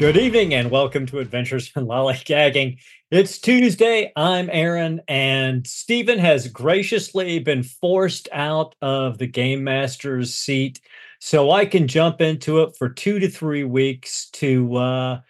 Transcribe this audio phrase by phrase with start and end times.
[0.00, 2.78] Good evening and welcome to Adventures in Lollygagging.
[3.10, 4.10] It's Tuesday.
[4.16, 10.80] I'm Aaron, and Stephen has graciously been forced out of the Game Master's seat
[11.18, 15.20] so I can jump into it for two to three weeks to uh,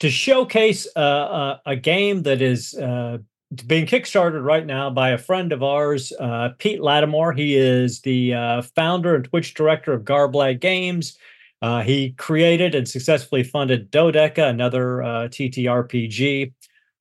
[0.00, 3.18] to showcase uh, a, a, game that is uh,
[3.66, 7.34] being kickstarted right now by a friend of ours, uh, Pete Lattimore.
[7.34, 11.18] He is the uh, founder and Twitch director of Garblag Games.
[11.64, 16.52] Uh, he created and successfully funded Dodeca, another uh, TTRPG.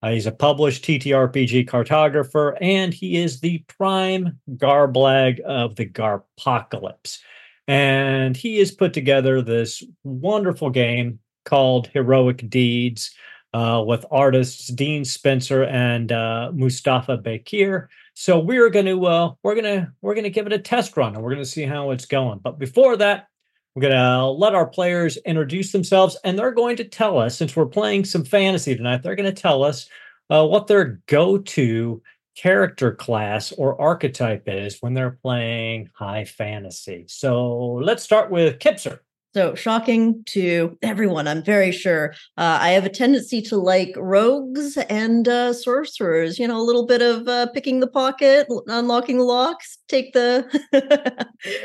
[0.02, 7.20] Uh, he's a published TTRPG cartographer, and he is the prime Garblag of the Garpocalypse.
[7.68, 13.14] And he has put together this wonderful game called Heroic Deeds
[13.54, 17.88] uh, with artists Dean Spencer and uh, Mustafa Bekir.
[18.14, 20.96] So we're going to uh, we're going to we're going to give it a test
[20.96, 22.40] run, and we're going to see how it's going.
[22.40, 23.28] But before that,
[23.76, 27.56] we're going to let our players introduce themselves, and they're going to tell us, since
[27.56, 29.90] we're playing some fantasy tonight, they're going to tell us
[30.30, 32.02] uh, what their go to
[32.36, 37.06] character class or archetype is when they're playing high fantasy.
[37.08, 39.00] So let's start with Kipser.
[39.34, 42.14] So shocking to everyone, I'm very sure.
[42.38, 46.38] Uh, I have a tendency to like rogues and uh, sorcerers.
[46.38, 50.46] You know, a little bit of uh, picking the pocket, unlocking the locks, take the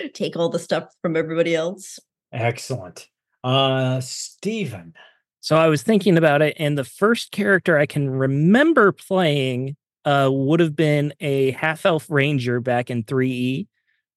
[0.14, 1.98] take all the stuff from everybody else.
[2.32, 3.06] Excellent,
[3.44, 4.94] uh, Stephen.
[5.40, 10.30] So I was thinking about it, and the first character I can remember playing uh,
[10.32, 13.66] would have been a half elf ranger back in 3E,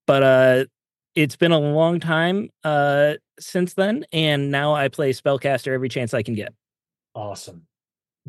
[0.07, 0.65] but uh,
[1.15, 6.13] it's been a long time uh, since then, and now I play spellcaster every chance
[6.13, 6.53] I can get.
[7.15, 7.67] Awesome,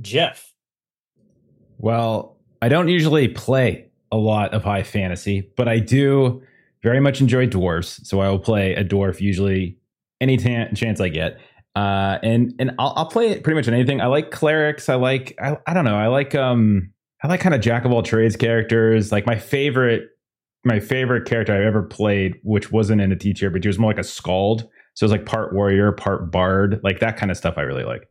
[0.00, 0.52] Jeff.
[1.78, 6.42] Well, I don't usually play a lot of high fantasy, but I do
[6.82, 9.78] very much enjoy dwarves, so I will play a dwarf usually
[10.20, 11.38] any t- chance I get.
[11.74, 14.00] Uh, and and I'll, I'll play pretty much anything.
[14.00, 14.88] I like clerics.
[14.88, 15.96] I like I, I don't know.
[15.96, 16.92] I like um
[17.22, 19.10] I like kind of jack of all trades characters.
[19.10, 20.10] Like my favorite
[20.64, 23.78] my favorite character I've ever played, which wasn't in a T tier, but he was
[23.78, 24.68] more like a skald.
[24.94, 27.54] So it was like part warrior, part bard, like that kind of stuff.
[27.56, 28.08] I really like.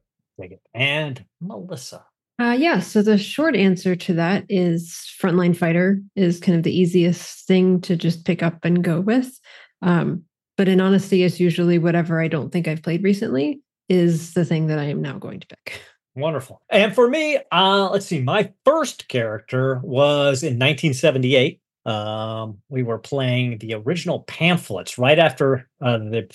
[0.73, 2.03] And Melissa.
[2.39, 2.79] Uh, yeah.
[2.79, 7.79] So the short answer to that is frontline fighter is kind of the easiest thing
[7.81, 9.39] to just pick up and go with.
[9.83, 10.23] Um,
[10.57, 14.67] but in honesty, it's usually whatever I don't think I've played recently is the thing
[14.67, 15.81] that I am now going to pick.
[16.15, 16.61] Wonderful.
[16.69, 22.99] And for me, uh, let's see, my first character was in 1978 um, we were
[22.99, 26.29] playing the original pamphlets right after uh, the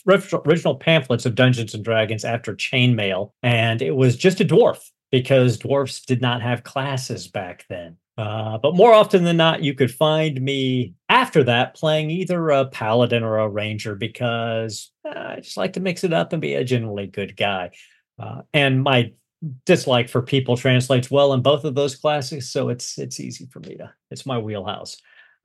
[0.46, 4.80] original pamphlets of Dungeons and Dragons after Chainmail, and it was just a dwarf
[5.10, 7.96] because dwarfs did not have classes back then.
[8.18, 12.64] Uh, but more often than not, you could find me after that playing either a
[12.66, 16.54] paladin or a ranger because uh, I just like to mix it up and be
[16.54, 17.70] a generally good guy.
[18.18, 19.12] Uh, and my
[19.66, 23.60] dislike for people translates well in both of those classes, so it's it's easy for
[23.60, 23.92] me to.
[24.10, 24.96] It's my wheelhouse.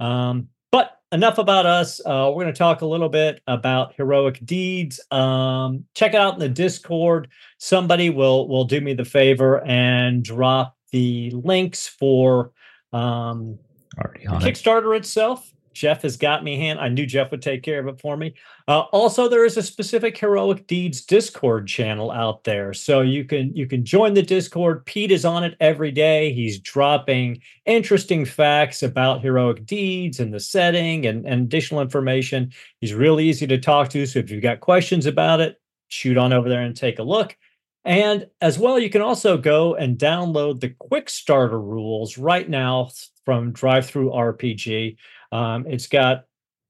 [0.01, 1.99] Um, but enough about us.
[1.99, 4.99] Uh, we're going to talk a little bit about heroic deeds.
[5.11, 7.29] Um, check it out in the Discord.
[7.57, 12.51] Somebody will will do me the favor and drop the links for
[12.91, 13.59] um,
[13.97, 14.99] Kickstarter it.
[14.99, 16.79] itself Jeff has got me hand.
[16.79, 18.33] I knew Jeff would take care of it for me.
[18.67, 23.55] Uh, also, there is a specific heroic deeds Discord channel out there, so you can
[23.55, 24.85] you can join the Discord.
[24.85, 26.33] Pete is on it every day.
[26.33, 32.51] He's dropping interesting facts about heroic deeds and the setting and, and additional information.
[32.79, 34.05] He's really easy to talk to.
[34.05, 37.37] So if you've got questions about it, shoot on over there and take a look.
[37.83, 42.89] And as well, you can also go and download the quick starter rules right now
[43.25, 44.97] from DriveThruRPG.
[45.31, 46.25] Um, it's got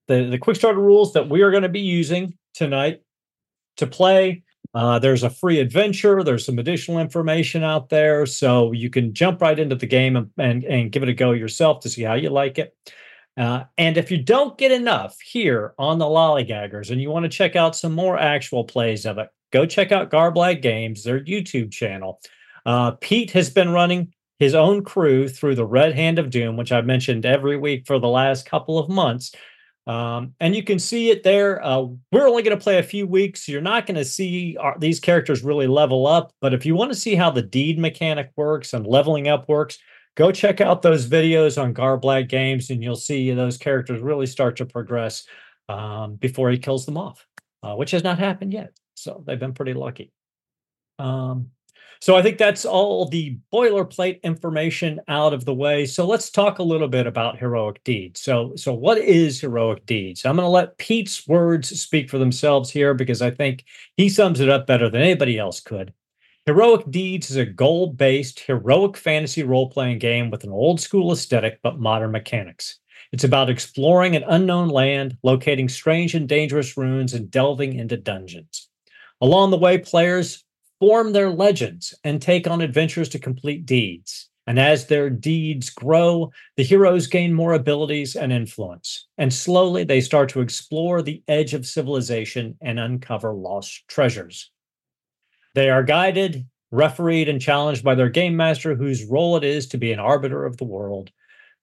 [0.08, 3.02] the, the quick starter rules that we are going to be using tonight
[3.78, 4.44] to play.
[4.74, 6.24] Uh, there's a free adventure.
[6.24, 8.26] There's some additional information out there.
[8.26, 11.32] So you can jump right into the game and, and, and give it a go
[11.32, 12.76] yourself to see how you like it.
[13.38, 17.30] Uh, and if you don't get enough here on the Lollygaggers and you want to
[17.30, 21.72] check out some more actual plays of it, go check out Garblag Games, their YouTube
[21.72, 22.19] channel.
[22.66, 26.72] Uh, Pete has been running his own crew through the Red Hand of Doom, which
[26.72, 29.36] I've mentioned every week for the last couple of months.
[29.86, 31.64] Um, and you can see it there.
[31.64, 33.46] Uh, we're only going to play a few weeks.
[33.46, 36.34] So you're not going to see our, these characters really level up.
[36.42, 39.78] But if you want to see how the deed mechanic works and leveling up works,
[40.18, 44.56] go check out those videos on Garblag Games, and you'll see those characters really start
[44.58, 45.24] to progress
[45.70, 47.28] um, before he kills them off,
[47.62, 48.72] uh, which has not happened yet.
[48.96, 50.12] So they've been pretty lucky.
[50.98, 51.52] Um,
[52.01, 55.86] so I think that's all the boilerplate information out of the way.
[55.86, 58.21] So let's talk a little bit about heroic deeds.
[58.21, 60.25] So so what is heroic deeds?
[60.25, 63.65] I'm going to let Pete's words speak for themselves here because I think
[63.98, 65.94] he sums it up better than anybody else could.
[66.48, 71.12] Heroic Deeds is a goal based heroic fantasy role playing game with an old school
[71.12, 72.80] aesthetic but modern mechanics.
[73.12, 78.69] It's about exploring an unknown land, locating strange and dangerous ruins, and delving into dungeons.
[79.21, 80.44] Along the way, players
[80.81, 84.30] form their legends and take on adventures to complete deeds.
[84.48, 89.07] And as their deeds grow, the heroes gain more abilities and influence.
[89.19, 94.50] And slowly they start to explore the edge of civilization and uncover lost treasures.
[95.54, 99.78] They are guided, refereed, and challenged by their game master, whose role it is to
[99.78, 101.12] be an arbiter of the world.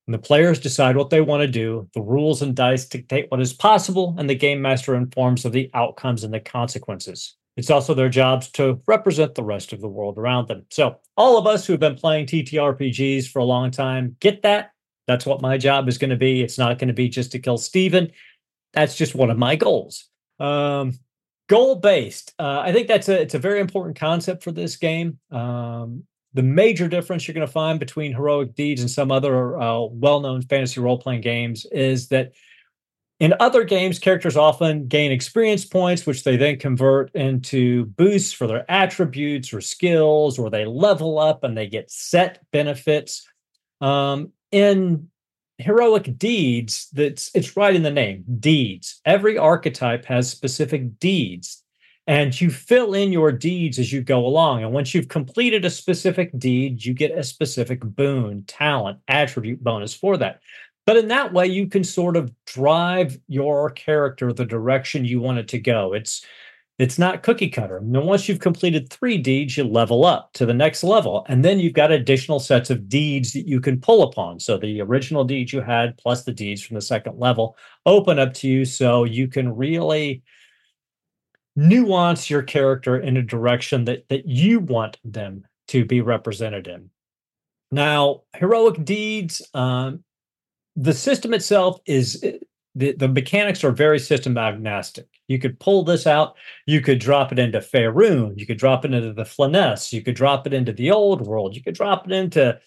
[0.06, 1.88] And the players decide what they want to do.
[1.92, 5.70] The rules and dice dictate what is possible, and the game master informs of the
[5.74, 7.34] outcomes and the consequences.
[7.58, 10.64] It's also their jobs to represent the rest of the world around them.
[10.70, 14.70] So, all of us who have been playing TTRPGs for a long time get that.
[15.08, 16.40] That's what my job is going to be.
[16.40, 18.12] It's not going to be just to kill Steven.
[18.74, 20.08] That's just one of my goals.
[20.38, 20.92] Um,
[21.48, 22.32] goal based.
[22.38, 25.18] Uh, I think that's a it's a very important concept for this game.
[25.32, 29.80] Um, the major difference you're going to find between heroic deeds and some other uh,
[29.80, 32.34] well-known fantasy role-playing games is that
[33.20, 38.46] in other games, characters often gain experience points, which they then convert into boosts for
[38.46, 43.26] their attributes or skills, or they level up and they get set benefits.
[43.80, 45.08] Um, in
[45.58, 49.00] heroic deeds, that's it's right in the name, deeds.
[49.04, 51.64] Every archetype has specific deeds,
[52.06, 54.62] and you fill in your deeds as you go along.
[54.62, 59.92] And once you've completed a specific deed, you get a specific boon, talent, attribute bonus
[59.92, 60.40] for that.
[60.88, 65.36] But in that way, you can sort of drive your character the direction you want
[65.36, 65.92] it to go.
[65.92, 66.24] It's
[66.78, 67.76] it's not cookie cutter.
[67.76, 71.26] And once you've completed three deeds, you level up to the next level.
[71.28, 74.40] And then you've got additional sets of deeds that you can pull upon.
[74.40, 78.32] So the original deeds you had plus the deeds from the second level open up
[78.34, 80.22] to you so you can really
[81.54, 86.88] nuance your character in a direction that that you want them to be represented in.
[87.70, 90.02] Now, heroic deeds um,
[90.78, 92.38] the system itself is eh,
[92.74, 95.08] the, the mechanics are very system agnostic.
[95.26, 96.36] You could pull this out,
[96.66, 100.14] you could drop it into Faerun, you could drop it into the Flanaess, you could
[100.14, 102.58] drop it into the old world, you could drop it into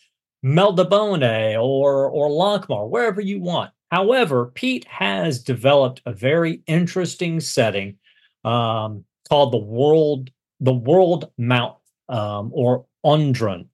[0.46, 3.72] Melniboné or or Lankhmar, wherever you want.
[3.90, 7.98] However, Pete has developed a very interesting setting
[8.44, 10.30] um, called the world
[10.60, 11.78] the world mount
[12.10, 13.68] um, or Undrun,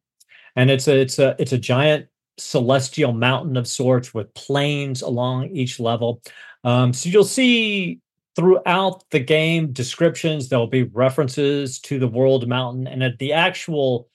[0.56, 2.08] and it's a it's a it's a giant
[2.38, 6.22] celestial mountain of sorts with plains along each level.
[6.64, 8.00] Um, so you'll see
[8.36, 12.88] throughout the game descriptions, there'll be references to the world mountain.
[12.88, 14.10] And at the actual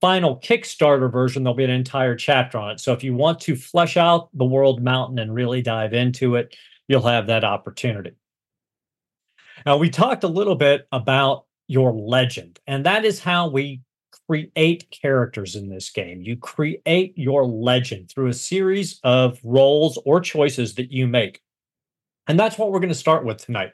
[0.00, 2.80] final Kickstarter version, there'll be an entire chapter on it.
[2.80, 6.54] So if you want to flesh out the world mountain and really dive into it,
[6.88, 8.12] you'll have that opportunity.
[9.64, 13.80] Now, we talked a little bit about your legend, and that is how we
[14.28, 16.22] create characters in this game.
[16.22, 21.40] You create your legend through a series of rolls or choices that you make.
[22.26, 23.72] And that's what we're going to start with tonight.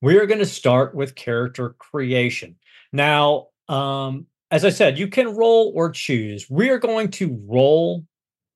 [0.00, 2.56] We're going to start with character creation.
[2.92, 6.50] Now, um, as I said, you can roll or choose.
[6.50, 8.04] We are going to roll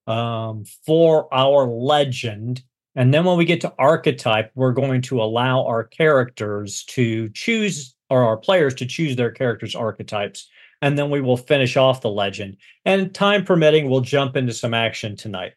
[0.07, 2.63] um, for our legend.
[2.97, 7.95] And then when we get to archetype, we're going to allow our characters to choose,
[8.11, 10.49] or our players to choose their characters' archetypes
[10.83, 12.56] and then we will finish off the legend.
[12.85, 15.52] And time permitting, we'll jump into some action tonight.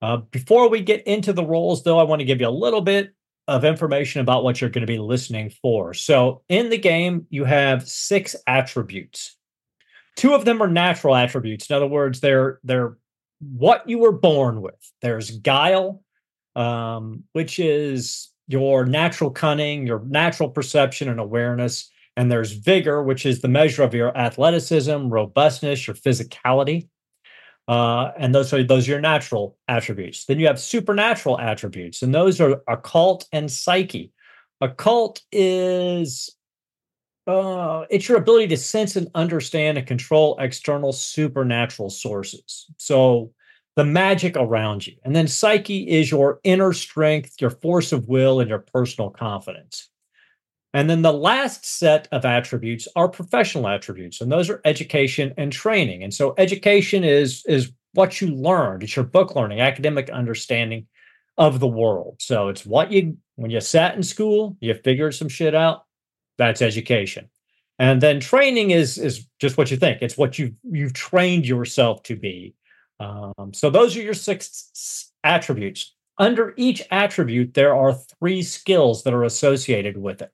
[0.00, 2.80] Uh, before we get into the rolls, though, I want to give you a little
[2.80, 3.14] bit
[3.48, 5.94] of information about what you're going to be listening for.
[5.94, 9.36] So, in the game, you have six attributes.
[10.16, 11.68] Two of them are natural attributes.
[11.70, 12.96] In other words, they're they're
[13.40, 14.92] what you were born with.
[15.00, 16.02] There's guile,
[16.56, 21.90] um, which is your natural cunning, your natural perception and awareness.
[22.18, 26.88] And there's vigor, which is the measure of your athleticism, robustness, your physicality.
[27.68, 30.24] Uh, and those are those are your natural attributes.
[30.24, 34.10] Then you have supernatural attributes, and those are occult and psyche.
[34.60, 36.34] Occult is
[37.28, 42.66] uh, it's your ability to sense and understand and control external supernatural sources.
[42.78, 43.32] So
[43.76, 44.94] the magic around you.
[45.04, 49.88] And then psyche is your inner strength, your force of will, and your personal confidence.
[50.74, 55.50] And then the last set of attributes are professional attributes, and those are education and
[55.50, 56.02] training.
[56.02, 58.82] And so education is is what you learned.
[58.82, 60.86] It's your book learning, academic understanding
[61.38, 62.16] of the world.
[62.18, 65.84] So it's what you when you sat in school, you figured some shit out.
[66.36, 67.30] That's education.
[67.78, 70.02] And then training is is just what you think.
[70.02, 72.54] It's what you you've trained yourself to be.
[73.00, 75.94] Um, so those are your six attributes.
[76.18, 80.32] Under each attribute, there are three skills that are associated with it.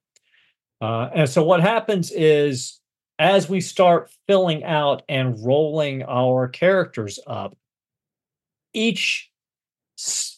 [0.85, 2.79] Uh, and so what happens is
[3.19, 7.57] as we start filling out and rolling our characters up,
[8.75, 9.31] each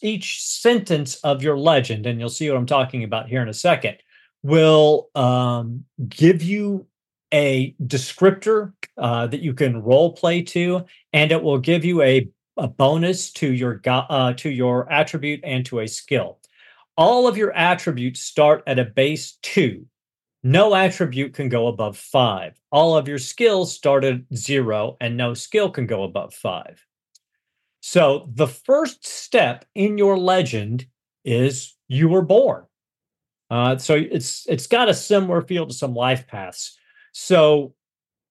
[0.01, 3.53] each sentence of your legend, and you'll see what I'm talking about here in a
[3.53, 3.97] second,
[4.41, 6.85] will um, give you
[7.33, 12.29] a descriptor uh, that you can role play to, and it will give you a,
[12.55, 16.39] a bonus to your uh, to your attribute and to a skill.
[16.95, 19.87] All of your attributes start at a base two.
[20.43, 22.53] No attribute can go above five.
[22.71, 26.85] All of your skills start at zero, and no skill can go above five.
[27.81, 30.85] So the first step in your legend
[31.25, 32.65] is you were born.
[33.49, 36.77] Uh, so it's it's got a similar feel to some life paths.
[37.13, 37.73] So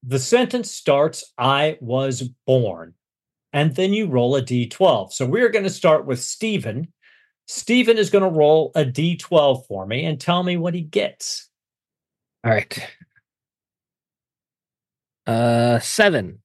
[0.02, 2.94] the sentence starts, "I was born,"
[3.52, 5.12] and then you roll a d12.
[5.12, 6.92] So we're going to start with Stephen.
[7.46, 11.45] Stephen is going to roll a d12 for me and tell me what he gets.
[12.44, 12.78] All right.
[15.26, 16.42] Uh, seven.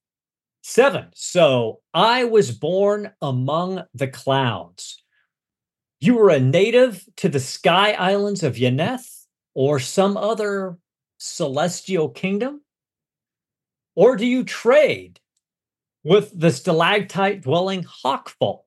[0.64, 1.08] Seven.
[1.14, 5.04] So I was born among the clouds.
[6.00, 10.78] You were a native to the sky islands of Yaneth or some other
[11.18, 12.62] celestial kingdom?
[13.96, 15.20] Or do you trade
[16.04, 18.62] with the stalactite dwelling hawkfolk?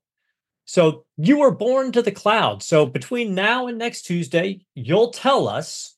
[0.64, 2.66] So you were born to the clouds.
[2.66, 5.93] So between now and next Tuesday, you'll tell us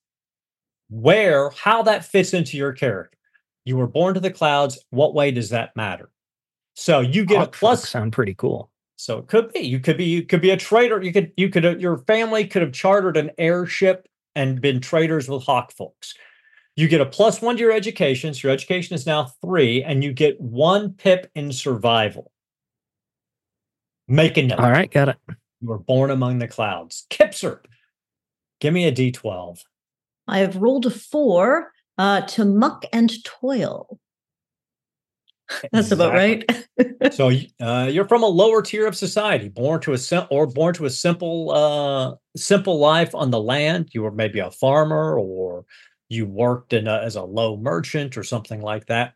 [0.89, 3.17] where how that fits into your character.
[3.65, 4.79] You were born to the clouds.
[4.91, 6.11] What way does that matter?
[6.75, 7.89] So you get Hawk a plus.
[7.89, 8.71] Sound pretty cool.
[8.97, 11.03] So it could be you could be you could be a trader.
[11.03, 15.29] You could you could uh, your family could have chartered an airship and been traders
[15.29, 16.15] with hawk folks.
[16.77, 18.35] You get a plus one to your education.
[18.35, 22.31] So your education is now three, and you get one pip in survival.
[24.09, 24.61] Make a note.
[24.61, 25.17] All right, got it.
[25.61, 27.07] You were born among the clouds.
[27.11, 27.61] Kipser,
[28.61, 29.63] give me a D12.
[30.29, 33.99] I have rolled a four uh, to muck and toil.
[35.73, 35.95] That's exactly.
[35.95, 37.13] about right.
[37.13, 37.31] so
[37.65, 40.87] uh, you're from a lower tier of society, born to a sim- or born to
[40.87, 43.91] a simple uh, simple life on the land.
[43.93, 45.65] You were maybe a farmer, or
[46.09, 49.15] you worked in a, as a low merchant, or something like that.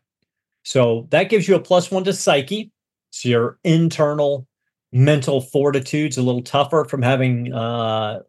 [0.63, 2.71] So that gives you a plus one to psyche.
[3.09, 4.47] So your internal
[4.93, 8.19] mental fortitude's a little tougher from having uh,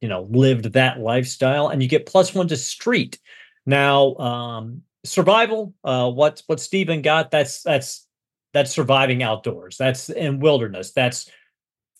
[0.00, 3.18] you know lived that lifestyle and you get plus one to street.
[3.64, 8.06] Now um survival uh what what stephen got that's that's
[8.52, 9.76] that's surviving outdoors.
[9.76, 10.92] That's in wilderness.
[10.92, 11.30] That's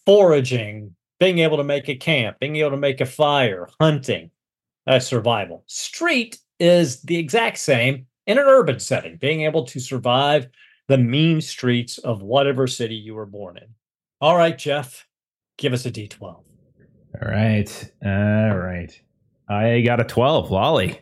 [0.06, 4.30] foraging being able to make a camp being able to make a fire hunting.
[4.86, 5.64] That's survival.
[5.66, 10.48] Street is the exact same in an urban setting being able to survive
[10.88, 13.68] the mean streets of whatever city you were born in.
[14.20, 15.06] All right jeff
[15.58, 16.45] give us a d12
[17.22, 17.92] all right.
[18.04, 19.00] All right.
[19.48, 21.00] I got a 12, Lolly.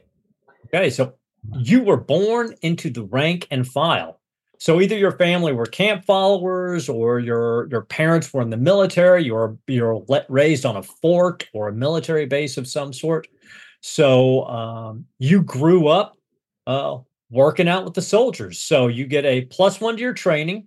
[0.66, 1.14] Okay, so
[1.58, 4.20] you were born into the rank and file.
[4.58, 9.24] So either your family were camp followers or your your parents were in the military,
[9.24, 13.26] you're you're raised on a fort or a military base of some sort.
[13.82, 16.16] So um, you grew up
[16.66, 16.98] uh,
[17.30, 18.58] working out with the soldiers.
[18.58, 20.66] So you get a plus one to your training,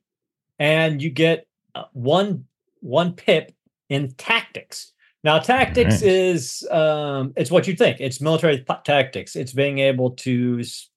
[0.60, 2.46] and you get uh, one
[2.82, 3.51] one pip
[3.89, 4.94] in tactics.
[5.24, 6.12] Now, tactics right.
[6.12, 7.97] is um, it's what you think.
[8.00, 9.36] It's military p- tactics.
[9.36, 10.89] It's being able to s-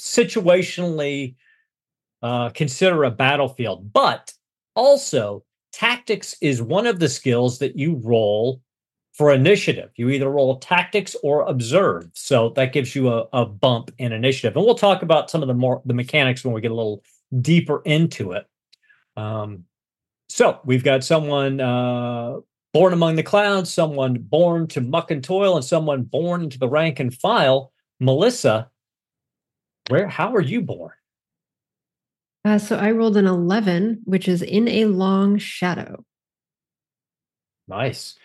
[0.00, 1.34] situationally
[2.22, 4.32] uh, consider a battlefield, but
[4.76, 8.62] also tactics is one of the skills that you roll
[9.12, 9.90] for initiative.
[9.96, 14.56] You either roll tactics or observe, so that gives you a, a bump in initiative.
[14.56, 17.02] And we'll talk about some of the more the mechanics when we get a little
[17.40, 18.46] deeper into it.
[19.16, 19.64] Um,
[20.28, 22.38] so we've got someone uh,
[22.74, 26.68] born among the clouds, someone born to muck and toil, and someone born into the
[26.68, 27.72] rank and file.
[28.00, 28.68] Melissa,
[29.88, 30.90] where how are you born?
[32.44, 36.04] Uh, so I rolled an 11, which is in a long shadow.
[37.68, 38.16] Nice.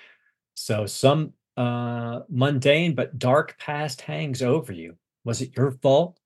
[0.56, 4.98] So some uh, mundane but dark past hangs over you.
[5.24, 6.19] Was it your fault?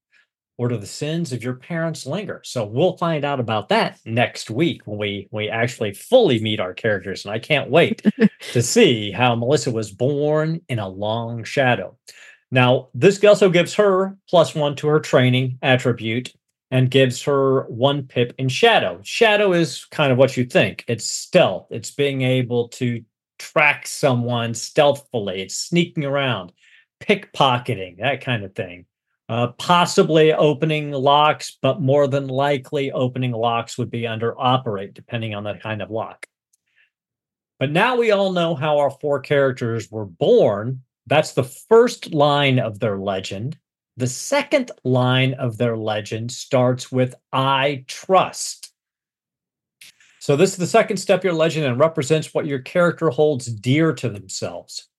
[0.63, 2.39] Or do the sins of your parents linger?
[2.45, 6.73] So we'll find out about that next week when we we actually fully meet our
[6.73, 8.01] characters, and I can't wait
[8.53, 11.97] to see how Melissa was born in a long shadow.
[12.49, 16.33] Now, this also gives her plus one to her training attribute
[16.71, 19.01] and gives her one pip in shadow.
[19.03, 20.85] Shadow is kind of what you think.
[20.87, 21.67] It's stealth.
[21.71, 23.03] It's being able to
[23.37, 25.41] track someone stealthily.
[25.41, 26.53] It's sneaking around,
[27.01, 28.85] pickpocketing, that kind of thing
[29.33, 35.33] uh, possibly opening locks, but more than likely opening locks would be under operate, depending
[35.33, 36.27] on the kind of lock.
[37.59, 40.83] But now we all know how our four characters were born.
[41.07, 43.57] That's the first line of their legend.
[43.97, 48.71] The second line of their legend starts with I trust.
[50.19, 53.47] So, this is the second step of your legend and represents what your character holds
[53.47, 54.89] dear to themselves.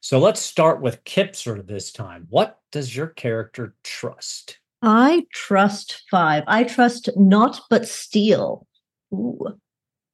[0.00, 2.26] So, let's start with Kipser this time.
[2.30, 4.58] What does your character trust?
[4.80, 6.44] I trust five.
[6.46, 8.66] I trust not but steal.
[9.12, 9.58] Ooh.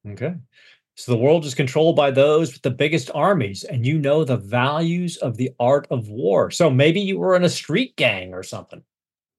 [0.07, 0.35] Okay.
[0.95, 4.37] So the world is controlled by those with the biggest armies, and you know the
[4.37, 6.49] values of the art of war.
[6.51, 8.81] So maybe you were in a street gang or something.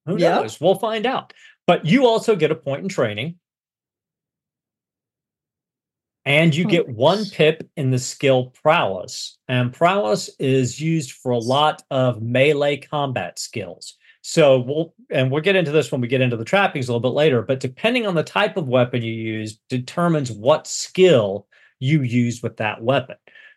[0.04, 0.40] Who Yeah.
[0.40, 0.60] knows?
[0.60, 1.32] We'll find out.
[1.66, 3.36] But you also get a point in training.
[6.26, 9.38] And you get oh one pip in the skill prowess.
[9.48, 13.96] And prowess is used for a lot of melee combat skills.
[14.22, 17.08] So we'll and we'll get into this when we get into the trappings a little
[17.08, 21.46] bit later, but depending on the type of weapon you use determines what skill
[21.78, 23.16] you use with that weapon.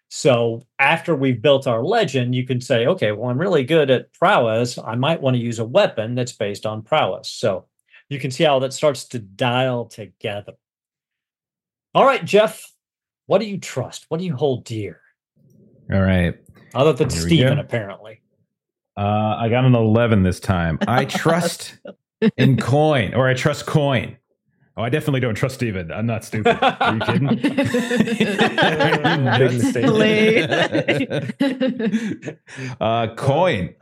[0.10, 4.14] So after we've built our legend, you can say, okay, well, I'm really good at
[4.14, 4.78] prowess.
[4.78, 7.30] I might want to use a weapon that's based on prowess.
[7.30, 7.66] So
[8.10, 10.54] you can see how that starts to dial together.
[11.96, 12.72] All right, Jeff,
[13.26, 14.06] what do you trust?
[14.10, 15.02] What do you hold dear?
[15.92, 16.36] All right.
[16.74, 18.22] Other than Here Steven, apparently.
[18.96, 20.78] Uh, I got an 11 this time.
[20.88, 21.80] I trust
[22.38, 24.18] in coin, or I trust coin.
[24.78, 25.92] Oh, I definitely don't trust Steven.
[25.92, 26.58] I'm not stupid.
[26.62, 27.28] Are you kidding?
[29.38, 30.48] Big mistake.
[32.80, 33.76] uh, coin.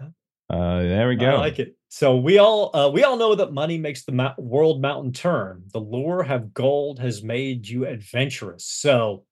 [0.49, 1.27] Uh, there we go.
[1.29, 1.76] I like it.
[1.89, 5.63] So we all uh, we all know that money makes the world mountain turn.
[5.71, 8.65] The lure of gold has made you adventurous.
[8.65, 9.23] So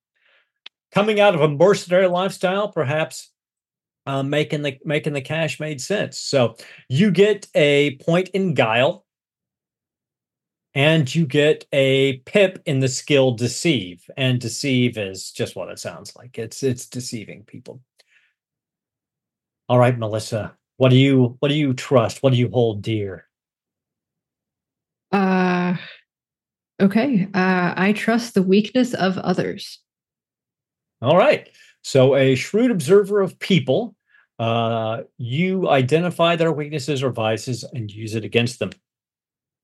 [0.91, 3.31] coming out of a mercenary lifestyle, perhaps
[4.05, 6.17] uh, making the making the cash made sense.
[6.19, 6.55] So
[6.87, 9.05] you get a point in guile,
[10.73, 14.09] and you get a pip in the skill deceive.
[14.15, 16.37] And deceive is just what it sounds like.
[16.37, 17.81] It's it's deceiving people.
[19.67, 20.55] All right, Melissa.
[20.77, 22.21] What do you what do you trust?
[22.21, 23.27] What do you hold dear?
[25.11, 25.77] Uh,
[26.81, 27.27] okay.
[27.33, 29.79] Uh, I trust the weakness of others.
[31.01, 31.49] All right.
[31.83, 33.95] So a shrewd observer of people,
[34.39, 38.71] uh, you identify their weaknesses or vices and use it against them.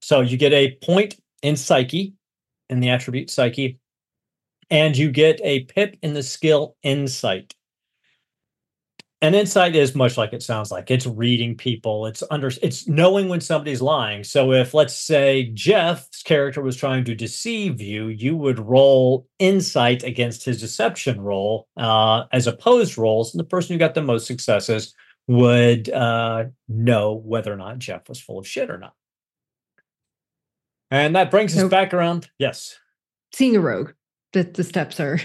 [0.02, 2.14] So you get a point in psyche,
[2.70, 3.80] in the attribute psyche,
[4.70, 7.56] and you get a pip in the skill insight.
[9.24, 10.90] And insight is much like it sounds like.
[10.90, 12.08] It's reading people.
[12.08, 12.52] It's under.
[12.64, 14.24] It's knowing when somebody's lying.
[14.24, 20.04] So if let's say Jeff's character was trying to deceive you, you would roll insight
[20.04, 24.26] against his deception roll uh, as opposed rolls, and the person who got the most
[24.26, 24.96] successes
[25.28, 28.96] would uh, know whether or not Jeff was full of shit or not.
[30.90, 32.30] And that brings us back around.
[32.40, 32.78] Yes,
[33.34, 33.92] Seeing a rogue,
[34.34, 35.20] that the steps are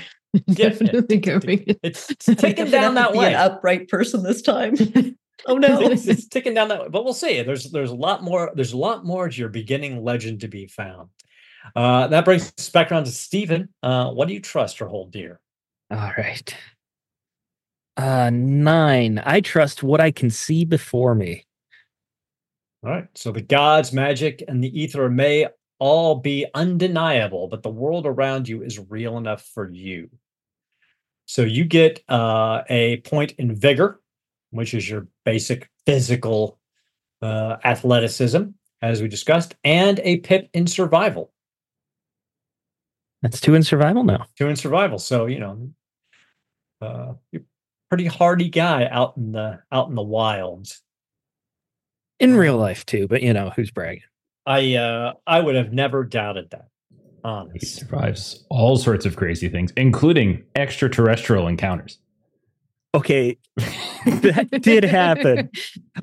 [0.47, 1.65] Yeah, definitely going.
[1.83, 3.35] it's, it's ticking down that Be way.
[3.35, 4.75] Upright person this time.
[5.47, 5.81] oh no.
[5.81, 6.89] it's, it's ticking down that way.
[6.89, 7.43] But we'll see.
[7.43, 8.53] There's there's a lot more.
[8.55, 11.11] There's a lot more to your beginning legend to be found.
[11.75, 13.69] Uh, that brings us back around to Stephen.
[13.83, 15.41] Uh, what do you trust or hold dear?
[15.91, 16.57] All right.
[17.97, 19.23] Uh nine.
[19.25, 21.47] I trust what I can see before me.
[22.85, 23.09] All right.
[23.15, 25.47] So the gods, magic, and the ether may
[25.79, 30.11] all be undeniable, but the world around you is real enough for you.
[31.27, 34.01] So you get uh, a point in vigor,
[34.51, 36.59] which is your basic physical
[37.21, 38.43] uh, athleticism,
[38.81, 41.33] as we discussed, and a pip in survival.
[43.23, 44.27] That's two in survival now.
[44.39, 44.99] Two in survival.
[44.99, 45.71] So you know,
[46.81, 50.83] uh, you're a pretty hardy guy out in the out in the wilds.
[52.21, 54.03] In real life too, but you know, who's bragging?
[54.47, 56.69] I uh, I would have never doubted that.
[57.55, 61.99] He survives all sorts of crazy things, including extraterrestrial encounters.
[62.95, 63.37] Okay,
[64.07, 65.51] that did happen.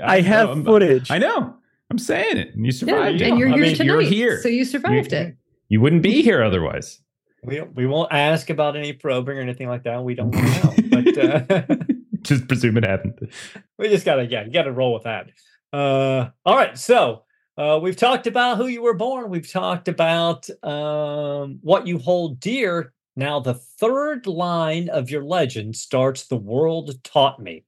[0.02, 1.10] I have know, footage.
[1.10, 1.56] I know.
[1.90, 2.52] I'm saying it.
[2.56, 3.28] You Yeah, survived it.
[3.30, 3.86] and you're I here mean, tonight.
[3.86, 4.42] you're here.
[4.42, 5.36] So you survived You- it.
[5.70, 7.00] You wouldn't be here otherwise.
[7.44, 10.04] We we won't ask about any probing or anything like that.
[10.04, 11.18] We don't know, but
[11.70, 11.76] uh,
[12.22, 13.32] Just presume it happened.
[13.78, 15.30] we just gotta yeah, you gotta roll with that.
[15.74, 17.24] Uh, all right, so
[17.58, 19.30] uh, we've talked about who you were born.
[19.30, 22.94] We've talked about um, what you hold dear.
[23.16, 27.64] Now, the third line of your legend starts "The world taught me."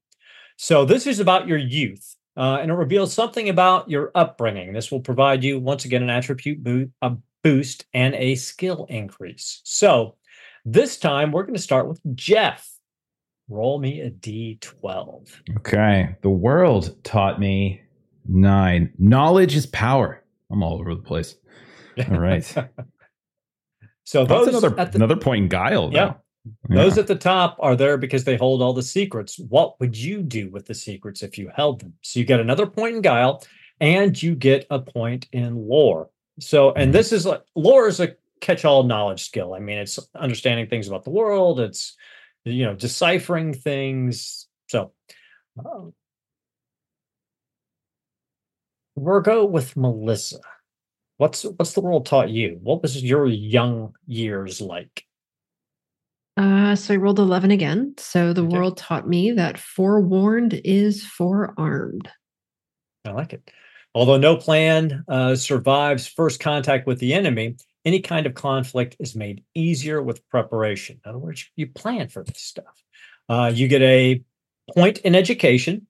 [0.58, 4.74] So this is about your youth, uh, and it reveals something about your upbringing.
[4.74, 9.62] This will provide you once again an attribute bo- a boost and a skill increase.
[9.64, 10.16] So
[10.66, 12.72] this time we're going to start with Jeff.
[13.48, 15.30] Roll me a d12.
[15.58, 16.16] Okay.
[16.24, 17.82] The world taught me
[18.28, 18.94] nine.
[18.98, 20.24] Knowledge is power.
[20.52, 21.36] I'm all over the place.
[22.10, 22.56] All right.
[24.08, 25.90] So That's another the, another point in guile.
[25.92, 26.14] Yeah.
[26.70, 29.40] Those at the top are there because they hold all the secrets.
[29.40, 31.94] What would you do with the secrets if you held them?
[32.02, 33.44] So you get another point in guile
[33.82, 36.12] and you get a point in lore.
[36.40, 39.56] So, and this is like lore is a catch all knowledge skill.
[39.56, 41.96] I mean, it's understanding things about the world, it's,
[42.44, 44.48] you know, deciphering things.
[44.68, 44.92] So,
[45.58, 45.94] um,
[48.96, 50.40] we'll go with Melissa.
[51.18, 52.60] What's what's the world taught you?
[52.62, 55.06] What was your young years like?
[56.38, 57.94] Uh, so I rolled 11 again.
[57.98, 58.58] So the Okay.
[58.58, 62.10] world taught me that forewarned is forearmed.
[63.06, 63.50] I like it.
[63.94, 67.56] Although no plan uh, survives first contact with the enemy,
[67.86, 71.00] any kind of conflict is made easier with preparation.
[71.06, 72.84] In other words, you plan for this stuff.
[73.30, 74.22] Uh, you get a
[74.74, 75.88] point in education.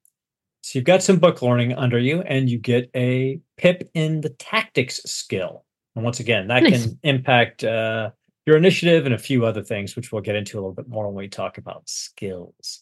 [0.66, 4.32] So you've got some book learning under you, and you get a pip in the
[4.32, 5.64] tactics skill.
[5.96, 6.88] And once again, that Nice.
[6.88, 8.10] can impact uh,
[8.48, 11.06] your initiative and a few other things, which we'll get into a little bit more
[11.06, 12.82] when we talk about skills.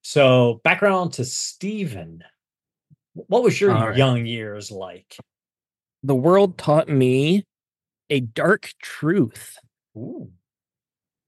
[0.00, 2.24] So, background to Stephen.
[3.12, 3.98] What was your All right.
[3.98, 5.14] young years like?
[6.02, 7.44] The world taught me
[8.08, 9.58] a dark truth.
[9.94, 10.30] Ooh.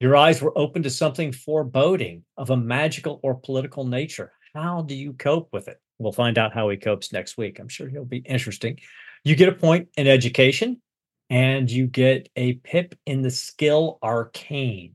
[0.01, 4.33] Your eyes were open to something foreboding of a magical or political nature.
[4.55, 5.81] How do you cope with it?
[5.99, 7.59] We'll find out how he copes next week.
[7.59, 8.79] I'm sure he'll be interesting.
[9.25, 10.83] You get a point in education
[11.31, 14.95] and you get a pip in the skill arcane.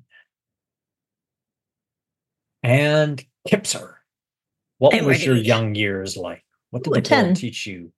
[2.61, 3.95] And Kipser,
[4.77, 6.43] what was your young years like?
[6.69, 7.35] What did Ooh, the world 10.
[7.35, 7.91] teach you?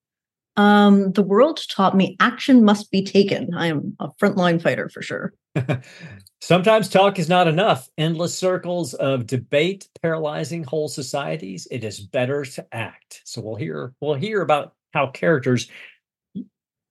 [0.59, 3.53] Um, the world taught me action must be taken.
[3.53, 5.33] I am a frontline fighter for sure.
[6.41, 7.87] Sometimes talk is not enough.
[7.97, 11.65] Endless circles of debate paralyzing whole societies.
[11.71, 13.21] It is better to act.
[13.23, 15.69] So we'll hear we'll hear about how characters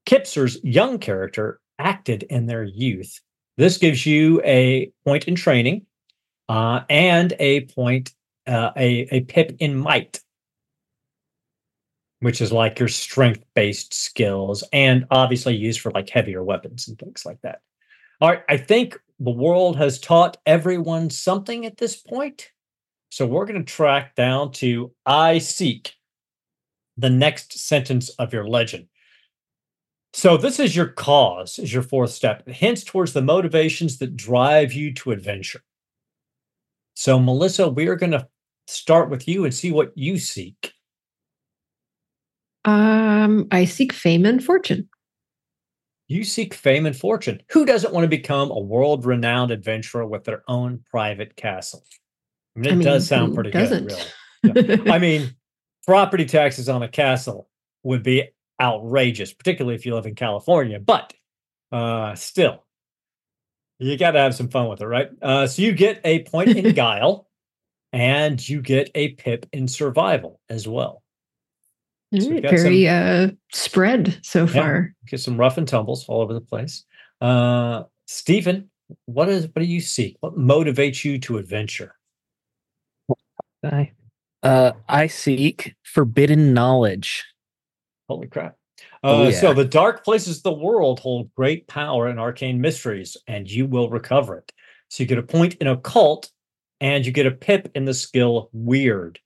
[0.06, 3.20] Kipser's young character acted in their youth.
[3.58, 5.84] This gives you a point in training
[6.48, 8.12] uh, and a point
[8.46, 10.20] uh, a a pip in might,
[12.20, 16.98] which is like your strength based skills and obviously used for like heavier weapons and
[16.98, 17.60] things like that.
[18.20, 22.50] All right, I think the world has taught everyone something at this point.
[23.10, 25.94] So we're going to track down to I seek
[26.96, 28.88] the next sentence of your legend.
[30.12, 32.46] So this is your cause, is your fourth step.
[32.48, 35.62] Hints towards the motivations that drive you to adventure.
[36.94, 38.26] So Melissa, we are going to
[38.66, 40.72] start with you and see what you seek.
[42.64, 44.88] Um, I seek fame and fortune.
[46.08, 47.42] You seek fame and fortune.
[47.50, 51.84] Who doesn't want to become a world-renowned adventurer with their own private castle?
[52.56, 53.88] I mean, it I mean, does sound pretty doesn't?
[54.42, 54.90] good, really.
[54.90, 55.34] I mean,
[55.86, 57.48] property taxes on a castle
[57.82, 58.24] would be
[58.60, 60.80] outrageous, particularly if you live in California.
[60.80, 61.12] But
[61.70, 62.64] uh, still,
[63.78, 65.10] you got to have some fun with it, right?
[65.20, 67.28] Uh, so you get a point in guile,
[67.92, 71.02] and you get a pip in survival as well.
[72.12, 74.46] All So we've right, got very uh spread so Yeah.
[74.46, 74.94] far.
[75.06, 76.84] Get some rough and tumbles all over the place.
[77.20, 78.70] Uh, Stephen,
[79.06, 80.16] what is what do you seek?
[80.20, 81.94] What motivates you to adventure?
[83.64, 83.92] I,
[84.42, 87.24] uh, I seek forbidden knowledge.
[88.08, 88.56] Holy crap.
[89.02, 93.16] Oh, Uh, So the dark places of the world hold great power and arcane mysteries,
[93.26, 94.52] and you will recover it.
[94.88, 96.30] So you get a point in occult,
[96.80, 99.18] and you get a pip in the skill weird.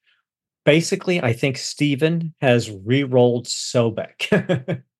[0.65, 4.83] Basically, I think Stephen has re-rolled Sobek.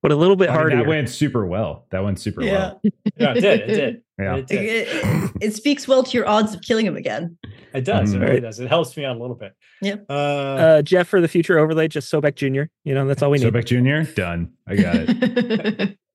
[0.00, 0.76] But a little bit I mean, harder.
[0.76, 1.86] that went super well.
[1.90, 2.80] That went super well.
[3.16, 3.60] yeah, it did.
[3.62, 4.02] It did.
[4.20, 4.36] Yeah.
[4.36, 4.62] It, It, did.
[4.88, 7.36] it- it speaks well to your odds of killing him again.
[7.74, 8.12] It does.
[8.14, 8.28] It Mm.
[8.28, 8.60] really does.
[8.60, 9.54] It helps me out a little bit.
[9.82, 9.96] Yeah.
[10.08, 12.70] Uh, uh, Jeff for the future overlay, just Sobek Jr.
[12.84, 13.52] You know, that's all we need.
[13.52, 13.64] Sobek
[14.06, 14.12] Jr.
[14.12, 14.52] Done.
[14.68, 15.98] I got it.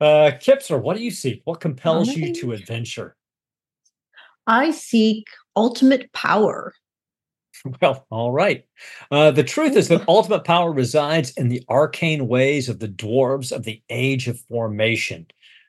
[0.00, 1.40] Uh, Kipser, what do you seek?
[1.44, 3.16] What compels you to adventure?
[4.48, 6.74] I seek ultimate power.
[7.80, 8.64] Well, all right.
[9.10, 13.52] Uh, the truth is that ultimate power resides in the arcane ways of the dwarves
[13.52, 15.26] of the Age of Formation.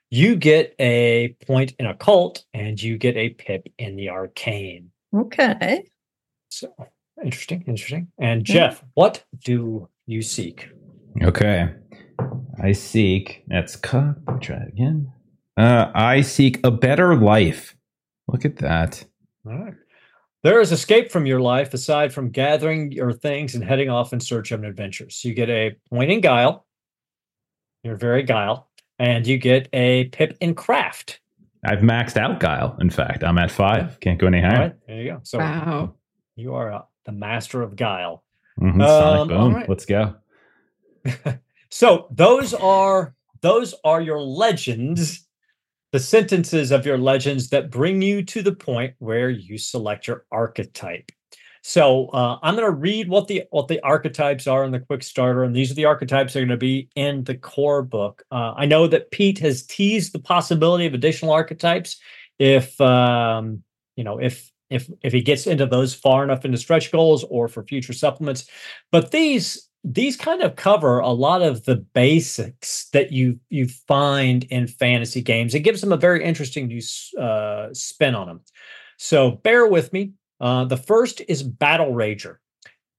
[0.10, 4.91] You get a point in occult, and you get a pip in the arcane.
[5.15, 5.84] Okay.
[6.50, 6.73] So
[7.23, 8.08] interesting, interesting.
[8.19, 8.54] And Yeah.
[8.54, 10.69] Jeff, what do you seek?
[11.21, 11.67] Okay.
[12.63, 13.43] I seek.
[13.47, 15.12] That's cu- let me try it again.
[15.58, 17.76] Uh, I seek a better life.
[18.28, 19.04] Look at that.
[19.45, 19.73] All right.
[20.43, 24.19] There is escape from your life aside from gathering your things and heading off in
[24.19, 25.10] search of an adventure.
[25.10, 26.65] So you get a point in guile.
[27.84, 28.69] You're very guile.
[29.00, 31.19] And you get a pip in craft.
[31.65, 32.78] I've maxed out Guile.
[32.80, 34.00] In fact, I'm at five.
[34.00, 34.60] Can't go any higher.
[34.60, 34.76] right.
[34.88, 35.19] There you go.
[35.23, 35.93] So wow.
[36.36, 38.23] you are uh, the master of guile.
[38.60, 39.54] Mhm, Um, Sonny Kaboom.
[39.56, 39.69] right.
[39.69, 40.15] Let's go.
[41.69, 45.27] So those are those are your legends.
[45.97, 50.25] The sentences of your legends that bring you to the point where you select your
[50.31, 51.12] archetype.
[51.63, 55.01] So uh, I'm going to read what the what the archetypes are in the quick
[55.01, 58.23] starter, and these are the archetypes that are going to be in the core book.
[58.31, 61.99] Uh, I know that Pete has teased the possibility of additional archetypes
[62.38, 63.63] if um,
[63.95, 67.47] you know if if if he gets into those far enough into stretch goals or
[67.47, 68.47] for future supplements.
[68.91, 74.43] But these these kind of cover a lot of the basics that you you find
[74.45, 75.56] in fantasy games.
[75.56, 76.82] It gives them a very interesting new
[77.19, 78.41] uh, spin on them.
[78.97, 80.13] So bear with me.
[80.41, 82.38] Uh, the first is Battle Rager.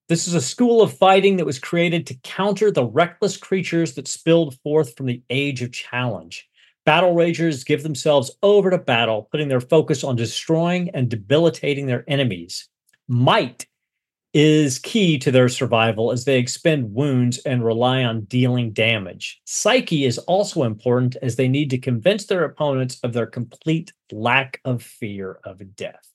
[0.09, 4.09] This is a school of fighting that was created to counter the reckless creatures that
[4.09, 6.49] spilled forth from the Age of Challenge.
[6.87, 12.05] Battle Ragers give themselves over to battle, putting their focus on destroying and debilitating their
[12.09, 12.67] enemies.
[13.09, 13.67] Might
[14.35, 19.41] is key to their survival as they expend wounds and rely on dealing damage.
[19.47, 24.61] Psyche is also important as they need to convince their opponents of their complete lack
[24.65, 26.13] of fear of death.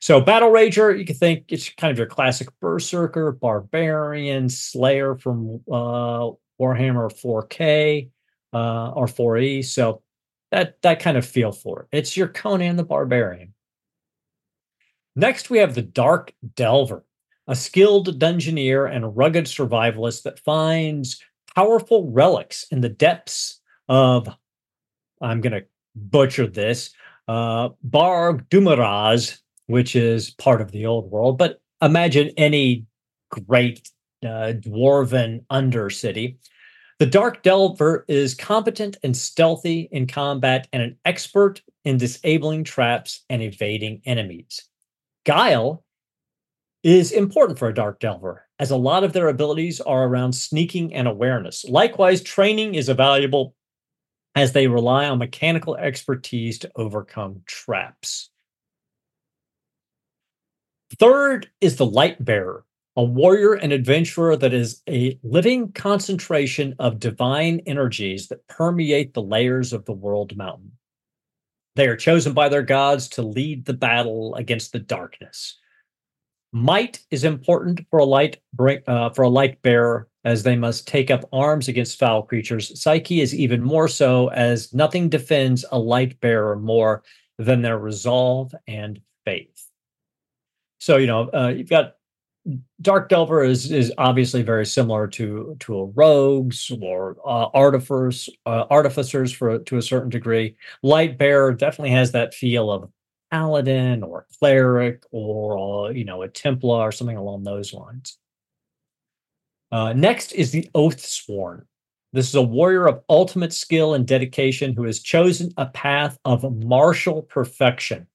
[0.00, 5.60] So, Battle Rager, you can think it's kind of your classic Berserker, Barbarian, Slayer from
[5.70, 8.10] uh, Warhammer 4K
[8.52, 9.64] uh, or 4E.
[9.64, 10.02] So
[10.50, 11.98] that that kind of feel for it.
[11.98, 13.54] It's your Conan the Barbarian.
[15.16, 17.04] Next, we have the Dark Delver,
[17.48, 21.20] a skilled dungeoneer and rugged survivalist that finds
[21.56, 24.28] powerful relics in the depths of,
[25.20, 25.64] I'm going to
[25.96, 26.90] butcher this,
[27.26, 31.38] uh, Barg-Dumaraz, which is part of the old world.
[31.38, 32.86] But imagine any
[33.30, 33.90] great
[34.22, 36.36] uh, dwarven undercity.
[36.98, 43.24] The Dark Delver is competent and stealthy in combat and an expert in disabling traps
[43.30, 44.64] and evading enemies.
[45.24, 45.84] Guile
[46.82, 50.94] is important for a Dark Delver, as a lot of their abilities are around sneaking
[50.94, 51.64] and awareness.
[51.64, 53.54] Likewise, training is valuable
[54.34, 58.30] as they rely on mechanical expertise to overcome traps.
[60.98, 62.64] Third is the Light Bearer
[62.98, 69.22] a warrior and adventurer that is a living concentration of divine energies that permeate the
[69.22, 70.72] layers of the world mountain.
[71.76, 75.56] They are chosen by their gods to lead the battle against the darkness.
[76.52, 78.40] Might is important for a light
[78.86, 82.80] uh, for a light bearer, as they must take up arms against foul creatures.
[82.80, 87.02] Psyche is even more so, as nothing defends a light bearer more
[87.38, 89.68] than their resolve and faith.
[90.78, 91.96] So you know uh, you've got
[92.80, 98.64] Dark Delver is is obviously very similar to to a rogues or uh, artificers uh,
[98.70, 100.56] artificers for to a certain degree.
[100.82, 102.90] Light Bearer definitely has that feel of
[103.30, 108.18] paladin or a cleric or uh, you know a Templar or something along those lines.
[109.70, 111.66] Uh, next is the Oath Sworn.
[112.12, 116.64] This is a warrior of ultimate skill and dedication who has chosen a path of
[116.64, 118.06] martial perfection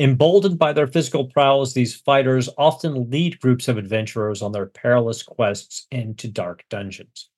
[0.00, 5.24] Emboldened by their physical prowess, these fighters often lead groups of adventurers on their perilous
[5.24, 7.30] quests into dark dungeons.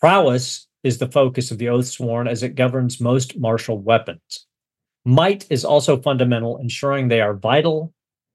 [0.00, 4.46] Prowess is the focus of the Oath Sworn as it governs most martial weapons.
[5.04, 7.92] Might is also fundamental, ensuring they are vital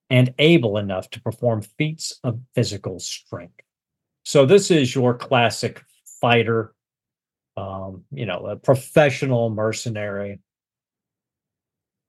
[0.10, 3.62] and able enough to perform feats of physical strength.
[4.24, 5.84] So, this is your classic
[6.20, 6.74] fighter,
[7.58, 10.40] um, you know, a professional mercenary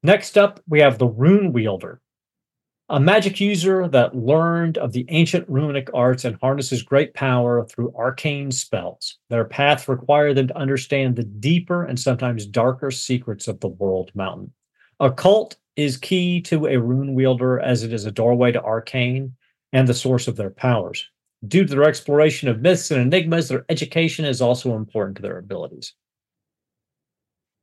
[0.06, 2.00] Next up, we have the Rune Wielder,
[2.88, 7.92] a magic user that learned of the ancient runic arts and harnesses great power through
[7.96, 9.18] arcane spells.
[9.28, 14.12] Their path required them to understand the deeper and sometimes darker secrets of the world
[14.14, 14.52] mountain.
[15.00, 19.34] Occult is key to a rune wielder as it is a doorway to arcane
[19.72, 21.08] and the source of their powers.
[21.46, 25.38] Due to their exploration of myths and enigmas, their education is also important to their
[25.38, 25.92] abilities.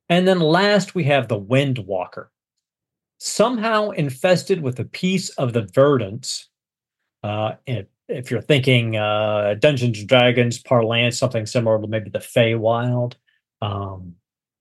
[0.09, 2.29] And then last, we have the Wind Walker
[3.19, 6.49] somehow infested with a piece of the verdance.
[7.23, 12.19] Uh, if, if you're thinking uh, Dungeons and Dragons parlance, something similar to maybe the
[12.19, 13.13] Feywild,
[13.62, 14.15] um,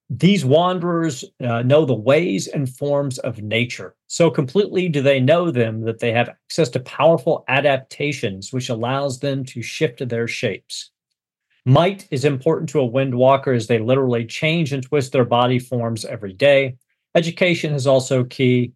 [0.08, 3.96] these wanderers uh, know the ways and forms of nature.
[4.08, 9.20] So completely do they know them that they have access to powerful adaptations, which allows
[9.20, 10.90] them to shift their shapes.
[11.64, 16.04] Might is important to a windwalker as they literally change and twist their body forms
[16.04, 16.76] every day.
[17.14, 18.72] Education is also key,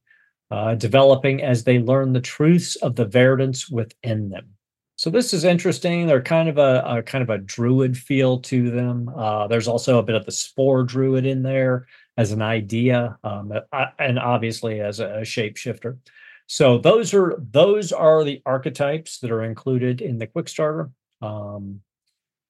[0.51, 4.57] uh, developing as they learn the truths of the verdance within them.
[4.96, 6.07] So this is interesting.
[6.07, 9.11] They're kind of a, a kind of a druid feel to them.
[9.14, 13.53] Uh, there's also a bit of the spore druid in there as an idea, um,
[13.99, 15.99] and obviously as a, a shapeshifter.
[16.46, 20.90] So those are those are the archetypes that are included in the quick starter.
[21.20, 21.81] Um,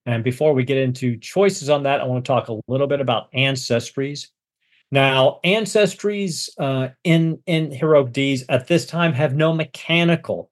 [0.04, 3.00] and before we get into choices on that, I want to talk a little bit
[3.00, 4.28] about ancestries.
[4.90, 10.50] Now, ancestries uh, in in heroic deeds at this time have no mechanical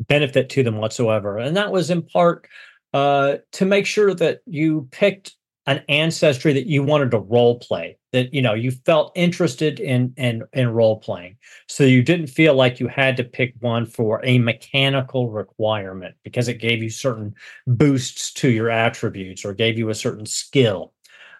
[0.00, 2.46] benefit to them whatsoever, and that was in part
[2.92, 7.98] uh, to make sure that you picked an ancestry that you wanted to role play
[8.12, 11.36] that you know you felt interested in in in role playing
[11.68, 16.48] so you didn't feel like you had to pick one for a mechanical requirement because
[16.48, 17.34] it gave you certain
[17.66, 20.94] boosts to your attributes or gave you a certain skill.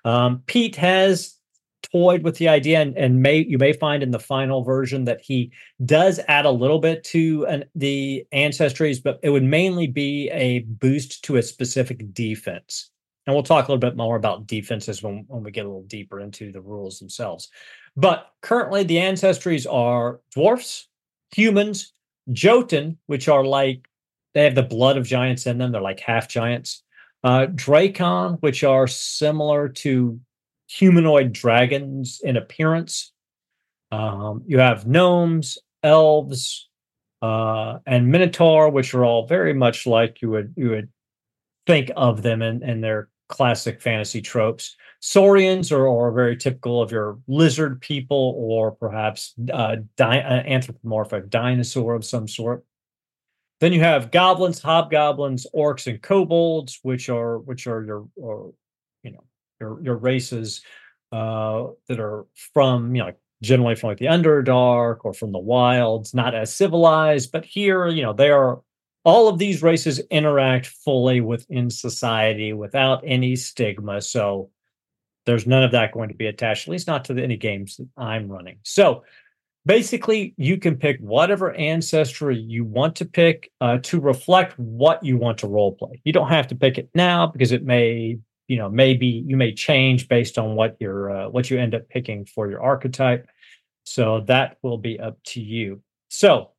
[0.05, 1.38] Um, pete has
[1.83, 5.21] toyed with the idea and, and may you may find in the final version that
[5.21, 5.51] he
[5.85, 10.61] does add a little bit to an, the ancestries but it would mainly be a
[10.61, 12.91] boost to a specific defense.
[13.27, 15.85] And we'll talk a little bit more about defenses when, when we get a little
[15.85, 17.49] deeper into the rules themselves.
[17.95, 20.89] But currently the ancestries are dwarfs
[21.35, 21.93] humans
[22.31, 23.89] jotunn which are like
[24.35, 25.73] they have the blood of giants in them.
[25.73, 26.83] They're like half giants.
[27.25, 30.21] Uh Drakon, which are similar to
[30.69, 33.13] humanoid dragons in appearance.
[33.91, 36.69] Um, you have gnomes, elves,
[37.23, 40.89] uh, and minotaur, which are all very much like you would you would
[41.67, 44.77] think of them in, in their classic fantasy tropes.
[45.01, 51.31] Saurians are, are very typical of your lizard people, or perhaps uh, di- uh, anthropomorphic
[51.31, 52.65] dinosaur of some sort.
[53.61, 58.53] Then you have goblins, hobgoblins, orcs, and kobolds, which are which are your or,
[59.03, 59.25] you know
[59.61, 60.63] your your races
[61.13, 66.13] uh, that are from you know generally from like the underdark or from the wilds,
[66.15, 68.61] not as civilized, but here you know they are
[69.05, 74.03] all of these races interact fully within society without any stigma.
[74.03, 74.51] So
[75.25, 77.77] there's none of that going to be attached, at least not to the, any games
[77.77, 78.59] that I'm running.
[78.65, 79.05] So
[79.67, 85.17] basically, you can pick whatever ancestry you want to pick uh, to reflect what you
[85.17, 86.01] want to role play.
[86.05, 88.19] You don't have to pick it now because it may
[88.49, 91.89] you know maybe you may change based on what your uh, what you end up
[91.89, 93.29] picking for your archetype.
[93.85, 95.83] So that will be up to you.
[96.09, 96.51] So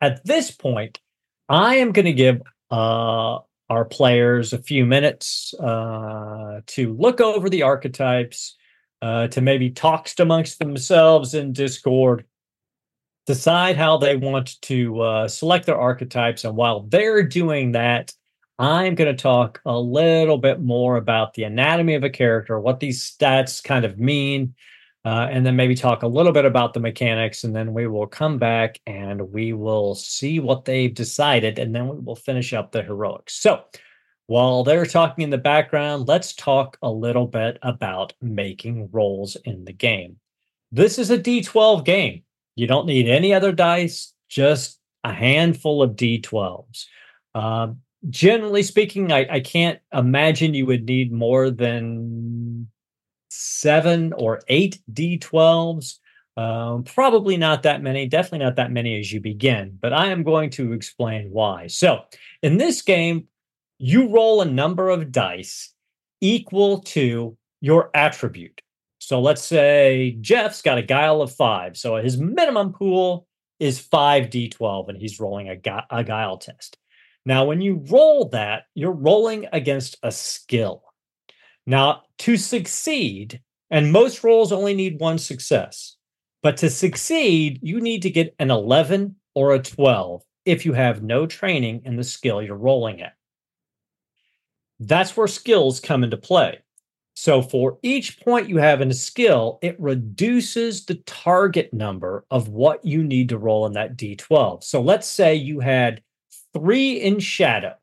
[0.00, 1.00] at this point
[1.48, 2.40] i am going to give
[2.70, 3.38] uh,
[3.70, 8.56] our players a few minutes uh, to look over the archetypes
[9.00, 12.24] uh, to maybe talk amongst themselves in discord
[13.26, 18.12] decide how they want to uh, select their archetypes and while they're doing that
[18.58, 22.80] I'm going to talk a little bit more about the anatomy of a character, what
[22.80, 24.54] these stats kind of mean,
[25.04, 27.44] uh, and then maybe talk a little bit about the mechanics.
[27.44, 31.88] And then we will come back and we will see what they've decided, and then
[31.88, 33.34] we will finish up the heroics.
[33.34, 33.62] So
[34.26, 39.64] while they're talking in the background, let's talk a little bit about making rolls in
[39.64, 40.16] the game.
[40.72, 42.24] This is a D12 game.
[42.56, 46.86] You don't need any other dice, just a handful of D12s.
[47.34, 52.68] Um, generally speaking, I, I can't imagine you would need more than
[53.30, 55.98] seven or eight D12s.
[56.36, 60.22] Um, probably not that many, definitely not that many as you begin, but I am
[60.22, 61.66] going to explain why.
[61.66, 62.04] So,
[62.42, 63.26] in this game,
[63.78, 65.72] you roll a number of dice
[66.20, 68.60] equal to your attribute.
[69.00, 71.76] So, let's say Jeff's got a guile of five.
[71.76, 73.26] So, his minimum pool
[73.58, 76.78] is 5d12, and he's rolling a, gu- a guile test.
[77.24, 80.82] Now, when you roll that, you're rolling against a skill.
[81.66, 85.96] Now, to succeed, and most rolls only need one success,
[86.42, 91.02] but to succeed, you need to get an 11 or a 12 if you have
[91.02, 93.12] no training in the skill you're rolling at.
[94.80, 96.60] That's where skills come into play.
[97.14, 102.48] So, for each point you have in a skill, it reduces the target number of
[102.48, 104.62] what you need to roll in that d12.
[104.62, 106.00] So, let's say you had
[106.58, 107.74] three in shadow.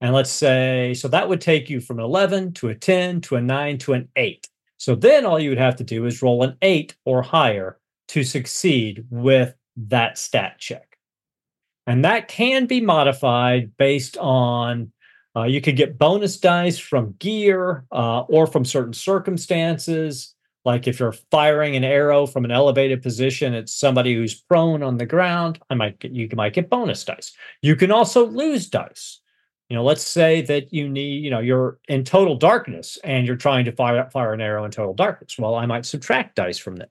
[0.00, 3.36] And let's say, so that would take you from an 11 to a 10 to
[3.36, 4.48] a 9 to an 8.
[4.76, 8.22] So then all you would have to do is roll an 8 or higher to
[8.22, 10.98] succeed with that stat check.
[11.86, 14.92] And that can be modified based on
[15.36, 20.33] uh, you could get bonus dice from gear uh, or from certain circumstances.
[20.64, 24.96] Like if you're firing an arrow from an elevated position at somebody who's prone on
[24.96, 27.32] the ground, I might get you might get bonus dice.
[27.62, 29.20] You can also lose dice.
[29.68, 33.36] You know, let's say that you need, you know, you're in total darkness and you're
[33.36, 35.36] trying to fire fire an arrow in total darkness.
[35.38, 36.90] Well, I might subtract dice from that.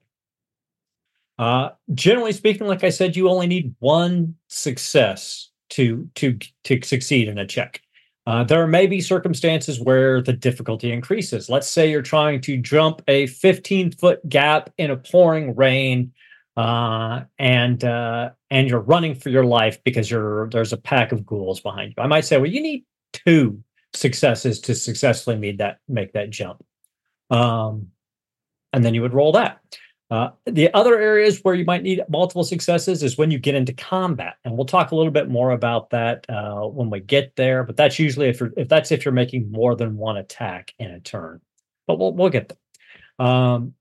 [1.38, 7.28] Uh, generally speaking, like I said, you only need one success to to to succeed
[7.28, 7.80] in a check.
[8.26, 11.50] Uh, there may be circumstances where the difficulty increases.
[11.50, 16.12] Let's say you're trying to jump a 15 foot gap in a pouring rain,
[16.56, 21.26] uh, and uh, and you're running for your life because you're there's a pack of
[21.26, 22.02] ghouls behind you.
[22.02, 23.62] I might say, well, you need two
[23.92, 26.64] successes to successfully make that make that jump.
[27.30, 27.88] Um,
[28.72, 29.60] and then you would roll that.
[30.10, 33.72] Uh, the other areas where you might need multiple successes is when you get into
[33.72, 37.64] combat, and we'll talk a little bit more about that uh, when we get there.
[37.64, 41.00] But that's usually if if that's if you're making more than one attack in a
[41.00, 41.40] turn.
[41.86, 43.26] But we'll we'll get there.
[43.26, 43.74] Um,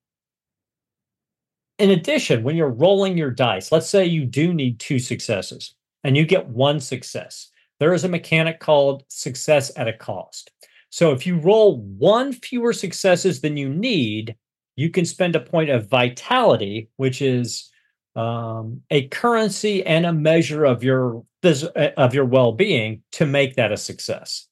[1.79, 6.15] in addition, when you're rolling your dice, let's say you do need two successes and
[6.15, 7.49] you get one success,
[7.79, 10.51] there is a mechanic called success at a cost.
[10.89, 14.35] So if you roll one fewer successes than you need,
[14.75, 17.71] you can spend a point of vitality, which is
[18.15, 23.77] um, a currency and a measure of your of your well-being to make that a
[23.77, 24.47] success.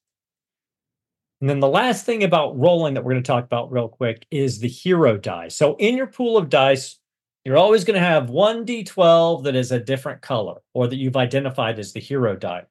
[1.39, 4.27] And then the last thing about rolling that we're going to talk about real quick
[4.29, 5.47] is the hero die.
[5.47, 6.99] So in your pool of dice,
[7.43, 11.17] you're always going to have one d12 that is a different color or that you've
[11.17, 12.65] identified as the hero die.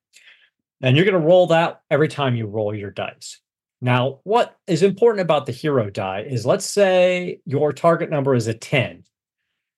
[0.83, 3.41] And you're going to roll that every time you roll your dice.
[3.81, 8.47] Now, what is important about the hero die is let's say your target number is
[8.47, 9.05] a 10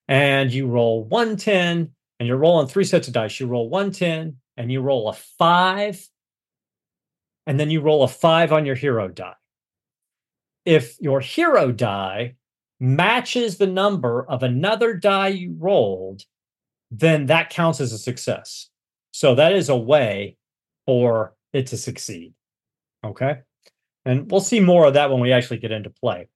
[0.07, 3.39] and you roll 110 and you're rolling three sets of dice.
[3.39, 6.05] You roll 110 and you roll a five
[7.47, 9.35] and then you roll a five on your hero die.
[10.65, 12.35] If your hero die
[12.79, 16.23] matches the number of another die you rolled,
[16.91, 18.69] then that counts as a success.
[19.11, 20.37] So that is a way
[20.85, 22.33] for it to succeed.
[23.05, 23.39] Okay.
[24.05, 26.27] And we'll see more of that when we actually get into play.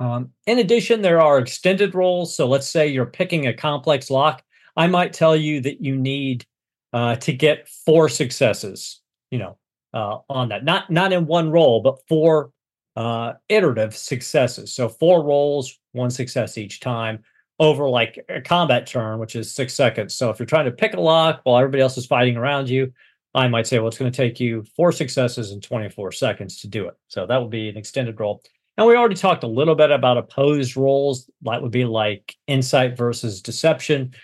[0.00, 2.36] Um, in addition, there are extended rolls.
[2.36, 4.42] So let's say you're picking a complex lock.
[4.76, 6.44] I might tell you that you need
[6.92, 9.56] uh, to get four successes, you know,
[9.92, 10.64] uh, on that.
[10.64, 12.50] Not not in one roll, but four
[12.96, 14.74] uh, iterative successes.
[14.74, 17.22] So four rolls, one success each time
[17.60, 20.14] over like a combat turn, which is six seconds.
[20.14, 22.92] So if you're trying to pick a lock while everybody else is fighting around you,
[23.34, 26.68] I might say, well, it's going to take you four successes in 24 seconds to
[26.68, 26.94] do it.
[27.08, 28.42] So that would be an extended roll.
[28.76, 31.30] And we already talked a little bit about opposed rolls.
[31.42, 34.14] That would be like insight versus deception.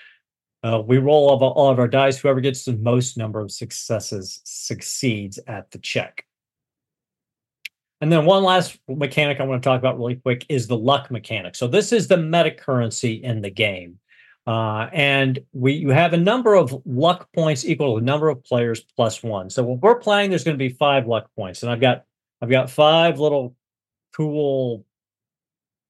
[0.63, 2.19] Uh, we roll all of, all of our dice.
[2.19, 6.25] Whoever gets the most number of successes succeeds at the check.
[8.01, 11.11] And then one last mechanic I want to talk about really quick is the luck
[11.11, 11.55] mechanic.
[11.55, 13.99] So this is the meta currency in the game.
[14.47, 18.43] Uh, and we you have a number of luck points equal to the number of
[18.43, 19.51] players plus one.
[19.51, 22.05] So when we're playing, there's going to be five luck points, and I've got
[22.41, 23.55] I've got five little
[24.17, 24.85] cool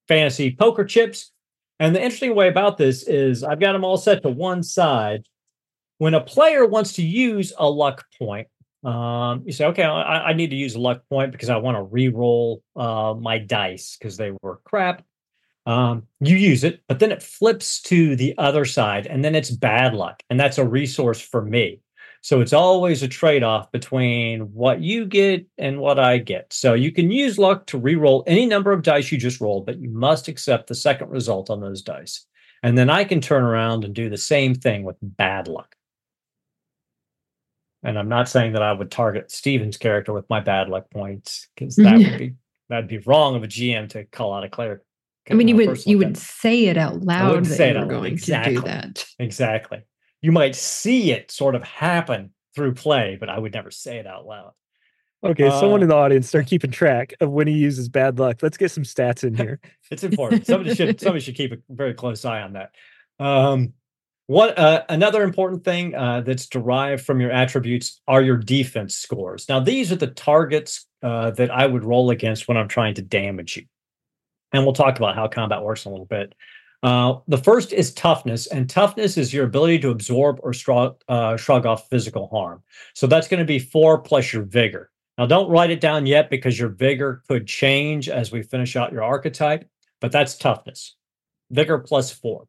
[0.07, 1.31] fantasy poker chips.
[1.79, 5.25] And the interesting way about this is I've got them all set to one side.
[5.97, 8.47] When a player wants to use a luck point,
[8.83, 11.77] um, you say, okay, I, I, need to use a luck point because I want
[11.77, 15.03] to re-roll uh, my dice because they were crap
[15.71, 19.49] um, you use it, but then it flips to the other side, and then it's
[19.49, 21.79] bad luck, and that's a resource for me.
[22.21, 26.53] So it's always a trade off between what you get and what I get.
[26.53, 29.79] So you can use luck to re-roll any number of dice you just rolled, but
[29.79, 32.25] you must accept the second result on those dice.
[32.61, 35.73] And then I can turn around and do the same thing with bad luck.
[37.81, 41.47] And I'm not saying that I would target Steven's character with my bad luck points
[41.55, 42.35] because that would be
[42.69, 44.81] that'd be wrong of a GM to call out a cleric
[45.31, 48.55] I mean, you would you would say it out loud that you were going exactly.
[48.55, 49.05] to do that.
[49.19, 49.81] Exactly.
[50.21, 54.05] You might see it sort of happen through play, but I would never say it
[54.05, 54.51] out loud.
[55.23, 58.39] Okay, uh, someone in the audience start keeping track of when he uses bad luck.
[58.41, 59.59] Let's get some stats in here.
[59.91, 60.47] it's important.
[60.47, 62.71] Somebody should somebody should keep a very close eye on that.
[63.19, 63.73] Um,
[64.27, 69.47] what uh, another important thing uh, that's derived from your attributes are your defense scores.
[69.49, 73.01] Now, these are the targets uh, that I would roll against when I'm trying to
[73.01, 73.65] damage you
[74.53, 76.35] and we'll talk about how combat works in a little bit.
[76.83, 81.37] Uh, the first is toughness, and toughness is your ability to absorb or shrug, uh,
[81.37, 82.63] shrug off physical harm.
[82.95, 84.89] So that's going to be four plus your vigor.
[85.17, 88.91] Now, don't write it down yet because your vigor could change as we finish out
[88.91, 90.95] your archetype, but that's toughness.
[91.51, 92.47] Vigor plus four.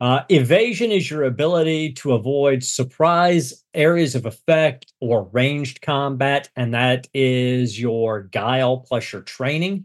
[0.00, 6.74] Uh, evasion is your ability to avoid surprise areas of effect or ranged combat, and
[6.74, 9.84] that is your guile plus your training.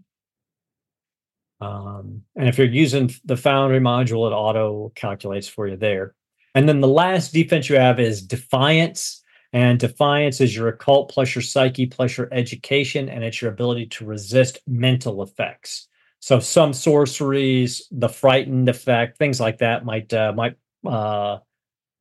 [1.62, 6.16] Um, and if you're using the Foundry module, it auto calculates for you there.
[6.56, 9.24] And then the last defense you have is Defiance.
[9.54, 13.86] And Defiance is your occult plus your psyche plus your education, and it's your ability
[13.88, 15.88] to resist mental effects.
[16.20, 20.56] So some sorceries, the frightened effect, things like that might uh, might
[20.86, 21.40] uh,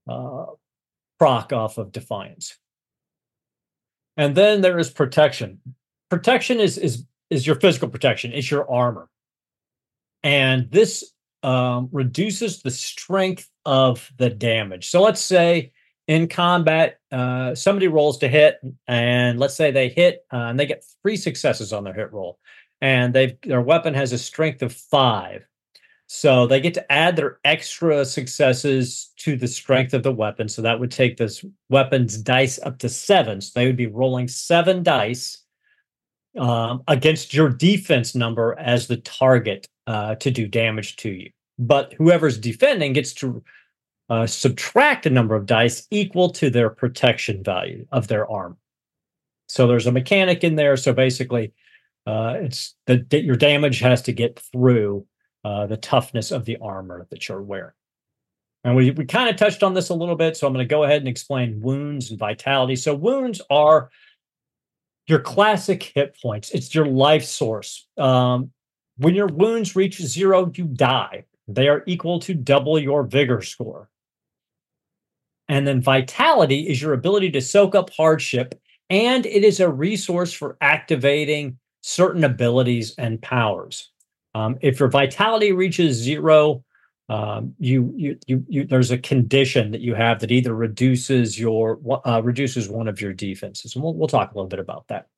[0.08, 0.46] uh,
[1.18, 2.56] proc off of Defiance.
[4.16, 5.60] And then there is protection.
[6.08, 8.32] Protection is is is your physical protection.
[8.32, 9.09] It's your armor
[10.22, 11.12] and this
[11.42, 14.88] um, reduces the strength of the damage.
[14.88, 15.72] So let's say
[16.06, 20.66] in combat, uh, somebody rolls to hit, and let's say they hit uh, and they
[20.66, 22.38] get three successes on their hit roll,
[22.80, 25.46] and they their weapon has a strength of five.
[26.12, 30.48] So they get to add their extra successes to the strength of the weapon.
[30.48, 33.40] So that would take this weapon's dice up to seven.
[33.40, 35.44] So they would be rolling seven dice
[36.38, 41.30] um, against your defense number as the target uh, to do damage to you.
[41.58, 43.42] But whoever's defending gets to
[44.08, 48.56] uh, subtract a number of dice equal to their protection value of their arm.
[49.48, 50.76] So there's a mechanic in there.
[50.76, 51.52] So basically,
[52.06, 55.06] uh, it's that your damage has to get through
[55.44, 57.72] uh, the toughness of the armor that you're wearing.
[58.64, 60.70] And we, we kind of touched on this a little bit, so I'm going to
[60.70, 62.76] go ahead and explain wounds and vitality.
[62.76, 63.90] So, wounds are
[65.10, 67.86] your classic hit points, it's your life source.
[67.98, 68.52] Um,
[68.96, 71.24] when your wounds reach zero, you die.
[71.48, 73.90] They are equal to double your vigor score.
[75.48, 80.32] And then vitality is your ability to soak up hardship, and it is a resource
[80.32, 83.90] for activating certain abilities and powers.
[84.34, 86.64] Um, if your vitality reaches zero,
[87.10, 91.80] um, you, you, you, you, there's a condition that you have that either reduces your
[92.06, 95.08] uh, reduces one of your defenses, and we'll we'll talk a little bit about that.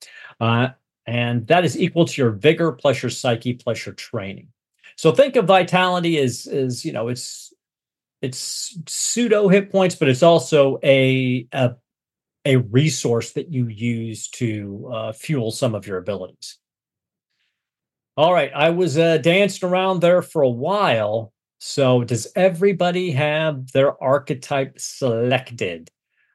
[0.41, 0.69] Uh,
[1.05, 4.47] and that is equal to your vigor plus your psyche plus your training.
[4.95, 7.53] So think of vitality as as you know it's
[8.23, 11.75] it's pseudo hit points, but it's also a a,
[12.43, 16.57] a resource that you use to uh, fuel some of your abilities.
[18.17, 21.32] All right, I was uh, dancing around there for a while.
[21.65, 25.89] So, does everybody have their archetype selected?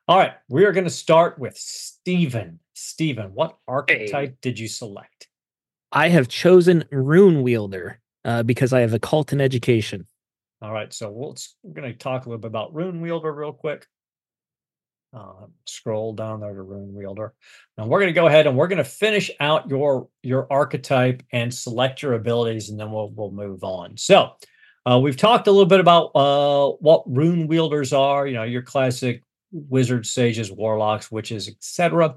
[0.09, 2.61] All right, we are going to start with Steven.
[2.73, 4.37] Steven, what archetype hey.
[4.41, 5.29] did you select?
[5.93, 10.07] I have chosen Rune Wielder uh, because I have occult in education.
[10.63, 13.53] All right, so we'll, we're going to talk a little bit about Rune Wielder real
[13.53, 13.87] quick.
[15.13, 17.35] Uh, scroll down there to Rune Wielder.
[17.77, 21.23] Now we're going to go ahead and we're going to finish out your your archetype
[21.33, 23.95] and select your abilities, and then we'll we'll move on.
[23.99, 24.33] So
[24.89, 28.27] uh, we've talked a little bit about uh, what Rune Wielders are.
[28.27, 29.23] You know, your classic
[29.53, 32.17] wizards, sages, warlocks, witches, etc.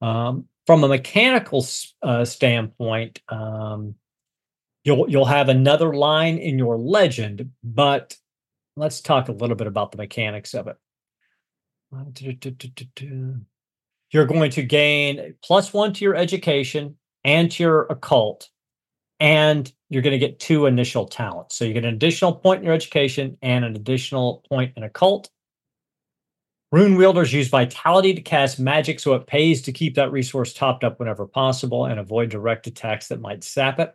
[0.00, 1.64] Um, from a mechanical
[2.02, 3.94] uh, standpoint, um,
[4.82, 8.16] you'll you'll have another line in your legend, but
[8.76, 10.76] let's talk a little bit about the mechanics of it.
[14.10, 18.48] You're going to gain plus one to your education and to your occult,
[19.20, 21.56] and you're going to get two initial talents.
[21.56, 25.30] So you get an additional point in your education and an additional point in occult.
[26.70, 30.84] Rune wielders use vitality to cast magic, so it pays to keep that resource topped
[30.84, 33.94] up whenever possible and avoid direct attacks that might sap it.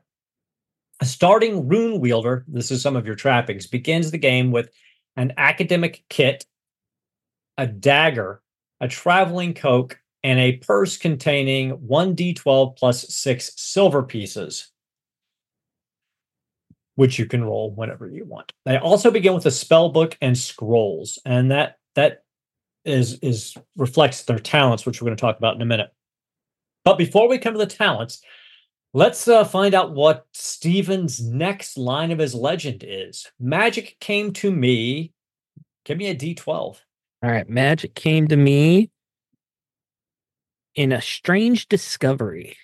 [1.00, 4.70] A starting rune wielder, this is some of your trappings, begins the game with
[5.16, 6.46] an academic kit
[7.60, 8.42] a dagger,
[8.82, 14.72] a traveling coke, and a purse containing 1d12 plus six silver pieces,
[16.96, 18.52] which you can roll whenever you want.
[18.66, 22.24] They also begin with a spell book and scrolls, and that that
[22.86, 25.94] is is reflects their talents, which we're going to talk about in a minute.
[26.84, 28.22] But before we come to the talents,
[28.94, 33.32] let's uh, find out what Steven's next line of his legend is.
[33.40, 35.14] Magic came to me.
[35.86, 36.46] Give me a d12.
[36.48, 38.90] All right, magic came to me
[40.76, 42.58] in a strange discovery.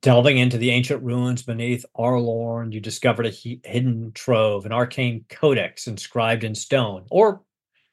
[0.00, 5.24] Delving into the ancient ruins beneath Arlorn, you discovered a he- hidden trove, an arcane
[5.28, 7.04] codex inscribed in stone.
[7.10, 7.40] Or,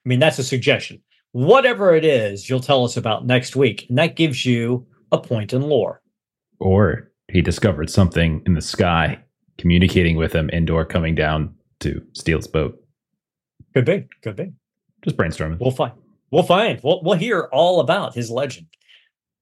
[0.06, 1.02] I mean, that's a suggestion.
[1.32, 3.88] Whatever it is, you'll tell us about next week.
[3.90, 6.02] And that gives you a point in lore.
[6.60, 9.20] Or he discovered something in the sky
[9.58, 12.80] communicating with him, Endor coming down to steal his boat.
[13.74, 14.08] Could be.
[14.22, 14.54] Could be.
[15.04, 15.60] Just brainstorming.
[15.60, 15.94] We'll find.
[16.32, 16.80] We'll find.
[16.84, 18.68] We'll, we'll hear all about his legend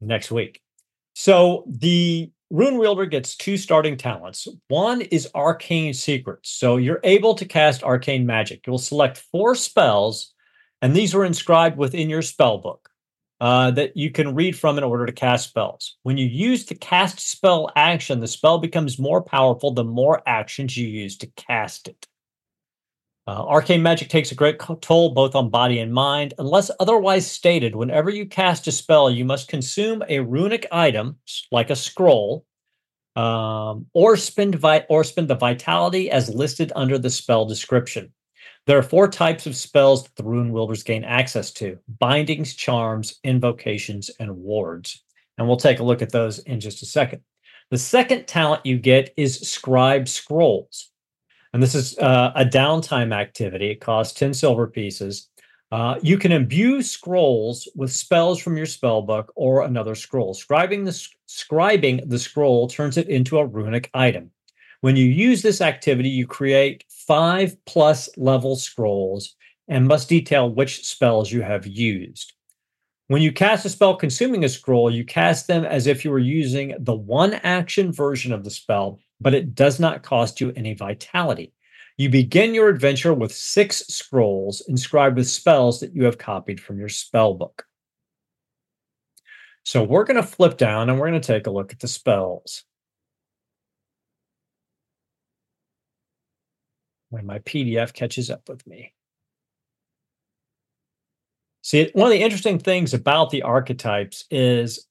[0.01, 0.61] next week.
[1.13, 4.47] So the Rune Wielder gets two starting talents.
[4.67, 6.51] One is Arcane Secrets.
[6.51, 8.67] So you're able to cast arcane magic.
[8.67, 10.35] You'll select four spells,
[10.79, 12.91] and these are inscribed within your spell book
[13.41, 15.97] uh, that you can read from in order to cast spells.
[16.03, 20.77] When you use the cast spell action, the spell becomes more powerful the more actions
[20.77, 22.05] you use to cast it.
[23.25, 26.33] Uh, arcane magic takes a great toll both on body and mind.
[26.39, 31.17] Unless otherwise stated, whenever you cast a spell, you must consume a runic item,
[31.51, 32.45] like a scroll,
[33.15, 38.11] um, or spend vi- or spend the vitality as listed under the spell description.
[38.65, 43.19] There are four types of spells that the rune wielders gain access to: bindings, charms,
[43.23, 45.01] invocations, and wards.
[45.37, 47.21] And we'll take a look at those in just a second.
[47.71, 50.91] The second talent you get is scribe scrolls.
[51.53, 53.69] And this is uh, a downtime activity.
[53.69, 55.29] It costs 10 silver pieces.
[55.71, 60.33] Uh, you can imbue scrolls with spells from your spell book or another scroll.
[60.33, 60.91] Scribing the,
[61.27, 64.31] scribing the scroll turns it into a runic item.
[64.81, 69.35] When you use this activity, you create five plus level scrolls
[69.67, 72.33] and must detail which spells you have used.
[73.07, 76.19] When you cast a spell consuming a scroll, you cast them as if you were
[76.19, 80.73] using the one action version of the spell, but it does not cost you any
[80.73, 81.53] vitality.
[81.97, 86.77] You begin your adventure with six scrolls inscribed with spells that you have copied from
[86.77, 87.65] your spell book.
[89.63, 91.87] So we're going to flip down and we're going to take a look at the
[91.87, 92.63] spells.
[97.09, 98.93] When my PDF catches up with me.
[101.61, 104.85] See, one of the interesting things about the archetypes is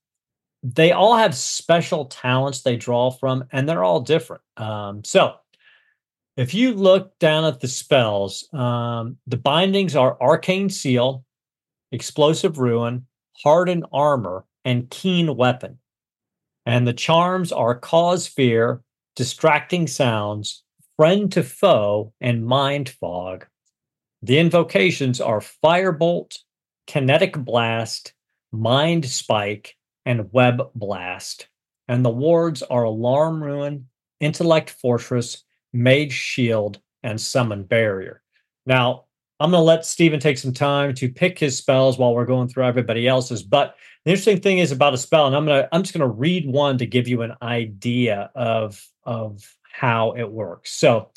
[0.63, 4.43] they all have special talents they draw from, and they're all different.
[4.57, 5.35] Um, so,
[6.37, 11.25] if you look down at the spells, um, the bindings are Arcane Seal,
[11.91, 13.07] Explosive Rune,
[13.43, 15.79] Hardened Armor, and Keen Weapon.
[16.65, 18.83] And the charms are Cause Fear,
[19.17, 20.63] Distracting Sounds,
[20.97, 23.47] Friend to Foe, and Mind Fog.
[24.23, 26.39] The invocations are Firebolt,
[26.87, 28.15] Kinetic Blast,
[28.53, 31.49] Mind Spike, and Web Blast.
[31.89, 33.89] And the wards are Alarm Rune,
[34.21, 38.23] Intellect Fortress, Mage Shield, and Summon Barrier.
[38.67, 39.05] Now,
[39.41, 42.49] I'm going to let Steven take some time to pick his spells while we're going
[42.49, 43.43] through everybody else's.
[43.43, 46.47] But the interesting thing is about a spell, and I'm gonna I'm just gonna read
[46.47, 50.73] one to give you an idea of of how it works.
[50.73, 51.11] So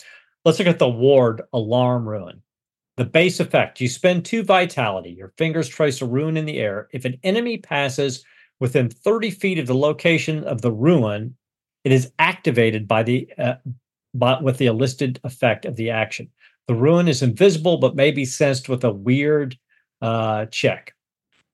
[0.44, 2.44] let's look at the ward Alarm Rune.
[2.98, 5.10] The base effect: you spend two vitality.
[5.10, 6.88] Your fingers trace a rune in the air.
[6.92, 8.24] If an enemy passes
[8.60, 11.36] within 30 feet of the location of the rune,
[11.84, 13.56] it is activated by the uh,
[14.14, 16.30] by, with the elicited effect of the action.
[16.68, 19.58] The rune is invisible, but may be sensed with a weird
[20.02, 20.94] uh, check.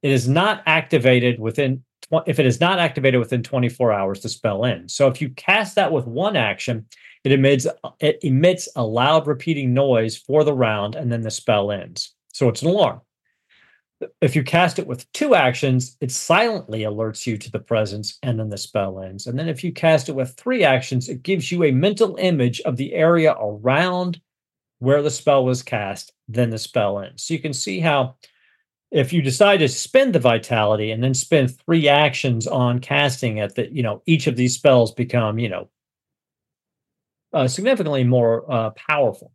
[0.03, 1.83] It is not activated within
[2.25, 4.93] if it is not activated within 24 hours, the spell ends.
[4.93, 6.85] So if you cast that with one action,
[7.23, 7.67] it emits
[7.99, 12.13] it emits a loud repeating noise for the round, and then the spell ends.
[12.33, 13.01] So it's an alarm.
[14.21, 18.39] If you cast it with two actions, it silently alerts you to the presence, and
[18.39, 19.27] then the spell ends.
[19.27, 22.61] And then if you cast it with three actions, it gives you a mental image
[22.61, 24.19] of the area around
[24.79, 27.23] where the spell was cast, then the spell ends.
[27.23, 28.15] So you can see how
[28.91, 33.55] if you decide to spend the vitality and then spend three actions on casting it,
[33.55, 35.69] that you know each of these spells become you know
[37.33, 39.31] uh, significantly more uh, powerful.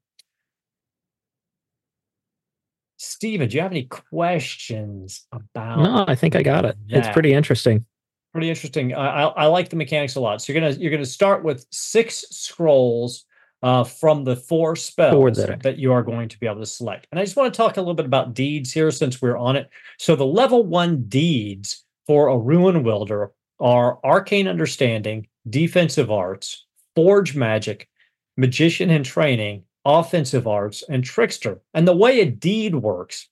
[2.99, 5.81] Steven, do you have any questions about?
[5.81, 6.77] No, I think I got it.
[6.89, 6.99] That?
[6.99, 7.85] It's pretty interesting.
[8.33, 8.95] Pretty interesting.
[8.95, 10.43] I, I, I like the mechanics a lot.
[10.43, 13.25] So you're gonna you're gonna start with six scrolls
[13.63, 15.63] uh, from the four spells that.
[15.63, 17.07] that you are going to be able to select.
[17.11, 19.57] And I just want to talk a little bit about deeds here since we're on
[19.57, 19.71] it.
[19.99, 27.35] So the level one deeds for a rune wielder are arcane understanding, defensive arts, forge
[27.35, 27.89] magic,
[28.37, 31.61] magician in training, offensive arts, and trickster.
[31.73, 33.29] And the way a deed works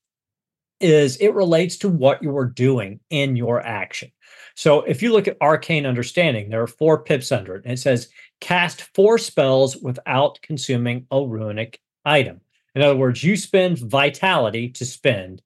[0.81, 4.11] is it relates to what you are doing in your action.
[4.55, 7.65] So if you look at arcane understanding, there are four pips under it.
[7.65, 8.09] And it says
[8.41, 12.41] cast four spells without consuming a runic item.
[12.75, 15.43] In other words, you spend vitality to spend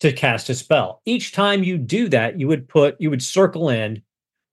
[0.00, 1.00] to cast a spell.
[1.06, 4.02] Each time you do that, you would put you would circle in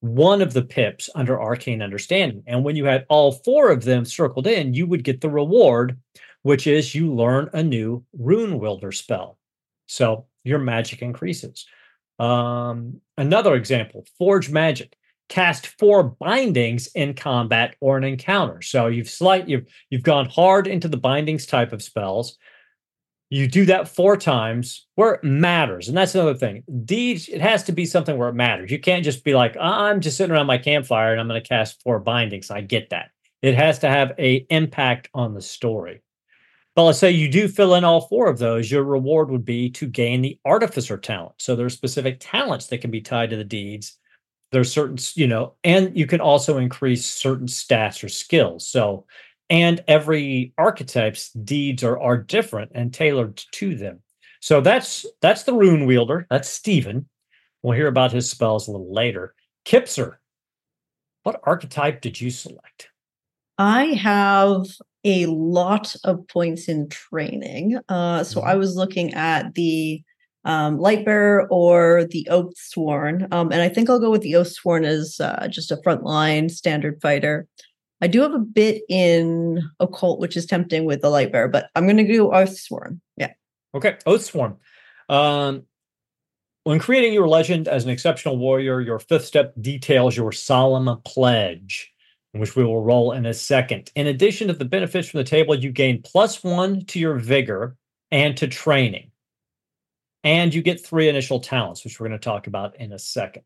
[0.02, 2.43] one of the pips under arcane understanding.
[2.47, 6.00] And when you had all four of them circled in, you would get the reward,
[6.43, 9.38] which is you learn a new rune wielder spell.
[9.88, 11.66] So your magic increases.
[12.18, 14.95] Um, another example, Forge Magic.
[15.28, 18.64] Cast four bindings in combat or an encounter.
[18.64, 22.36] So you've slight you've you've gone hard into the bindings type of spells.
[23.32, 26.64] You do that four times where it matters, and that's another thing.
[26.84, 28.72] Deeds it has to be something where it matters.
[28.72, 31.48] You can't just be like, I'm just sitting around my campfire and I'm going to
[31.48, 32.50] cast four bindings.
[32.50, 33.12] I get that.
[33.42, 36.02] It has to have a impact on the story.
[36.76, 39.70] But let's say you do fill in all four of those, your reward would be
[39.72, 41.36] to gain the artificer talent.
[41.38, 43.98] So there are specific talents that can be tied to the deeds.
[44.52, 48.68] There's certain, you know, and you can also increase certain stats or skills.
[48.68, 49.06] So,
[49.50, 54.02] and every archetype's deeds are are different and tailored to them.
[54.41, 56.28] So that's that's the rune wielder.
[56.30, 57.08] That's Steven.
[57.62, 59.34] We'll hear about his spells a little later.
[59.66, 60.16] Kipser,
[61.24, 62.89] what archetype did you select?
[63.58, 64.68] I have
[65.04, 67.80] a lot of points in training.
[67.89, 68.60] Uh, so I mm-hmm.
[68.60, 70.02] was looking at the
[70.45, 73.28] um, Lightbearer or the Oath Sworn.
[73.32, 76.50] Um, and I think I'll go with the Oath Sworn as uh, just a frontline
[76.50, 77.47] standard fighter.
[78.02, 81.86] I do have a bit in Occult, which is tempting with the Lightbearer, but I'm
[81.86, 83.02] going to do Oath Sworn.
[83.18, 83.34] Yeah.
[83.76, 83.97] Okay.
[84.06, 84.56] Oath Sworn.
[85.10, 85.64] Um,
[86.64, 91.91] when creating your legend as an exceptional warrior, your fifth step details your solemn pledge.
[92.34, 93.91] which we will roll in a second.
[93.95, 97.76] In addition to the benefits from the table, you gain plus one to your vigor
[98.12, 99.12] and to training.
[100.24, 103.45] And you get three initial talents, which we're going to talk about in a second.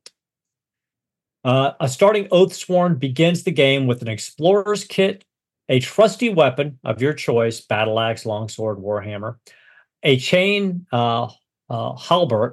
[1.43, 5.25] Uh, a starting oath sworn begins the game with an explorer's kit,
[5.67, 9.37] a trusty weapon of your choice battle axe, longsword, warhammer,
[10.03, 11.29] a chain uh,
[11.69, 12.51] uh,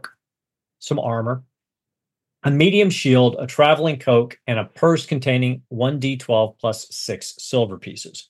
[0.78, 1.44] some armor,
[2.42, 8.28] a medium shield, a traveling coke, and a purse containing 1d12 plus six silver pieces.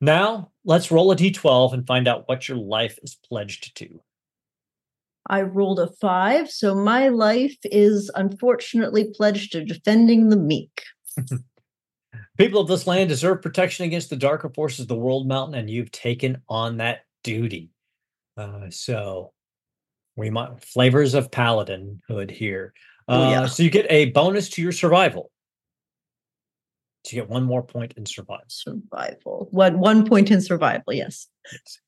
[0.00, 4.00] Now, let's roll a d12 and find out what your life is pledged to.
[5.28, 10.82] I rolled a five, so my life is unfortunately pledged to defending the meek.
[12.38, 15.70] People of this land deserve protection against the darker forces of the world mountain, and
[15.70, 17.70] you've taken on that duty.
[18.36, 19.32] Uh, so
[20.16, 22.74] we might flavors of paladinhood here.
[23.08, 23.46] Uh, Oh, yeah.
[23.46, 25.30] So you get a bonus to your survival.
[27.04, 28.44] So you get one more point in survival.
[28.48, 29.48] Survival.
[29.50, 31.28] One one point in survival, yes.
[31.52, 31.78] Yes.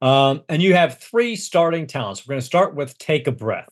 [0.00, 2.26] Um, and you have three starting talents.
[2.26, 3.68] We're going to start with take a breath.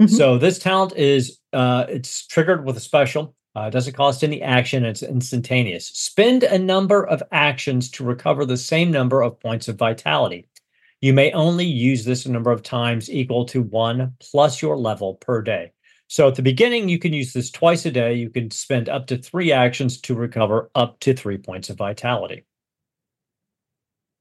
[0.00, 0.10] Mhm.
[0.10, 3.34] So this talent is uh, it's triggered with a special.
[3.56, 4.84] Uh, it doesn't cost any action.
[4.84, 5.88] It's instantaneous.
[5.88, 10.46] Spend a number of actions to recover the same number of points of vitality.
[11.00, 15.14] You may only use this a number of times equal to one plus your level
[15.14, 15.72] per day.
[16.08, 18.14] So at the beginning, you can use this twice a day.
[18.14, 22.44] You can spend up to three actions to recover up to three points of vitality.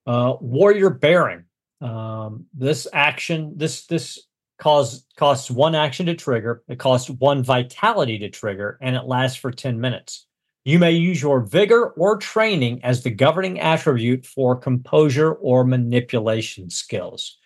[0.07, 1.43] Uh, warrior bearing.
[1.82, 4.20] Um, this action, this this
[4.58, 6.64] cause costs one action to trigger.
[6.68, 10.26] It costs one vitality to trigger, and it lasts for ten minutes.
[10.66, 16.70] You may use your vigor or training as the governing attribute for composure or manipulation
[16.70, 17.38] skills.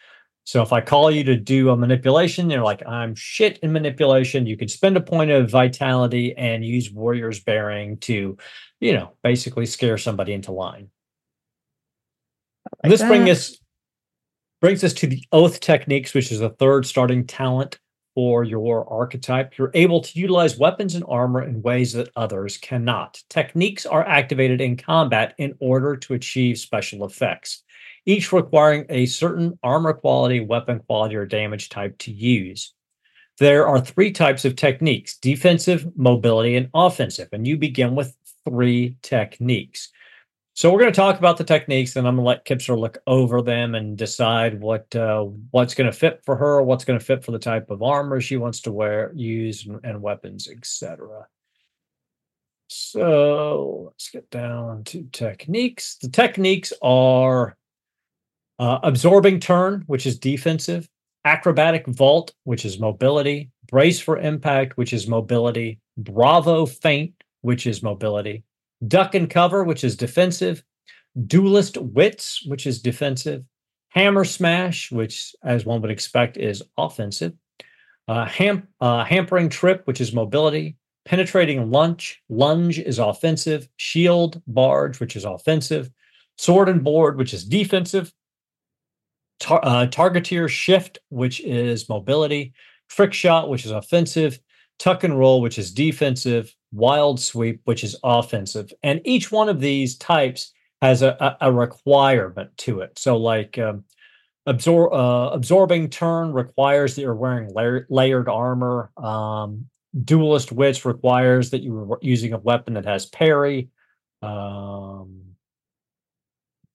[0.46, 4.46] So if I call you to do a manipulation, you're like, I'm shit in manipulation.
[4.46, 8.38] You can spend a point of vitality and use warrior's bearing to,
[8.82, 10.90] you know, basically scare somebody into line.
[12.84, 13.58] Like this brings us
[14.64, 17.80] brings us to the oath techniques, which is the third starting talent
[18.16, 19.58] for your archetype.
[19.58, 23.22] You're able to utilize weapons and armor in ways that others cannot.
[23.28, 27.62] Techniques are activated in combat in order to achieve special effects,
[28.06, 32.74] each requiring a certain armor quality, weapon quality, or damage type to use.
[33.40, 37.28] There are three types of techniques defensive, mobility, and offensive.
[37.34, 38.16] And you begin with
[38.48, 39.92] three techniques.
[40.56, 43.00] So we're going to talk about the techniques, and I'm going to let Kipser look
[43.08, 47.04] over them and decide what uh, what's going to fit for her, what's going to
[47.04, 51.26] fit for the type of armor she wants to wear, use, and, and weapons, etc.
[52.68, 55.98] So let's get down to techniques.
[56.00, 57.58] The techniques are
[58.60, 60.88] uh, absorbing turn, which is defensive,
[61.26, 67.82] acrobatic vault, which is mobility, brace for impact, which is mobility, bravo feint, which is
[67.82, 68.44] mobility,
[68.88, 70.64] duck and cover, which is defensive,
[71.28, 73.44] duelist wits, which is defensive,
[73.90, 77.34] hammer smash, which, as one would expect, is offensive,
[78.08, 80.76] uh, ham- uh, hampering trip, which is mobility,
[81.06, 85.92] penetrating lunge, lunge is offensive, shield barge, which is offensive,
[86.38, 88.12] sword and board, which is defensive,
[89.40, 92.54] tar- uh, targeteer shift, which is mobility,
[92.90, 94.40] trick shot, which is offensive,
[94.80, 98.74] tuck and roll, which is defensive, wild sweep, which is offensive.
[98.84, 100.52] And each one of these types
[100.82, 103.00] has a, a, requirement to it.
[103.00, 103.86] So, like um,
[104.48, 108.92] absor- uh, absorbing turn requires that you're wearing layer- layered armor.
[108.98, 109.70] Um,
[110.04, 113.70] duelist wits requires that you're using a weapon that has parry.
[114.22, 115.22] Um,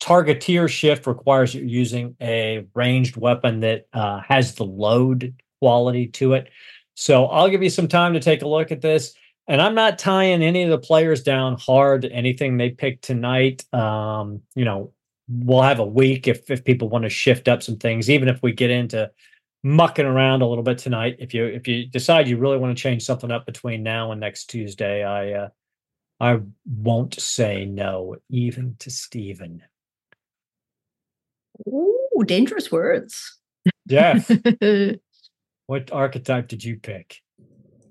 [0.00, 6.34] targeteer shift requires you're using a ranged weapon that uh, has the load quality to
[6.34, 6.48] it.
[6.94, 9.14] So I'll give you some time to take a look at this.
[9.48, 13.64] And I'm not tying any of the players down hard to anything they pick tonight.
[13.72, 14.92] Um, you know,
[15.26, 18.42] we'll have a week if if people want to shift up some things, even if
[18.42, 19.10] we get into
[19.62, 21.16] mucking around a little bit tonight.
[21.18, 24.20] If you if you decide you really want to change something up between now and
[24.20, 25.48] next Tuesday, I uh
[26.20, 29.62] I won't say no, even to Steven.
[31.66, 33.38] Ooh, dangerous words.
[33.88, 34.30] Jeff,
[35.66, 37.22] what archetype did you pick?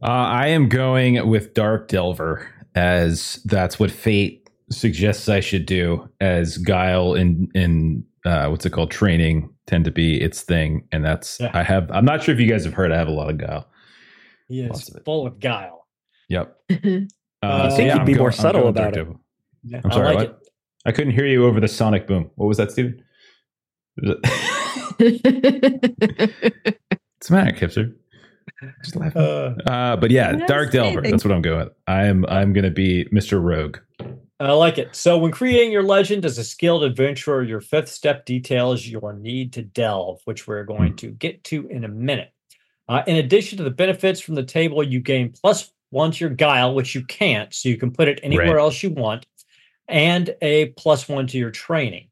[0.04, 6.08] Uh, I am going with Dark Delver as that's what fate suggests I should do.
[6.22, 11.04] As Guile in in uh, what's it called training tend to be its thing, and
[11.04, 11.52] that's Yeah.
[11.54, 11.90] I have.
[11.92, 12.92] I'm not sure if you guys have heard.
[12.92, 13.68] I have a lot of Guile.
[14.48, 15.88] He is of full of guile.
[16.30, 16.56] Yep.
[16.72, 17.08] I
[17.44, 18.96] Uh, think you'd I'm be go- more subtle about Dark it.
[18.98, 19.22] Devil.
[19.64, 20.16] Yeah, I'm I sorry.
[20.16, 20.40] like what?
[20.86, 22.30] I couldn't hear you over the sonic boom.
[22.36, 23.02] What was that, Steven?
[23.98, 24.16] Was
[25.00, 25.28] it-
[25.90, 27.94] What's the matter, Kipser?
[28.84, 29.22] Just laughing.
[29.22, 31.00] Uh, Uh, but yeah, Dark Delver.
[31.00, 31.12] anything.
[31.12, 31.74] That's what I'm going with.
[31.88, 33.42] I'm I'm gonna be Mr.
[33.42, 33.78] Rogue.
[34.40, 34.96] I like it.
[34.96, 39.52] So, when creating your legend as a skilled adventurer, your fifth step details your need
[39.54, 42.32] to delve, which we're going to get to in a minute.
[42.88, 46.30] Uh, in addition to the benefits from the table, you gain plus one to your
[46.30, 48.60] guile, which you can't, so you can put it anywhere Right.
[48.62, 49.26] else you want,
[49.88, 52.08] and a plus one to your training.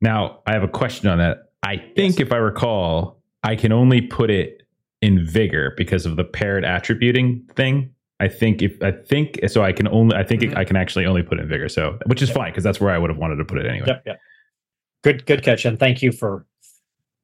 [0.00, 1.48] Now, I have a question on that.
[1.64, 4.62] I think if I recall, I can only put it
[5.00, 7.90] in vigor because of the paired attributing thing.
[8.20, 10.56] I think if I think so, I can only I think it, Mhm.
[10.56, 11.68] I can actually only put it in vigor.
[11.68, 12.36] So, which is Yep.
[12.36, 13.86] fine because that's where I would have wanted to put it anyway.
[13.86, 14.18] Yep, yep.
[15.04, 16.44] Good, good catch, and thank you for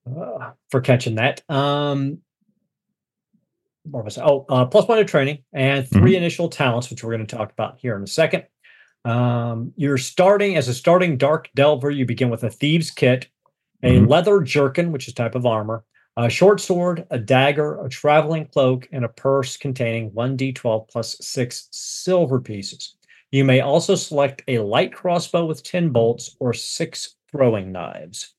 [0.06, 1.42] uh, for catching that.
[1.50, 2.18] Um,
[3.90, 4.22] what was it?
[4.24, 7.50] oh uh, plus one to training and 3 initial talents, which we're going to talk
[7.52, 8.44] about here in a second.
[9.04, 11.90] Um, you're starting as a starting dark delver.
[11.90, 13.28] You begin with a thieves kit,
[13.82, 14.08] a Mhm.
[14.08, 15.84] leather jerkin, which is type of armor,
[16.16, 21.16] a short sword, a dagger, a traveling cloak, and a purse containing one d12 plus
[21.20, 22.94] six silver pieces.
[23.32, 28.32] You may also select a light crossbow with 10 bolts or six throwing knives.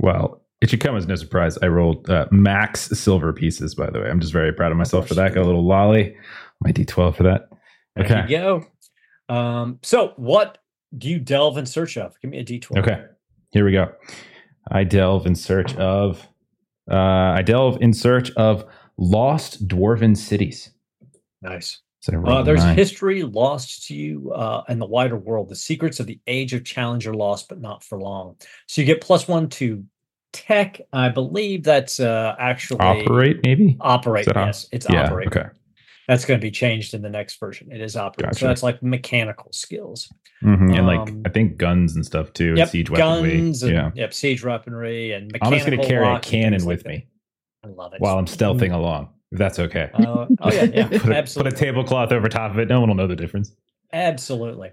[0.00, 1.58] Well, it should come as no surprise.
[1.58, 3.74] I rolled uh, max silver pieces.
[3.74, 5.34] By the way, I'm just very proud of myself for that.
[5.34, 6.16] Got a little lolly,
[6.62, 7.48] my D12 for that.
[7.96, 8.22] There Okay.
[8.32, 8.64] you go.
[9.28, 10.58] Um, so, what
[10.96, 12.18] do you delve in search of?
[12.20, 12.78] Give me a d12.
[12.78, 13.04] Okay,
[13.50, 13.92] here we go.
[14.70, 16.26] I delve in search of.
[16.90, 18.64] Uh, I delve in search of
[18.98, 20.70] lost dwarven cities.
[21.42, 21.80] Nice.
[22.06, 22.76] Uh, there's nine.
[22.76, 25.48] history lost to you uh, in the wider world.
[25.48, 28.36] The secrets of the age of challenge are lost, but not for long.
[28.66, 29.82] So you get plus one to
[30.34, 30.80] tech.
[30.92, 33.78] I believe that's uh, actually operate maybe.
[33.80, 34.26] Operate.
[34.26, 35.06] That op- yes, it's yeah.
[35.06, 35.28] operate.
[35.28, 35.48] Okay.
[36.08, 37.72] That's going to be changed in the next version.
[37.72, 38.26] It is operate.
[38.26, 38.38] Gotcha.
[38.40, 40.08] So that's like mechanical skills.
[40.42, 42.54] Mhm, And like Um, I think guns and stuff too.
[42.56, 43.38] Yep, siege weaponry.
[43.38, 43.90] guns and yeah.
[43.94, 47.06] yep, siege weaponry and I'm just gonna carry a cannon things like with me
[47.64, 48.00] I love it.
[48.00, 49.08] while I'm stealthing along.
[49.32, 49.90] If that's okay.
[49.94, 52.68] Uh, oh yeah, yeah, put, a, put a tablecloth over top of it.
[52.68, 53.54] No one will know the difference.
[53.92, 54.70] Absolutely.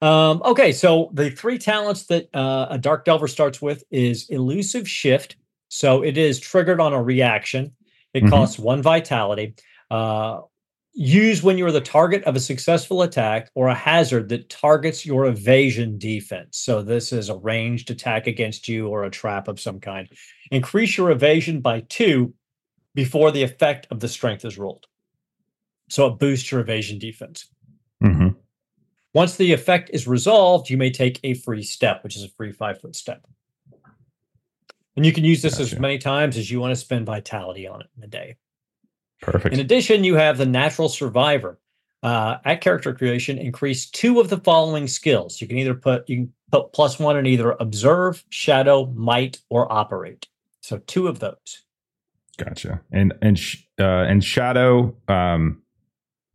[0.00, 4.88] Um, okay, so the three talents that uh, a Dark Delver starts with is Elusive
[4.88, 5.36] Shift.
[5.68, 7.72] So it is triggered on a reaction.
[8.14, 8.30] It Mhm.
[8.30, 9.54] costs one vitality.
[9.90, 10.42] Uh,
[10.98, 15.26] use when you're the target of a successful attack or a hazard that targets your
[15.26, 16.58] evasion defense.
[16.58, 20.08] So this is a ranged attack against you or a trap of some kind.
[20.50, 22.34] Increase your evasion by two
[22.96, 24.86] before the effect of the strength is rolled.
[25.88, 27.46] So it boosts your evasion defense.
[28.02, 28.30] hmm
[29.14, 32.50] Once the effect is resolved, you may take a free step, which is a free
[32.50, 33.24] five foot step.
[34.96, 37.82] And you can use this as many times as you want to spend vitality on
[37.82, 38.36] it in a day.
[39.22, 39.54] Perfect.
[39.54, 41.58] In addition, you have the natural survivor.
[42.00, 45.40] Uh, at character creation, increase two of the following skills.
[45.40, 49.70] You can either put you can put plus one in either observe, shadow, might, or
[49.72, 50.28] operate.
[50.60, 51.64] So two of those.
[52.36, 52.80] Gotcha.
[52.92, 55.60] And and sh- uh, and shadow um,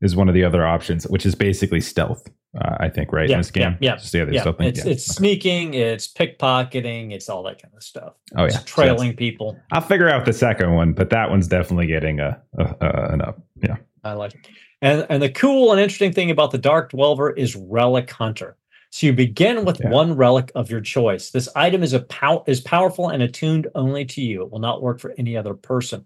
[0.02, 2.28] is one of the other options, which is basically stealth.
[2.60, 3.78] Uh, I think right Yeah, in this game.
[3.80, 4.92] yeah, yeah, Just the other Yeah, it's Yeah.
[4.92, 8.14] it's sneaking, it's pickpocketing, it's all that kind of stuff.
[8.38, 9.58] oh It's yeah, trailing people.
[9.72, 13.22] I'll figure out the second one, but that one's definitely getting a, a, a an
[13.22, 13.42] up.
[13.64, 13.78] Yeah.
[14.04, 14.48] I like it.
[14.82, 18.58] And and the cool and interesting thing about the Dark Delver is Relic Hunter.
[18.92, 19.90] So you begin with Yeah.
[19.90, 21.32] one relic of your choice.
[21.32, 24.44] This item is a pow- is powerful and attuned only to you.
[24.44, 26.06] It will not work for any other person.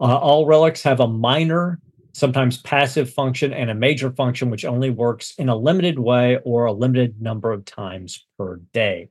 [0.00, 1.78] Uh, all relics have a minor,
[2.16, 6.64] sometimes passive function, and a major function, which only works in a limited way or
[6.64, 9.08] a limited number of times per day.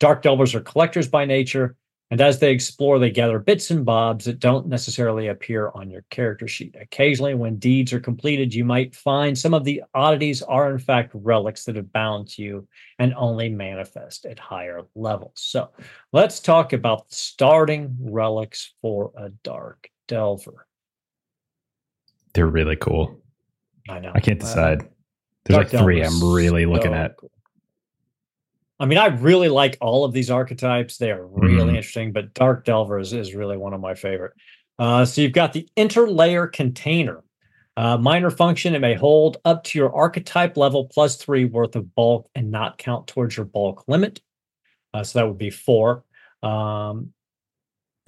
[0.00, 1.76] Dark Delvers are collectors by nature,
[2.10, 6.04] and as they explore, they gather bits and bobs that don't necessarily appear on your
[6.10, 6.74] character sheet.
[6.80, 11.12] Occasionally, when deeds are completed, you might find some of the oddities are, in fact,
[11.14, 15.34] relics that have bound to you and only manifest at higher levels.
[15.36, 15.70] So,
[16.12, 20.67] let's talk about starting relics for a Dark Delver.
[22.38, 23.20] They're really cool.
[23.90, 24.12] I know.
[24.14, 24.80] I can't Uh, decide.
[25.44, 27.16] There's Dark like three I'm really looking at.
[27.16, 27.32] cool.
[28.78, 30.98] I mean, I really like all of these archetypes.
[30.98, 31.76] They are really Mhm.
[31.78, 34.34] interesting, but Dark Delver is, is really one of my favorite.
[34.78, 37.24] Uh, so you've got the interlayer container.
[37.76, 41.92] Uh, minor function, it may hold up to your archetype level plus three worth of
[41.96, 44.20] bulk and not count towards your bulk limit.
[44.94, 46.04] Uh, so that would be four.
[46.44, 47.12] Um,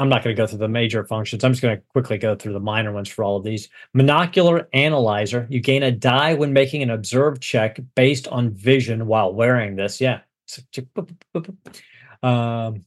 [0.01, 1.44] I'm not going to go through the major functions.
[1.44, 3.68] I'm just going to quickly go through the minor ones for all of these.
[3.94, 5.46] Monocular analyzer.
[5.51, 10.01] You gain a die when making an observed check based on vision while wearing this.
[10.01, 10.20] Yeah.
[12.22, 12.84] Um,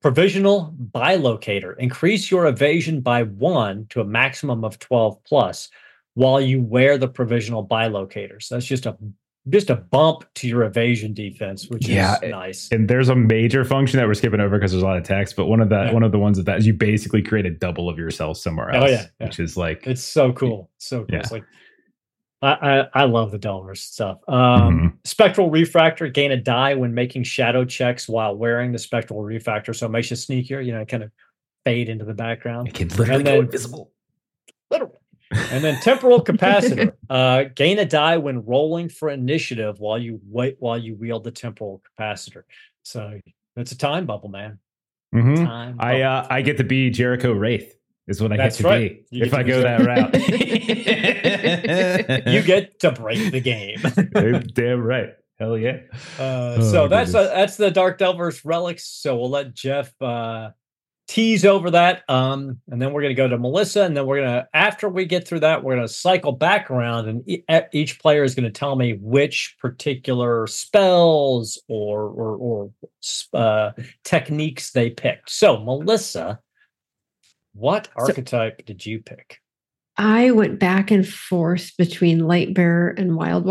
[0.00, 1.76] provisional bilocator.
[1.78, 5.68] Increase your evasion by one to a maximum of 12 plus
[6.14, 8.42] while you wear the provisional bilocator.
[8.42, 8.96] So that's just a
[9.50, 12.68] just a bump to your evasion defense, which Yeah, is nice.
[12.72, 15.36] And there's a major function that we're skipping over because there's a lot of text,
[15.36, 15.92] but one of the Yeah.
[15.92, 18.70] one of the ones of that is you basically create a double of yourself somewhere
[18.74, 18.90] Oh, else.
[18.90, 19.26] yeah, yeah.
[19.26, 20.70] Which is like It's so cool.
[20.78, 21.06] So cool.
[21.10, 21.18] Yeah.
[21.20, 21.44] It's like
[22.40, 24.18] I, I I love the dollars stuff.
[24.28, 24.92] Um Mhm.
[25.04, 29.72] spectral refractor, gain a die when making shadow checks while wearing the spectral refractor.
[29.74, 31.10] So it makes you sneakier, you know, kind of
[31.64, 32.68] fade into the background.
[32.68, 33.90] it can literally And go then- invisible.
[34.70, 34.94] Literally.
[35.30, 40.56] And then temporal capacitor, uh, gain a die when rolling for initiative while you wait
[40.58, 42.42] while you wield the temporal capacitor.
[42.82, 43.20] So
[43.56, 44.58] it's a time bubble, man.
[45.14, 45.44] Mhm.
[45.44, 47.74] Time I uh, I get to be Jericho Wraith.
[48.06, 49.10] Is what I That's get to right.
[49.10, 50.14] be You if I be go that route.
[52.32, 53.80] you get to break the game.
[54.54, 55.10] damn right.
[55.38, 55.80] Hell yeah.
[56.18, 57.34] Uh, Oh, so that's uh, goodness.
[57.36, 58.86] that's the Dark Delvers relics.
[58.88, 60.50] So we'll let Jeff uh,
[61.08, 64.18] tease over that, um, and then we're going to go to Melissa, and then we're
[64.18, 67.42] going to after we get through that, we're going to cycle back around, and e-
[67.72, 72.70] each player is going to tell me which particular spells or or, or
[73.32, 73.72] uh,
[74.04, 75.30] techniques they picked.
[75.30, 76.38] So Melissa,
[77.54, 79.40] what archetype did you pick?
[79.96, 83.44] I went back and forth between Lightbearer and Wild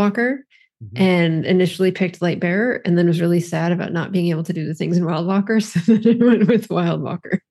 [0.84, 1.00] Mhm.
[1.00, 4.54] and initially picked Light Bearer and then was really sad about not being able to
[4.54, 5.60] do the things in Wild Walker.
[5.62, 7.42] So then I went with Wild Walker.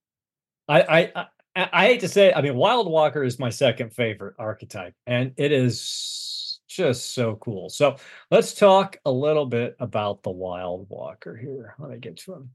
[0.69, 0.83] I,
[1.17, 2.37] I I I hate to say it.
[2.37, 7.71] I mean, Wild Walker is my second favorite archetype, and it is just so cool.
[7.71, 7.97] So
[8.31, 11.75] let's talk a little bit about the Wild Walker here.
[11.79, 12.51] Let me get to him.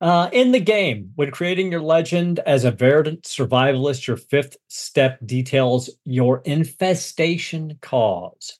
[0.00, 5.18] Uh, in the game, when creating your legend as a verdant survivalist, your fifth step
[5.26, 8.58] details your infestation cause.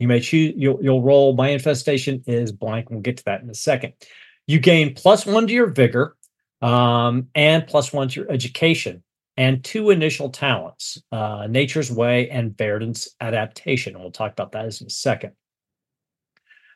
[0.00, 0.54] You may choose.
[0.56, 1.34] You'll, roll.
[1.34, 2.90] My infestation is blank.
[2.90, 3.92] We'll get to that in a second.
[4.46, 6.16] You gain plus one to your vigor,
[6.62, 9.02] um, and plus one to your education,
[9.36, 13.94] and two initial talents: uh, Nature's Way and Verdant's Adaptation.
[13.94, 15.32] And we'll talk about that in a second.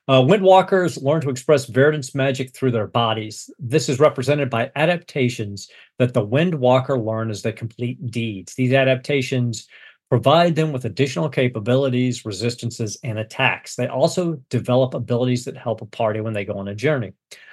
[0.07, 3.49] Uh, Windwalkers learn to express Verdant's magic through their bodies.
[3.59, 8.55] This is represented by adaptations that the Windwalker learn as they complete deeds.
[8.55, 9.67] These adaptations
[10.11, 13.75] provide them with additional capabilities, resistances, and attacks.
[13.77, 17.13] They also develop abilities that help a party when they go on a journey.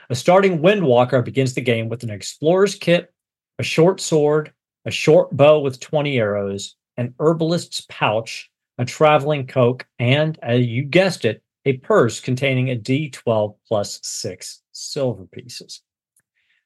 [0.10, 3.14] A starting Windwalker begins the game with an explorer's kit,
[3.60, 4.52] a short sword,
[4.86, 10.84] a short bow with 20 arrows, an herbalist's pouch, a traveling coke, and, as you
[10.84, 15.82] guessed it, a purse containing a D12 plus six silver pieces.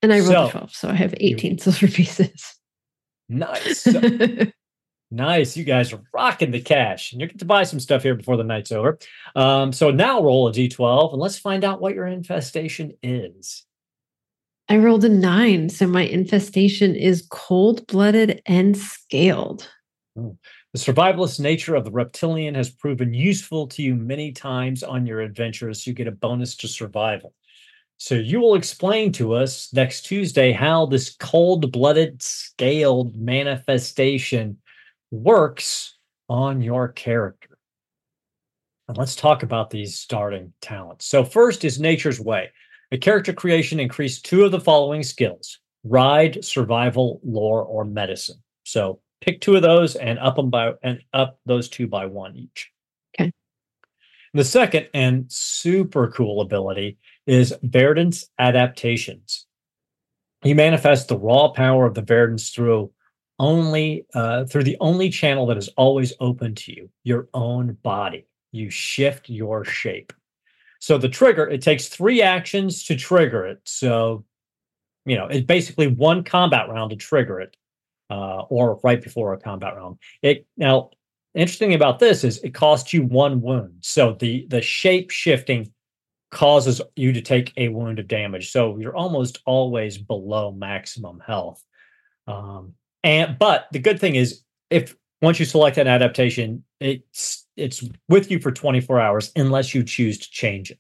[0.01, 2.55] And I rolled So- a 12, so I have 18 silver pieces.
[3.29, 3.81] Nice.
[3.81, 4.01] So-
[5.16, 5.55] Nice.
[5.55, 7.13] You guys are rocking the cash.
[7.13, 8.99] And you get to buy some stuff here before the night's over.
[9.34, 13.66] Um, so now roll a d12 and let's find out what your infestation is.
[14.68, 19.70] I rolled a nine, so my infestation is cold blooded and scaled.
[20.16, 20.36] The
[20.76, 25.88] survivalist nature of the reptilian has proven useful to you many times on your adventures.
[25.88, 27.34] You get a bonus to survival.
[27.97, 34.57] So you will explain to us next Tuesday how this cold blooded scaled manifestation
[35.12, 35.97] works
[36.30, 37.58] on your character.
[38.88, 41.06] And let's talk about these starting talents.
[41.06, 42.51] So, first is Nature's Way.
[42.91, 48.41] A character creation increase two of the following skills ride, survival, lore, or medicine.
[48.64, 52.36] So, pick two of those and up them by and up those two by one
[52.36, 52.72] each.
[53.20, 53.32] Okay.
[54.34, 59.47] The second and super cool ability is Verdant's adaptations.
[60.43, 62.91] You manifest the raw power of the Verdants through
[63.39, 68.25] only uh, through the only channel that is always open to you, your own body.
[68.51, 70.13] You shift your shape.
[70.79, 73.59] So the trigger, it takes three actions to trigger it.
[73.63, 74.23] So,
[75.05, 77.57] you know, it's basically one combat round to trigger it,
[78.09, 79.97] uh, or right before a combat round.
[80.21, 80.91] It now
[81.33, 83.77] interesting about this is it costs you one wound.
[83.81, 85.71] So the the shape shifting
[86.31, 88.51] causes you to take a wound of damage.
[88.51, 91.63] So you're almost always below maximum health.
[92.27, 92.73] Um,
[93.06, 98.30] and but the good thing is if once you select an adaptation, it's it's with
[98.30, 100.80] you for 24 hours unless you choose to change it.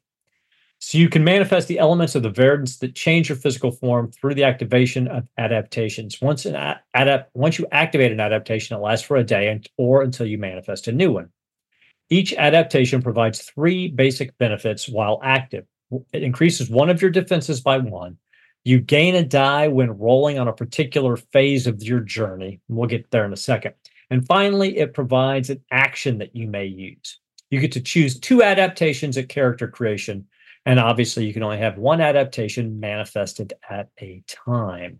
[0.79, 4.35] So you can manifest the elements of the verdants that change your physical form through
[4.35, 6.19] the activation of adaptations.
[6.21, 6.55] Once an
[6.93, 10.37] adapt once you activate an adaptation, it lasts for a day and, or until you
[10.37, 11.29] manifest a new one.
[12.09, 15.65] Each adaptation provides three basic benefits while active.
[16.11, 18.17] It increases one of your defenses by one.
[18.65, 22.59] You gain a die when rolling on a particular phase of your journey.
[22.67, 23.75] We'll get there in a second.
[24.09, 27.19] And finally, it provides an action that you may use.
[27.51, 30.25] You get to choose two adaptations at character creation.
[30.65, 34.99] And obviously, you can only have one adaptation manifested at a time.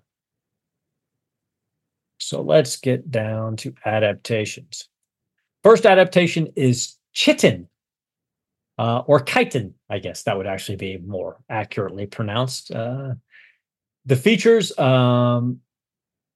[2.19, 4.87] So let's get down to adaptations.
[5.63, 7.67] First adaptation is Chitin.
[8.77, 12.71] uh, or chitin, I guess that would actually be more accurately pronounced.
[12.71, 13.15] Uh,
[14.05, 15.59] the features um,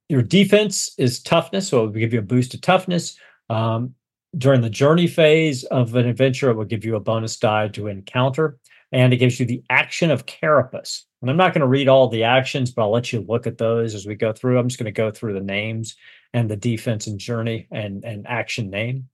[0.08, 3.18] your defense is toughness, so it will give you a boost to toughness.
[3.50, 3.94] Um,
[4.38, 7.88] during the journey phase of an adventure, it will give you a bonus die to
[7.88, 8.58] encounter,
[8.92, 11.06] and it gives you the action of Carapace.
[11.22, 13.58] And I'm not going to read all the actions, but I'll let you look at
[13.58, 14.58] those as we go through.
[14.58, 15.96] I'm just going to go through the names
[16.34, 19.10] and the defense and journey and, and action name.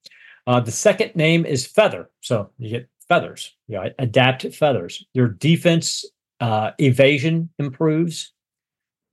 [0.48, 2.10] Uh, the second name is Feather.
[2.22, 5.04] So you get feathers, you know, adapt feathers.
[5.14, 6.06] Your defense
[6.40, 8.34] uh, evasion improves.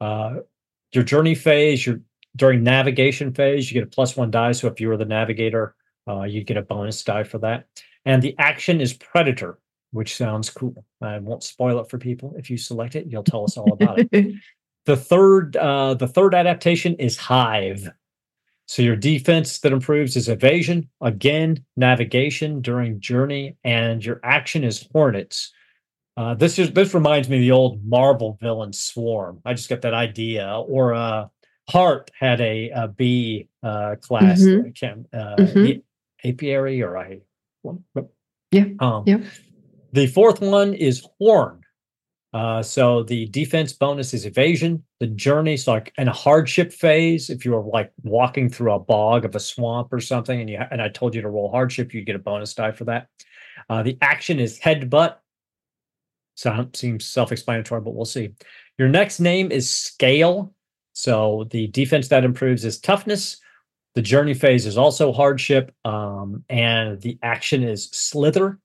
[0.03, 0.41] Uh,
[0.93, 2.01] your journey phase, your
[2.35, 4.53] during navigation phase, you get a plus one die.
[4.53, 5.77] So if you were the navigator,
[6.09, 7.67] uh, you get a bonus die for that.
[8.05, 9.61] And the action is Predator,
[9.93, 10.85] which sounds cool.
[11.01, 12.35] I won't spoil it for people.
[12.37, 14.35] If you select it, you'll tell us all about it.
[14.85, 17.89] The third, uh, the third adaptation is Hive.
[18.67, 24.89] So your defense that improves is evasion, again, navigation during journey, and your action is
[24.93, 25.53] Hornets.
[26.17, 29.41] Uh, this is this reminds me of the old Marvel villain Swarm.
[29.45, 30.47] I just got that idea.
[30.69, 31.29] Or uh,
[31.71, 35.01] Heart had a, a B uh, class, mm-hmm.
[35.13, 36.29] uh, mm-hmm.
[36.29, 37.21] apiary, or I.
[38.51, 38.65] Yeah.
[38.81, 39.19] Um, yeah.
[39.93, 41.61] The fourth one is Horn.
[42.35, 44.83] Uh, so the defense bonus is evasion.
[45.01, 48.79] The journey, so like in a hardship phase, if you were like walking through a
[48.79, 51.93] bog of a swamp or something, and you and I told you to roll hardship,
[51.93, 53.09] you'd get a bonus die for that.
[53.69, 55.17] Uh, the action is headbutt.
[56.35, 58.31] So seems self-explanatory, but we'll see.
[58.79, 60.55] Your next name is scale.
[60.93, 63.39] So the defense that improves is toughness.
[63.95, 68.59] The journey phase is also hardship, um, and the action is slither.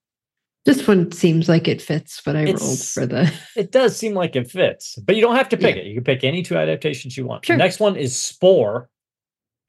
[0.63, 3.33] This one seems like it fits what I it's, rolled for the.
[3.55, 5.81] It does seem like it fits, but you don't have to pick yeah.
[5.81, 5.87] it.
[5.87, 7.45] You can pick any two adaptations you want.
[7.45, 7.55] Sure.
[7.55, 8.89] The next one is Spore,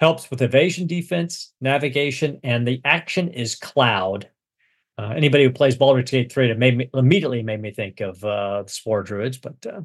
[0.01, 4.29] helps with evasion defense, navigation, and the action is Cloud.
[4.99, 8.23] Uh, anybody who plays Baldur's Gate 3, it made me, immediately made me think of
[8.25, 9.39] uh, the Spore Druids.
[9.39, 9.81] But uh,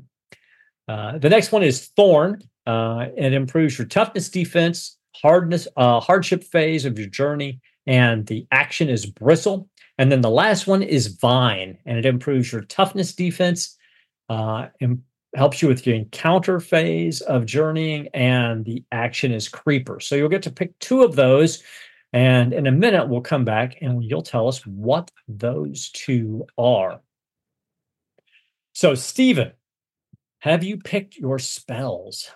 [0.91, 2.41] uh, the next one is Thorn.
[2.65, 8.47] Uh, it improves your toughness defense, hardness, uh, hardship phase of your journey, and the
[8.51, 9.69] action is Bristle.
[9.99, 13.77] And then the last one is Vine, and it improves your toughness defense,
[15.35, 19.99] helps you with your encounter phase of journeying, and the action is Creeper.
[19.99, 21.63] So you'll get to pick two of those.
[22.13, 27.01] And in a minute, we'll come back and you'll tell us what those two are.
[28.73, 29.51] So, Steven,
[30.39, 32.29] have you picked your spells?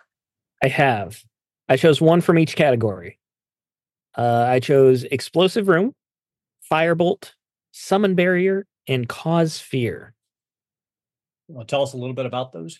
[0.64, 1.24] I have.
[1.70, 3.20] I chose one from each category.
[4.18, 5.94] Uh, I chose Explosive Rune,
[6.72, 7.34] Firebolt,
[7.72, 10.16] summon barrier, and cause fear.
[11.48, 12.80] Well, tell us a little bit about those.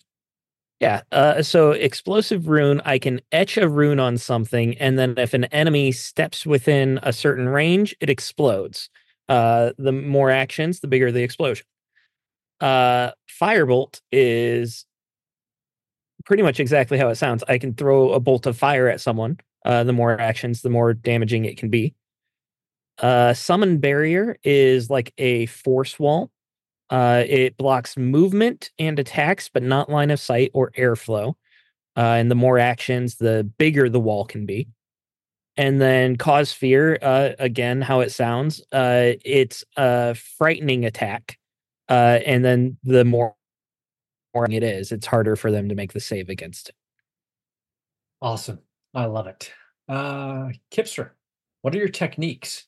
[0.80, 1.02] Yeah.
[1.10, 5.44] Uh, so explosive rune, I can etch a rune on something, and then if an
[5.46, 8.88] enemy steps within a certain range, it explodes.
[9.28, 11.66] Uh, the more actions, the bigger the explosion.
[12.60, 14.86] Uh, Firebolt is
[16.24, 17.42] pretty much exactly how it sounds.
[17.48, 19.38] I can throw a bolt of fire at someone.
[19.64, 21.94] Uh, the more actions, the more damaging it can be.
[22.98, 26.30] Uh, summon barrier is like a force wall.
[26.90, 31.34] Uh, it blocks movement and attacks, but not line of sight or airflow.
[31.96, 34.68] Uh, and the more actions, the bigger the wall can be.
[35.56, 38.62] And then cause fear, uh, again, how it sounds.
[38.70, 41.36] Uh, it's a frightening attack.
[41.88, 43.34] Uh, and then the more,
[44.34, 46.74] it is, it's harder for them to make the save against it.
[48.22, 48.60] Awesome.
[48.94, 49.52] I love it.
[49.88, 51.10] Uh, Kipser,
[51.62, 52.66] what are your techniques?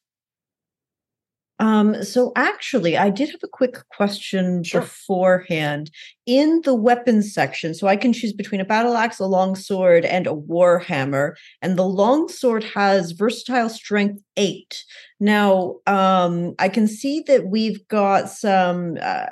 [1.61, 4.81] Um, so actually, I did have a quick question sure.
[4.81, 5.91] beforehand.
[6.27, 10.27] In the weapons section, so I can choose between a battle axe, a longsword, and
[10.27, 11.35] a warhammer.
[11.61, 14.85] And the longsword has versatile strength eight.
[15.19, 19.27] Now, um, I can see that we've got some uh,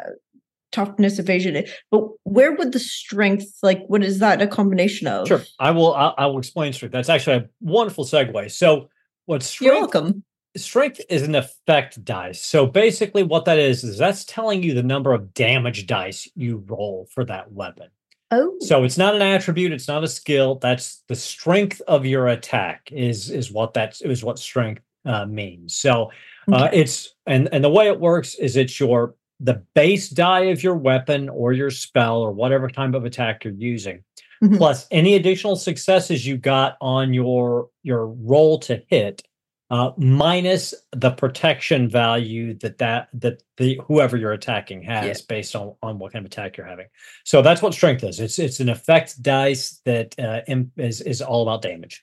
[0.71, 5.43] toughness evasion but where would the strength like what is that a combination of sure
[5.59, 8.91] i will i, I will explain strength that's actually a wonderful segue so
[9.25, 10.25] what strength You're welcome
[10.59, 12.43] strength is an effect dice.
[12.43, 16.65] So basically, what that is is that's telling you the number of damage dice you
[16.67, 17.89] roll for that weapon.
[18.31, 19.73] Oh, so it's not an attribute.
[19.73, 20.57] It's not a skill.
[20.57, 22.91] That's the strength of your attack.
[22.93, 25.75] Is is what that's is what strength uh, means.
[25.75, 26.11] So
[26.53, 26.81] uh, okay.
[26.81, 30.75] it's and and the way it works is it's your the base die of your
[30.75, 34.03] weapon or your spell or whatever type of attack you're using.
[34.43, 34.57] Mm-hmm.
[34.57, 39.23] Plus any additional successes you got on your your roll to hit
[39.71, 45.25] uh, minus the protection value that that that the whoever you're attacking has yeah.
[45.29, 46.87] based on on what kind of attack you're having.
[47.25, 48.19] So that's what strength is.
[48.19, 50.41] It's it's an effect dice that uh,
[50.77, 52.03] is is all about damage.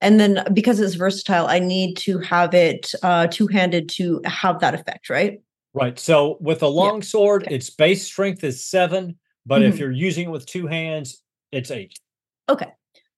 [0.00, 4.60] And then because it's versatile, I need to have it uh, two handed to have
[4.60, 5.40] that effect, right?
[5.74, 5.98] Right.
[5.98, 7.56] So with a long sword, okay.
[7.56, 9.78] its base strength is seven, but if Mhm.
[9.78, 11.98] you're using it with two hands, it's eight.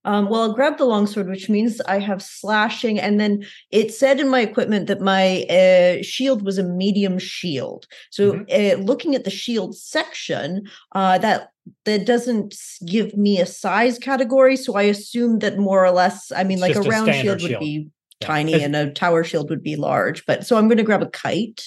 [0.05, 4.19] Um, well, I'll grab the longsword, which means I have slashing, and then it said
[4.19, 7.87] in my equipment that my uh, shield was a medium shield.
[8.11, 10.63] So, uh, looking at the shield section,
[10.93, 11.51] uh, that
[11.85, 12.57] that doesn't
[12.87, 14.57] give me a size category.
[14.57, 17.15] So I assume that more or less, I mean, It's like a just a round
[17.15, 17.89] shield would be
[18.21, 18.27] Yeah.
[18.27, 20.25] tiny, It's- and a tower shield would be large.
[20.27, 21.63] But so I'm going to grab a kite.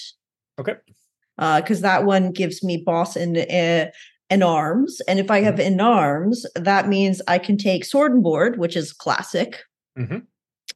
[0.59, 0.75] Okay.
[1.37, 3.91] Because that one gives me boss and uh,
[4.33, 8.23] and arms, and if I have in arms, that means I can take sword and
[8.23, 9.59] board, which is classic.
[9.97, 10.23] Mhm.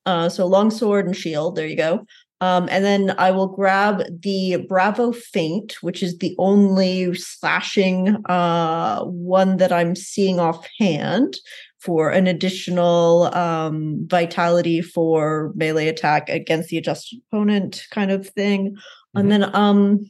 [0.05, 1.55] Uh, so long sword and shield.
[1.55, 2.05] There you go.
[2.39, 9.03] Um, and then I will grab the Bravo Feint, which is the only slashing uh,
[9.05, 11.35] one that I'm seeing offhand
[11.79, 18.75] for an additional um, vitality for melee attack against the adjusted opponent kind of thing.
[19.15, 19.19] Mhm.
[19.19, 20.05] And then um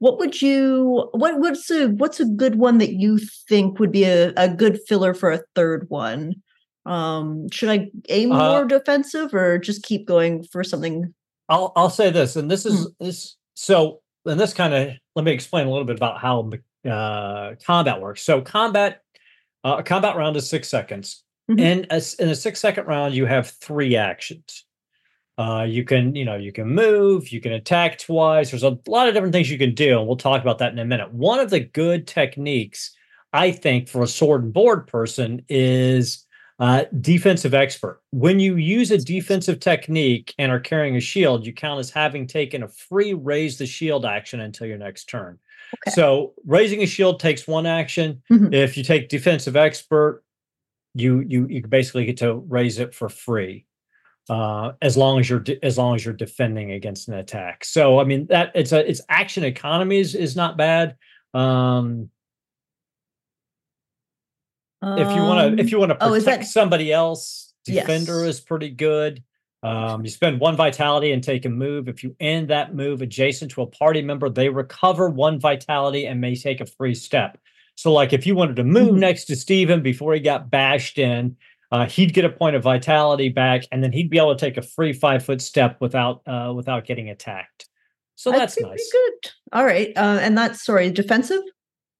[0.00, 3.18] what would you what what's a what's a good one that you
[3.48, 6.34] think would be a, a good filler for a third one?
[6.86, 11.12] Um should I aim Uh, more defensive or just keep going for something
[11.48, 13.04] I'll I'll say this, and this is Hmm.
[13.06, 16.50] this so and this kind of let me explain a little bit about how
[16.88, 18.22] uh, combat works.
[18.22, 19.02] So combat
[19.64, 21.24] uh, a combat round is six seconds.
[21.50, 21.60] Mhm.
[21.60, 24.64] In a s- in a six second round, you have three actions.
[25.38, 28.50] Uh, you can you know you can move, you can attack twice.
[28.50, 30.78] There's a lot of different things you can do, and we'll talk about that in
[30.80, 31.12] a minute.
[31.14, 32.90] One of the good techniques,
[33.32, 36.26] I think, for a sword and board person is
[36.58, 38.00] uh, defensive expert.
[38.10, 42.26] When you use a defensive technique and are carrying a shield, you count as having
[42.26, 45.38] taken a free raise the shield action until your next turn.
[45.86, 45.94] Okay.
[45.94, 48.22] So raising a shield takes one action.
[48.28, 48.52] Mhm.
[48.52, 50.24] If you take defensive expert,
[50.94, 53.66] you you you basically get to raise it for free.
[54.28, 57.64] Uh, as long as you're de- as long as you're defending against an attack.
[57.64, 60.96] So I mean that it's a it's action economy is, is not bad.
[61.32, 62.10] Um,
[64.82, 68.24] if you want to if Um, you want to oh, protect that- somebody else defender
[68.24, 68.36] Yes.
[68.36, 69.22] is pretty good
[69.64, 73.50] um, you spend one vitality and take a move if you end that move adjacent
[73.52, 77.38] to a party member they recover one vitality and may take a free step
[77.74, 78.98] so like if you wanted to move Mhm.
[79.00, 81.36] next to Steven before he got bashed in
[81.70, 84.56] uh, he'd get a point of vitality back and then he'd be able to take
[84.56, 87.68] a free five foot step without uh, without getting attacked
[88.14, 89.30] so I'd that's nice good.
[89.52, 89.92] All right.
[89.96, 91.42] Uh, and that's sorry, defensive?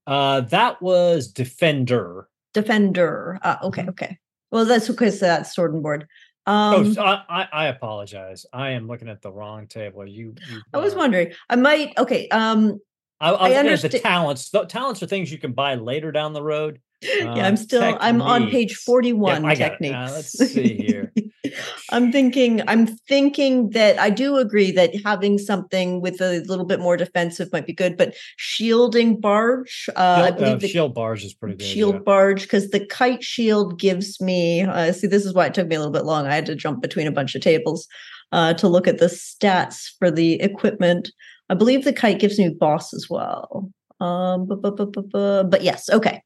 [0.06, 3.38] uh, that was defender Defender.
[3.42, 3.88] Uh, okay, Mhm.
[3.90, 4.18] okay.
[4.50, 6.08] Well, that's because that's sword and board.
[6.46, 8.46] Oh, Um, so I, I, apologize.
[8.52, 10.06] I am looking at the wrong table.
[10.06, 11.32] You, you I was uh, wondering.
[11.50, 11.92] I might.
[11.98, 12.26] Okay.
[12.30, 12.80] Um.
[13.20, 14.50] I, I I at the talents.
[14.50, 16.80] The talents are things you can buy later down the road.
[17.02, 17.96] Yeah, Uh, I'm still.
[18.00, 19.44] I'm on page forty-one.
[19.44, 19.68] I got it.
[19.70, 19.94] techniques.
[19.94, 21.12] Uh, let's see here.
[21.90, 22.62] I'm thinking.
[22.68, 27.48] I'm thinking that I do agree that having something with a little bit more defensive
[27.52, 29.88] might be good, but shielding barge.
[29.96, 31.66] Uh, I Shield, uh, believe the shield bars is pretty good.
[31.66, 32.00] shield yeah.
[32.00, 35.76] barge because the kite shield gives me uh, see this is why it took me
[35.76, 37.86] a little bit long i had to jump between a bunch of tables
[38.32, 41.10] uh, to look at the stats for the equipment
[41.48, 43.70] i believe the kite gives me boss as well
[44.00, 46.22] um bu- bu- bu- bu- bu- but yes okay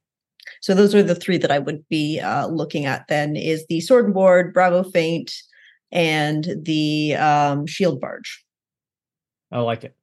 [0.61, 3.79] so those are the three that i would be uh, looking at then is the
[3.81, 5.33] sword and board bravo feint
[5.91, 8.43] and the um, shield barge
[9.51, 9.95] I like it.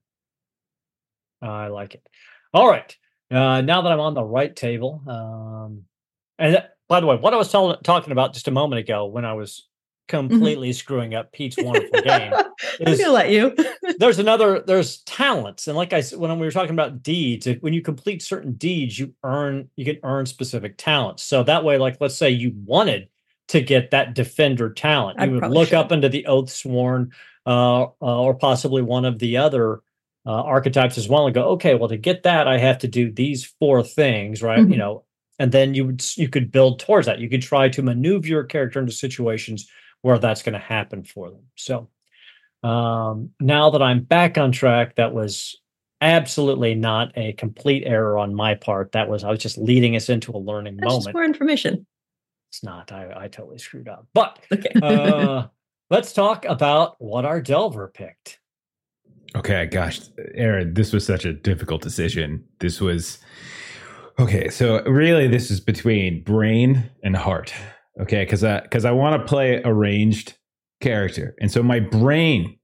[1.42, 2.06] I like it.
[2.54, 2.96] All right.
[3.30, 5.84] Uh, now that I'm on the right table, um,
[6.38, 9.24] and that- by the way, what I was talking about just a moment ago when
[9.24, 9.68] I was
[10.10, 12.32] completely screwing up Pete's wonderful game.
[12.80, 13.54] is- gonna let you
[13.98, 17.72] there's another there's talents and like i said when we were talking about deeds when
[17.72, 21.96] you complete certain deeds you earn you can earn specific talents so that way like
[22.00, 23.08] let's say you wanted
[23.48, 25.78] to get that defender talent I you would look should.
[25.78, 27.12] up into the oath sworn
[27.46, 29.80] uh, uh, or possibly one of the other
[30.26, 33.10] uh, archetypes as well and go okay well to get that i have to do
[33.10, 34.72] these four things right Mhm.
[34.72, 35.04] you know
[35.38, 38.44] and then you would you could build towards that you could try to maneuver your
[38.44, 39.66] character into situations
[40.02, 41.88] where that's going to happen for them so
[42.62, 45.56] um, now that I'm back on track, that was
[46.00, 48.92] absolutely not a complete error on my part.
[48.92, 51.14] That was I was just leading us into a learning That's just moment.
[51.14, 51.86] more information
[52.50, 52.92] It's not.
[52.92, 54.06] I, I totally screwed up.
[54.14, 55.46] But okay uh,
[55.90, 58.38] let's talk about what our Delver picked.
[59.36, 60.00] Okay, gosh,
[60.34, 62.44] Aaron, this was such a difficult decision.
[62.58, 63.18] This was
[64.18, 64.48] okay.
[64.48, 67.54] So really, this is between brain and heart.
[68.00, 70.36] Okay, because because I, want to play a ranged
[70.80, 72.58] character, and so my brain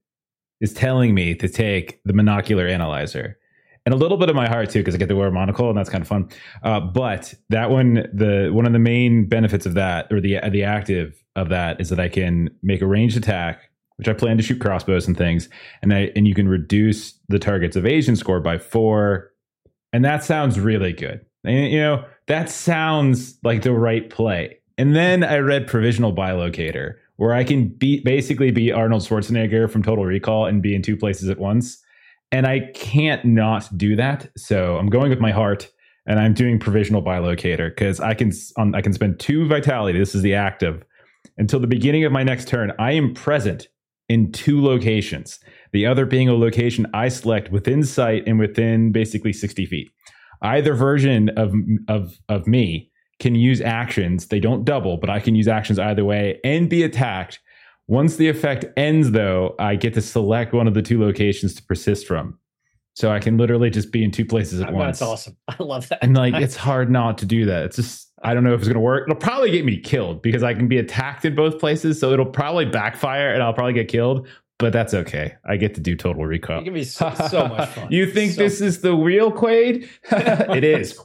[0.61, 3.37] is telling me to take the monocular analyzer,
[3.85, 5.69] and a little bit of my heart too, because I get to wear a monocle,
[5.69, 6.29] and that's kind of fun.
[6.63, 10.63] Uh, but that one, the one of the main benefits of that, or the the
[10.63, 14.43] active of that, is that I can make a ranged attack which I plan to
[14.43, 15.49] shoot crossbows and things,
[15.81, 19.31] and I and you can reduce the target's evasion score by four,
[19.91, 21.25] and that sounds really good.
[21.43, 24.59] And, you know, that sounds like the right play.
[24.77, 29.83] And then I read provisional bilocator, where I can be basically be Arnold Schwarzenegger from
[29.83, 31.83] Total Recall and be in two places at once.
[32.31, 34.29] And I can't not do that.
[34.37, 35.71] So I'm going with my heart
[36.05, 39.97] and I'm doing provisional bilocator because I can on, I can spend two vitality.
[39.97, 40.83] This is the active
[41.37, 42.71] until the beginning of my next turn.
[42.79, 43.67] I am present
[44.09, 45.39] in two locations.
[45.73, 49.91] The other being a location I select within sight and within basically 60 feet.
[50.41, 51.53] Either version of
[51.87, 54.27] of of me can use actions.
[54.27, 57.39] They don't double, but I can use actions either way and be attacked.
[57.87, 61.63] Once the effect ends, though, I get to select one of the two locations to
[61.63, 62.37] persist from.
[62.95, 64.99] So I can literally just be in two places at once.
[64.99, 65.37] That's awesome.
[65.47, 65.99] I love that.
[66.03, 67.63] And like, it's hard not to do that.
[67.65, 69.03] It's just, I don't know if it's going to work.
[69.07, 71.99] It'll probably get me killed because I can be attacked in both places.
[71.99, 74.27] So it'll probably backfire and I'll probably get killed.
[74.59, 75.35] But that's okay.
[75.45, 76.59] I get to do total recall.
[76.61, 77.91] It can be so, so much fun.
[77.91, 79.87] you think So- this is the real Quaid?
[80.11, 80.99] it is.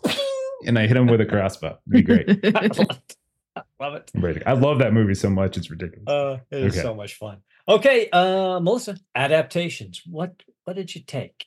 [0.67, 1.79] And I hit him with a crossbow.
[1.93, 2.29] It'd be great.
[2.57, 3.17] I love it.
[3.57, 4.11] I love it.
[4.15, 5.57] I'm ready to- I love that movie so much.
[5.57, 6.09] It's ridiculous.
[6.09, 6.83] Uh, it is Okay.
[6.83, 7.39] so much fun.
[7.69, 10.03] Okay, uh, Melissa, adaptations.
[10.07, 11.47] What what did you take?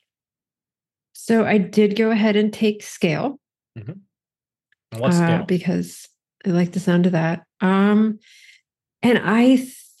[1.12, 3.40] So I did go ahead and take scale
[3.74, 4.00] And
[4.98, 6.08] what's uh, because
[6.46, 7.44] I like the sound of that.
[7.60, 8.18] Um,
[9.02, 9.56] and I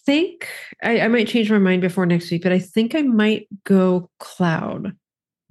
[0.06, 0.48] think
[0.82, 4.10] I, I might change my mind before next week, but I think I might go
[4.20, 4.96] cloud.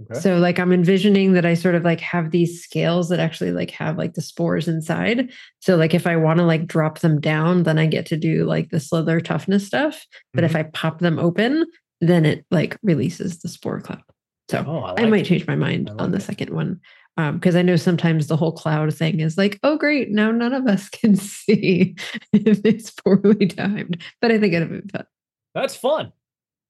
[0.01, 0.19] Okay.
[0.19, 3.71] So like I'm envisioning that I sort of like have these scales that actually like
[3.71, 5.31] have like the spores inside.
[5.61, 8.43] So like if I want to like drop them down, then I get to do
[8.45, 10.05] like the slither toughness stuff.
[10.33, 10.45] But Mm-hmm.
[10.45, 11.65] if I pop them open,
[12.01, 14.01] then it like releases the spore cloud.
[14.49, 15.27] So Oh, I, I might it.
[15.27, 16.21] change my mind I on the it.
[16.21, 16.81] second one.
[17.17, 20.51] Um, because I know sometimes the whole cloud thing is like, oh great, now none
[20.53, 21.95] of us can see
[22.33, 24.03] if it's poorly timed.
[24.21, 25.05] But I think it'll be fun.
[25.53, 26.11] That's fun.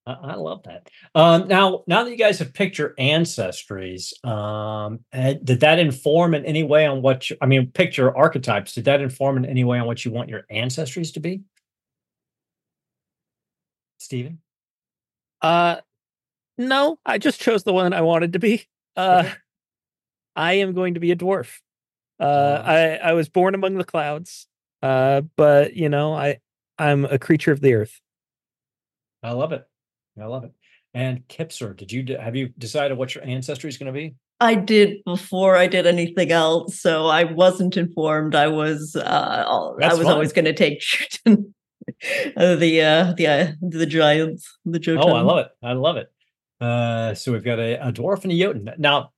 [0.08, 0.90] I, I love that.
[1.16, 6.34] Um, now, now that you guys have picked your ancestries, um, eh, did that inform
[6.34, 8.74] in any way on what you, I mean, picked your archetypes?
[8.74, 11.42] Did that inform in any way on what you want your ancestries to be?
[14.00, 14.40] Steven?
[15.42, 15.78] Uh,
[16.58, 18.66] no, I just chose the one I wanted to be.
[18.96, 19.34] Uh, Okay.
[20.38, 21.60] I am going to be a dwarf.
[22.20, 22.62] Uh.
[22.64, 24.48] I I was born among the clouds.
[24.82, 26.40] Uh, but you know, I
[26.78, 28.02] I'm a creature of the earth.
[29.24, 29.66] I love it.
[30.22, 30.52] I love it.
[30.94, 34.16] And Kipser, did you de- have you decided what your ancestry is going to be?
[34.40, 38.36] I did before I did anything else, so I wasn't informed.
[38.36, 40.84] I was uh, I was always going to take
[41.26, 45.04] uh, the uh, the uh, the giants, the Jotunn.
[45.04, 45.48] Oh, I love it.
[45.64, 46.12] I love it.
[46.60, 48.78] Uh, so we've got a, a dwarf and a Jotunn.
[48.78, 49.12] Now,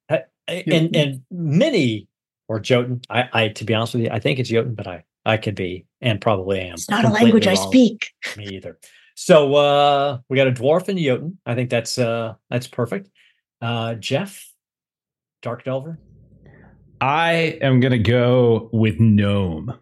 [0.48, 2.08] and and many
[2.48, 3.02] or Jotun.
[3.10, 5.56] I, I to be honest with you, I think it's Jotun, but I I could
[5.56, 6.74] be and probably am.
[6.74, 8.12] It's not a language I speak.
[8.38, 8.78] Me either.
[9.20, 11.38] So uh, we got a dwarf and a Jotunn.
[11.44, 13.10] I think that's uh that's perfect.
[13.60, 14.48] Uh, Jeff,
[15.42, 16.00] Dark Delver.
[17.02, 19.74] I am going to go with gnome.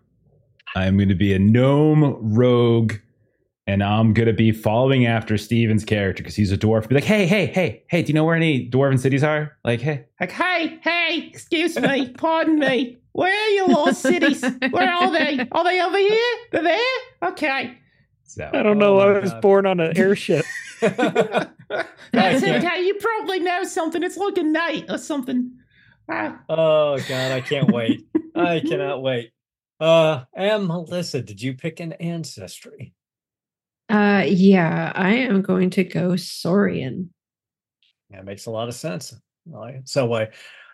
[0.73, 2.93] I'm going to be a gnome rogue,
[3.67, 6.87] and I'm going to be following after Steven's character because he's a dwarf.
[6.87, 9.57] Be like, hey, hey, hey, hey, do you know where any dwarven cities are?
[9.65, 12.99] Like, hey, like, hey, hey, excuse me, pardon me.
[13.11, 14.41] Where are your lost cities?
[14.71, 15.45] Where are they?
[15.51, 16.35] Are they over here?
[16.53, 17.31] They're there?
[17.31, 17.79] Okay.
[18.25, 18.97] So I don't Oh know.
[18.97, 19.41] my I was God.
[19.41, 20.45] born on an airship.
[20.81, 21.51] that's
[22.13, 22.57] Yeah.
[22.57, 22.81] okay.
[22.85, 24.03] You probably know something.
[24.03, 25.51] It's like a night or something.
[26.09, 26.39] Ah.
[26.49, 28.05] oh God, I can't wait.
[28.35, 29.31] I cannot wait.
[29.79, 32.93] Uh, and Melissa, did you pick an ancestry?
[33.89, 37.11] Uh yeah, I am going to go Saurian.
[38.09, 39.13] That makes a lot of sense.
[39.53, 39.81] All right.
[39.87, 40.25] So, uh,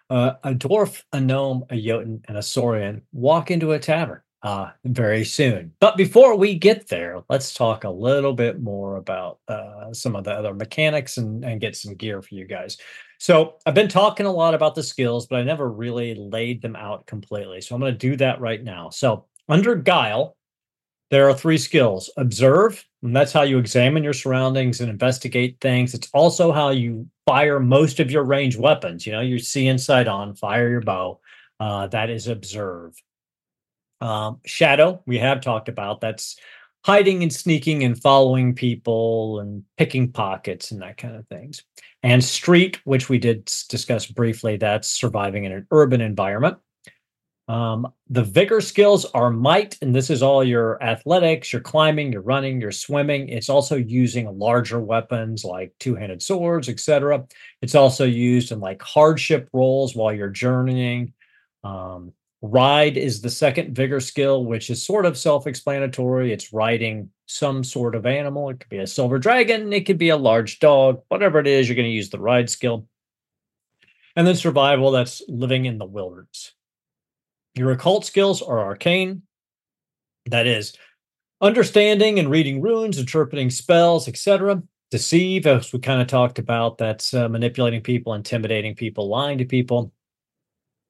[0.09, 4.71] uh, a dwarf, a gnome, a Jotunn, and a Saurian walk into a tavern uh,
[4.85, 5.71] very soon.
[5.79, 10.23] But before we get there, let's talk a little bit more about uh, some of
[10.23, 12.77] the other mechanics and, and get some gear for you guys.
[13.19, 16.75] So, I've been talking a lot about the skills, but I never really laid them
[16.75, 17.61] out completely.
[17.61, 18.89] So, I'm going to do that right now.
[18.89, 20.35] So, under Guile,
[21.11, 25.93] there are three skills observe, and that's how you examine your surroundings and investigate things.
[25.93, 29.05] It's also how you fire most of your range weapons.
[29.05, 31.19] You know, you see inside on, fire your bow.
[31.59, 32.95] Uh, that is observe.
[34.01, 36.01] Um, shadow, we have talked about.
[36.01, 36.35] That's
[36.83, 41.63] hiding and sneaking and following people and picking pockets and that kind of things.
[42.03, 46.57] And street, which we did discuss briefly, that's surviving in an urban environment.
[47.47, 52.21] Um, the vigor skills are might, and this is all your athletics, your climbing, your
[52.21, 53.29] running, your swimming.
[53.29, 57.25] It's also using larger weapons like two-handed swords, etc.
[57.61, 61.13] It's also used in like hardship roles while you're journeying.
[61.63, 66.33] Um, Ride is the second vigor skill, which is sort of self explanatory.
[66.33, 68.49] It's riding some sort of animal.
[68.49, 71.67] It could be a silver dragon, it could be a large dog, whatever it is,
[71.67, 72.87] you're going to use the ride skill.
[74.15, 76.53] And then survival, that's living in the wilderness.
[77.55, 79.21] Your occult skills are arcane,
[80.25, 80.73] that is
[81.41, 84.61] understanding and reading runes, interpreting spells, etc.
[84.89, 89.45] Deceive, as we kind of talked about, that's uh, manipulating people, intimidating people, lying to
[89.45, 89.93] people.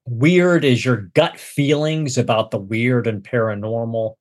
[0.06, 4.16] Weird is your gut feelings about the weird and paranormal,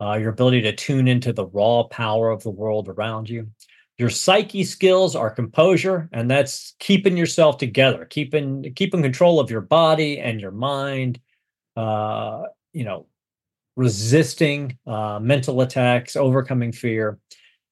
[0.00, 3.48] uh, your ability to tune into the raw power of the world around you.
[3.98, 9.60] Your psyche skills are composure, and that's keeping yourself together, keeping keeping control of your
[9.60, 11.20] body and your mind.
[11.76, 13.06] Uh, you know,
[13.76, 17.18] resisting uh, mental attacks, overcoming fear.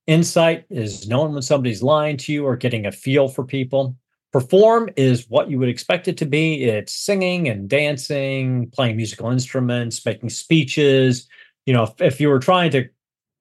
[0.07, 3.97] Insight is knowing when somebody's lying to you or getting a feel for people.
[4.33, 6.65] Perform is what you would expect it to be.
[6.65, 11.29] It's singing and dancing, playing musical instruments, making speeches.
[11.67, 12.89] You know, if, if you were trying to,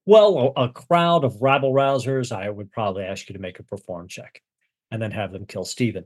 [0.05, 3.63] well, a, a crowd of rabble rousers, I would probably ask you to make a
[3.63, 4.41] perform check
[4.89, 6.05] and then have them kill Steven.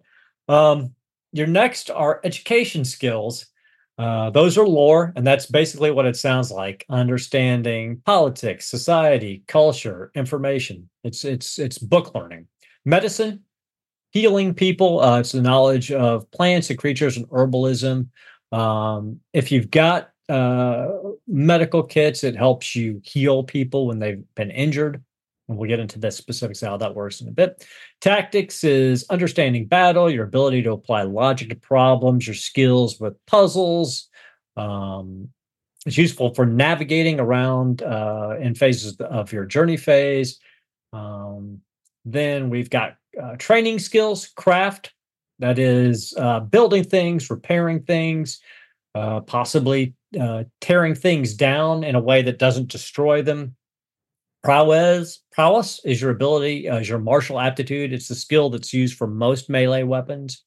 [0.50, 0.94] Um,
[1.32, 3.46] your next are education skills.
[3.98, 10.12] Uh, those are lore, and that's basically what it sounds like: understanding politics, society, culture,
[10.16, 10.90] information.
[11.04, 12.48] It's it's it's book learning.
[12.86, 13.44] Medicine,
[14.14, 15.02] healing people.
[15.02, 18.08] Uh, it's the knowledge of plants and creatures and herbalism.
[18.52, 20.88] Um, if you've got uh,
[21.28, 25.04] medical kits, it helps you heal people when they've been injured.
[25.50, 27.66] And we'll get into the specifics of how that works in a bit.
[28.00, 34.10] Tactics is understanding battle, your ability to apply logic to problems, your skills with puzzles.
[34.56, 35.30] Um,
[35.86, 40.40] it's useful for navigating around uh, in phases of your journey phase.
[40.94, 41.60] Um,
[42.06, 44.94] then we've got uh, training skills, craft,
[45.40, 48.40] that is uh, building things, repairing things,
[48.96, 53.56] uh, possibly uh, tearing things down in a way that doesn't destroy them.
[54.44, 57.94] Prowess, prowess is your ability, uh, is your martial aptitude.
[57.94, 60.44] It's the skill that's used for most melee weapons.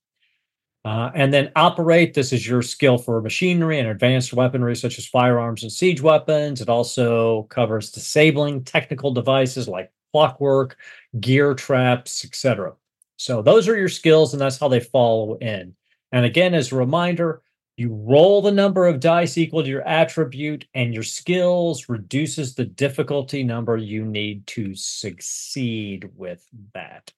[0.84, 5.64] And then operate, this is your skill for machinery and advanced weaponry such as firearms
[5.64, 6.60] and siege weapons.
[6.60, 10.78] It also covers disabling technical devices like clockwork,
[11.20, 12.72] gear traps, etc.
[13.18, 15.74] So those are your skills, and that's how they follow in.
[16.10, 17.42] And again, as a reminder,
[17.76, 22.64] you roll the number of dice equal to your attribute, and your skills reduces the
[22.64, 27.12] difficulty number you need to succeed with that.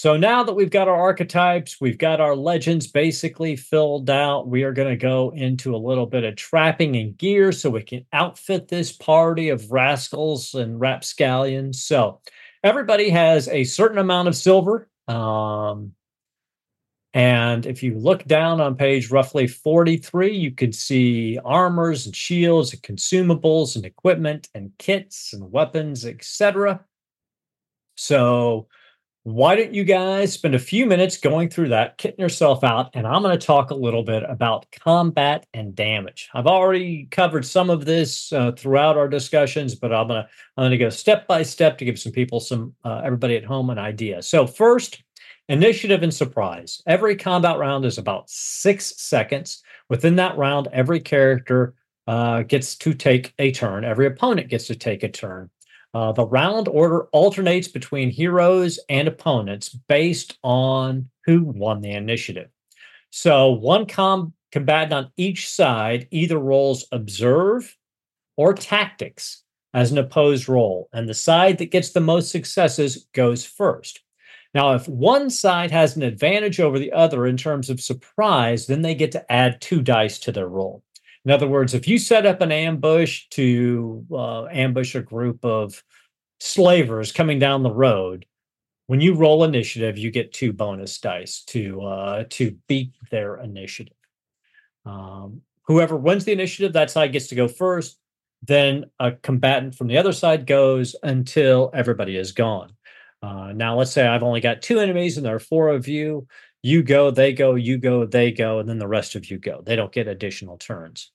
[0.00, 4.62] So now that we've got our archetypes, we've got our legends basically filled out, we
[4.62, 8.06] are going to go into a little bit of trapping and gear so we can
[8.12, 11.82] outfit this party of rascals and rapscallions.
[11.82, 12.20] So
[12.62, 14.88] everybody has a certain amount of silver.
[15.08, 15.94] Um,
[17.12, 22.72] and if you look down on page roughly 43, you can see armors and shields
[22.72, 26.84] and consumables and equipment and kits and weapons, etc.
[27.96, 28.68] So
[29.24, 33.06] why don't you guys spend a few minutes going through that, kitting yourself out, and
[33.06, 36.30] I'm going to talk a little bit about combat and damage.
[36.32, 40.62] I've already covered some of this uh, throughout our discussions, but I'm going to I'm
[40.62, 43.70] going to go step by step to give some people some uh, everybody at home
[43.70, 44.22] an idea.
[44.22, 45.02] So first,
[45.48, 46.80] initiative and surprise.
[46.86, 49.62] Every combat round is about six seconds.
[49.88, 51.74] Within that round, every character
[52.06, 53.84] uh, gets to take a turn.
[53.84, 55.50] Every opponent gets to take a turn.
[55.94, 62.50] Uh, the round order alternates between heroes and opponents based on who won the initiative.
[63.10, 67.76] So one com- combatant on each side either rolls observe
[68.36, 69.42] or tactics
[69.74, 74.00] as an opposed roll, and the side that gets the most successes goes first.
[74.54, 78.82] Now, if one side has an advantage over the other in terms of surprise, then
[78.82, 80.82] they get to add two dice to their roll.
[81.24, 85.82] In other words, if you set up an ambush to uh, ambush a group of
[86.40, 88.24] slavers coming down the road,
[88.86, 93.96] when you roll initiative, you get two bonus dice to uh, to beat their initiative.
[94.86, 97.98] Um, whoever wins the initiative, that side gets to go first.
[98.42, 102.72] Then a combatant from the other side goes until everybody is gone.
[103.20, 106.26] Uh, now, let's say I've only got two enemies and there are four of you.
[106.68, 109.62] You go, they go, you go, they go, and then the rest of you go.
[109.64, 111.10] They don't get additional turns.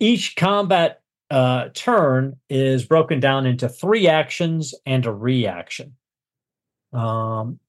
[0.00, 5.94] Each combat uh, turn is broken down into three actions and a reaction.
[6.92, 7.60] Um,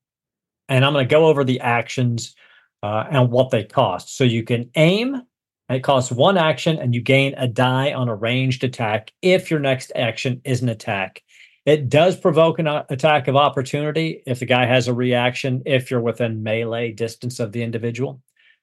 [0.68, 2.36] and I'm going to go over the actions
[2.82, 4.18] uh, and what they cost.
[4.18, 5.22] So you can aim,
[5.70, 9.60] it costs one action, and you gain a die on a ranged attack if your
[9.60, 11.22] next action is an attack.
[11.68, 16.00] It does provoke an attack of opportunity if the guy has a reaction, if you're
[16.00, 18.22] within melee distance of the individual.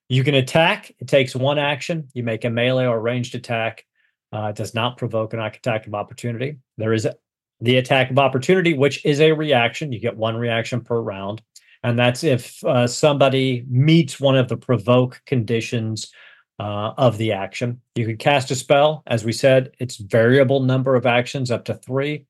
[0.08, 0.90] You can attack.
[0.98, 2.08] It takes one action.
[2.14, 3.84] You make a melee or ranged attack.
[4.32, 6.56] Uh, it does not provoke an attack of opportunity.
[6.78, 7.06] There is
[7.60, 9.92] the attack of opportunity, which is a reaction.
[9.92, 11.42] You get one reaction per round.
[11.82, 16.10] And that's if uh, somebody meets one of the provoke conditions
[16.58, 17.82] uh, of the action.
[17.96, 19.02] You can cast a spell.
[19.06, 22.24] As we said, it's variable number of actions up to three.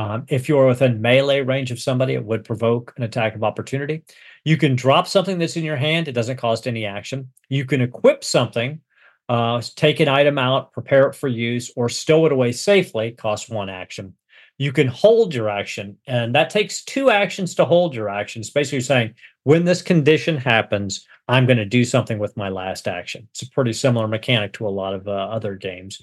[0.00, 4.02] Um, if you're within melee range of somebody, it would provoke an attack of opportunity.
[4.44, 6.08] You can drop something that's in your hand.
[6.08, 7.28] It doesn't cost any action.
[7.50, 8.80] You can equip something,
[9.28, 13.50] uh, take an item out, prepare it for use, or stow it away safely, costs
[13.50, 14.14] one action.
[14.56, 18.40] You can hold your action, and that takes two actions to hold your action.
[18.40, 22.88] It's basically saying, when this condition happens, I'm going to do something with my last
[22.88, 23.28] action.
[23.32, 26.00] It's a pretty similar mechanic to a lot of uh, other games.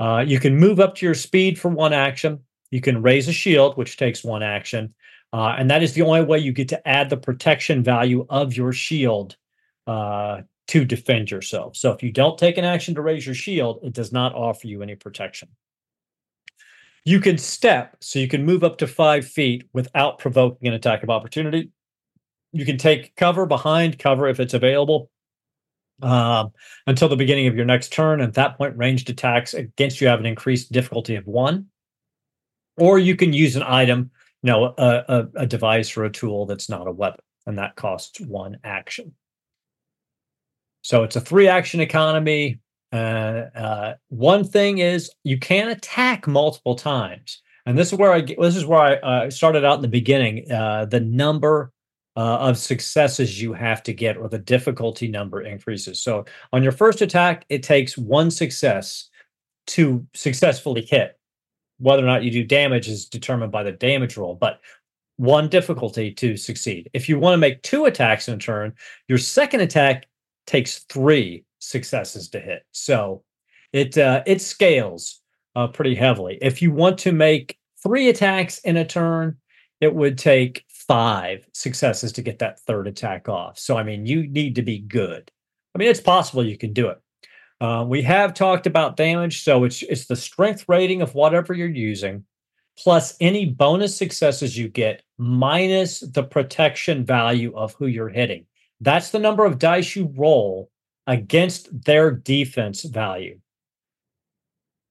[0.00, 2.40] Uh, you can move up to your speed for one action.
[2.70, 4.94] You can raise a shield, which takes one action.
[5.32, 8.56] Uh, and that is the only way you get to add the protection value of
[8.56, 9.36] your shield
[9.86, 11.76] uh, to defend yourself.
[11.76, 14.66] So if you don't take an action to raise your shield, it does not offer
[14.66, 15.48] you any protection.
[17.04, 21.04] You can step, so you can move up to five feet without provoking an attack
[21.04, 21.70] of opportunity.
[22.52, 25.10] You can take cover behind cover if it's available
[26.02, 26.52] um,
[26.86, 28.20] until the beginning of your next turn.
[28.20, 31.66] At that point, ranged attacks against you have an increased difficulty of one.
[32.76, 34.10] Or you can use an item
[34.46, 37.74] you know, a, a, a device or a tool that's not a weapon, and that
[37.74, 39.12] costs one action.
[40.82, 42.60] So it's a three action economy.
[42.92, 48.20] Uh, uh, one thing is you can attack multiple times, and this is where I
[48.20, 50.48] this is where I uh, started out in the beginning.
[50.50, 51.72] Uh, the number
[52.14, 56.00] uh, of successes you have to get, or the difficulty number increases.
[56.00, 59.10] So on your first attack, it takes one success
[59.66, 61.18] to successfully hit
[61.78, 64.60] whether or not you do damage is determined by the damage roll, but
[65.16, 66.90] one difficulty to succeed.
[66.92, 68.74] If you want to make two attacks in a turn,
[69.08, 70.06] your second attack
[70.46, 72.64] takes three successes to hit.
[72.72, 73.22] So
[73.72, 75.20] it uh, it scales
[75.54, 76.38] uh, pretty heavily.
[76.40, 79.36] If you want to make three attacks in a turn,
[79.80, 83.58] it would take five successes to get that third attack off.
[83.58, 85.30] So I mean, you need to be good.
[85.74, 86.98] I mean, it's possible you can do it,
[87.60, 91.68] uh, we have talked about damage, so it's it's the strength rating of whatever you're
[91.68, 92.24] using,
[92.78, 98.44] plus any bonus successes you get, minus the protection value of who you're hitting.
[98.80, 100.70] That's the number of dice you roll
[101.06, 103.38] against their defense value.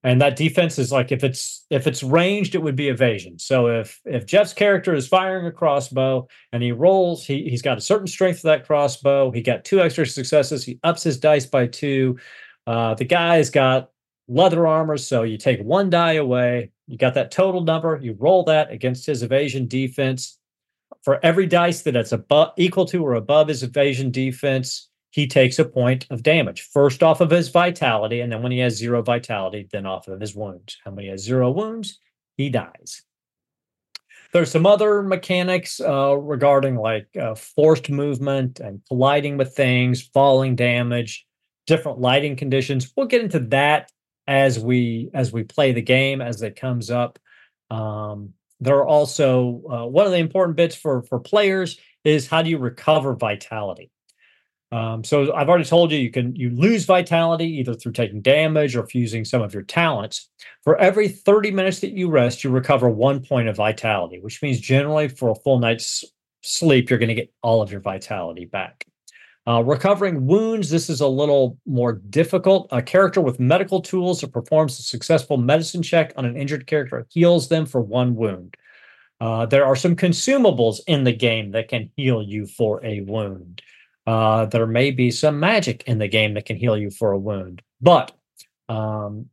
[0.05, 3.39] And that defense is like if it's if it's ranged, it would be evasion.
[3.39, 7.79] So if if Jeff's character is firing a crossbow and he rolls, he he's got
[7.79, 9.31] a certain strength for that crossbow.
[9.31, 10.63] He got two extra successes.
[10.63, 12.19] He ups his dice by two.
[12.67, 13.91] Uh, the guy's got
[14.27, 16.71] leather armor, so you take one die away.
[16.87, 17.99] You got that total number.
[18.01, 20.37] You roll that against his evasion defense.
[21.03, 25.59] For every dice that it's above, equal to or above his evasion defense, he takes
[25.59, 26.61] a point of damage.
[26.61, 30.19] First off of his vitality, and then when he has zero vitality, then off of
[30.19, 30.77] his wounds.
[30.85, 31.99] And when he has zero wounds,
[32.37, 33.03] he dies.
[34.33, 40.57] There's some other mechanics uh, regarding like uh, forced movement and colliding with things, falling
[40.57, 41.24] damage,
[41.65, 42.91] different lighting conditions.
[42.95, 43.91] We'll get into that
[44.27, 47.19] as we as we play the game as it comes up.
[47.69, 52.41] Um, there are also uh, one of the important bits for for players is how
[52.41, 53.91] do you recover vitality.
[54.71, 58.75] Um, so I've already told you you can you lose vitality either through taking damage
[58.75, 60.29] or fusing some of your talents.
[60.63, 64.59] For every 30 minutes that you rest, you recover one point of vitality, which means
[64.59, 66.03] generally for a full night's
[66.41, 68.85] sleep, you're going to get all of your vitality back.
[69.47, 72.67] Uh, recovering wounds, this is a little more difficult.
[72.71, 77.05] A character with medical tools that performs a successful medicine check on an injured character
[77.09, 78.55] heals them for one wound.
[79.21, 83.61] Uh, there are some consumables in the game that can heal you for a wound.
[84.07, 87.17] Uh, there may be some magic in the game that can heal you for a
[87.17, 88.11] wound, but
[88.67, 89.27] um,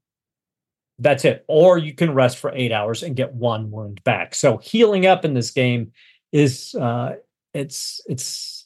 [0.98, 1.44] that's it.
[1.48, 4.34] Or you can rest for eight hours and get one wound back.
[4.34, 5.92] So healing up in this game
[6.32, 7.16] is uh,
[7.52, 8.61] it's it's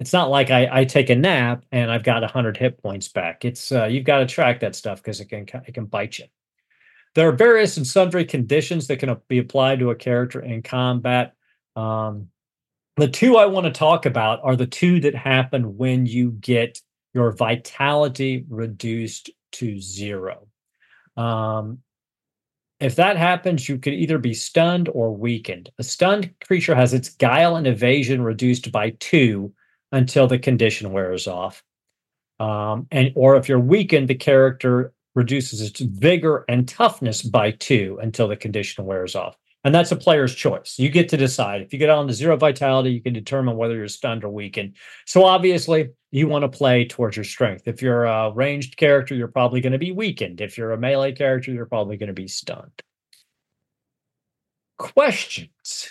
[0.00, 3.44] it's not like I, I take a nap and I've got 100 hit points back.
[3.44, 6.26] It's uh, you've got to track that stuff because it can it can bite you.
[7.14, 11.34] There are various and sundry conditions that can be applied to a character in combat.
[11.76, 12.28] Um,
[12.96, 16.80] the two I want to talk about are the two that happen when you get
[17.12, 20.48] your vitality reduced to zero.
[21.16, 21.78] Um,
[22.80, 25.70] if that happens, you could either be stunned or weakened.
[25.78, 29.52] A stunned creature has its guile and evasion reduced by two
[29.94, 31.62] until the condition wears off.
[32.40, 37.98] Um, and or if you're weakened, the character reduces its vigor and toughness by two
[38.02, 39.36] until the condition wears off.
[39.62, 40.78] And that's a player's choice.
[40.78, 41.62] You get to decide.
[41.62, 44.74] If you get on to zero vitality, you can determine whether you're stunned or weakened.
[45.06, 47.66] So obviously, you want to play towards your strength.
[47.66, 50.40] If you're a ranged character, you're probably going to be weakened.
[50.40, 52.82] If you're a melee character, you're probably going to be stunned.
[54.76, 55.88] Questions.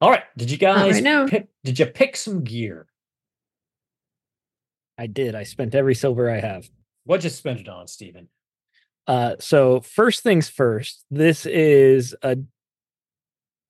[0.00, 0.24] All right.
[0.36, 1.26] Did you guys right now.
[1.26, 2.86] pick did you pick some gear?
[4.96, 5.34] I did.
[5.34, 6.68] I spent every silver I have.
[7.04, 8.28] What'd you spend it on, Steven?
[9.06, 12.36] Uh, so first things first, this is a,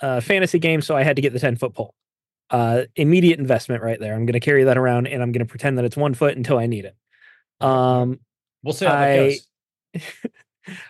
[0.01, 1.95] a fantasy game, so I had to get the 10 foot pole.
[2.51, 4.15] Uh, immediate investment right there.
[4.15, 6.37] I'm going to carry that around and I'm going to pretend that it's one foot
[6.37, 6.97] until I need it.
[7.61, 8.21] Um,
[8.65, 9.17] We'll see how that I-
[9.95, 10.03] goes.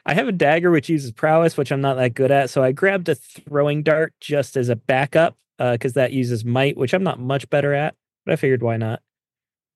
[0.07, 2.51] I have a dagger which uses prowess, which I'm not that good at.
[2.51, 6.95] So I grabbed a throwing dart just as a backup because that uses might, which
[6.95, 7.95] I'm not much better at.
[8.25, 9.01] But I figured why not.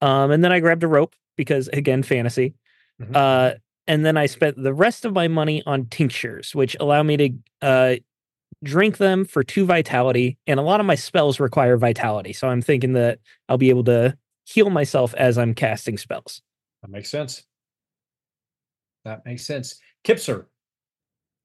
[0.01, 2.55] Um, and then I grabbed a rope because again, fantasy.
[3.01, 3.17] Mhm.
[3.17, 3.55] Uh,
[3.87, 7.31] and then I spent the rest of my money on tinctures, which allow me to
[7.63, 7.95] uh,
[8.63, 10.39] drink them for two vitality.
[10.47, 13.19] And a lot of my spells require vitality, so I'm thinking that
[13.49, 16.43] I'll be able to heal myself as I'm casting spells.
[16.83, 17.45] That makes sense.
[19.05, 19.81] That makes sense.
[20.05, 20.47] Kipser,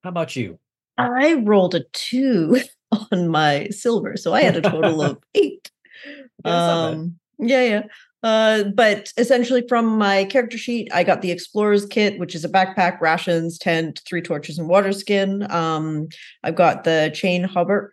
[0.03, 0.59] how about you?
[0.97, 2.59] I rolled a two
[3.11, 5.69] on my silver, so I had a total of eight.
[6.05, 6.13] Yeah,
[6.43, 6.97] that's not bad.
[6.97, 7.84] um, yeah, yeah.
[8.23, 12.49] Uh, but essentially, from my character sheet, I got the explorer's kit, which is a
[12.49, 15.49] backpack, rations, tent, three torches, and water skin.
[15.51, 16.07] Um,
[16.43, 17.91] I've got the chain hauberk,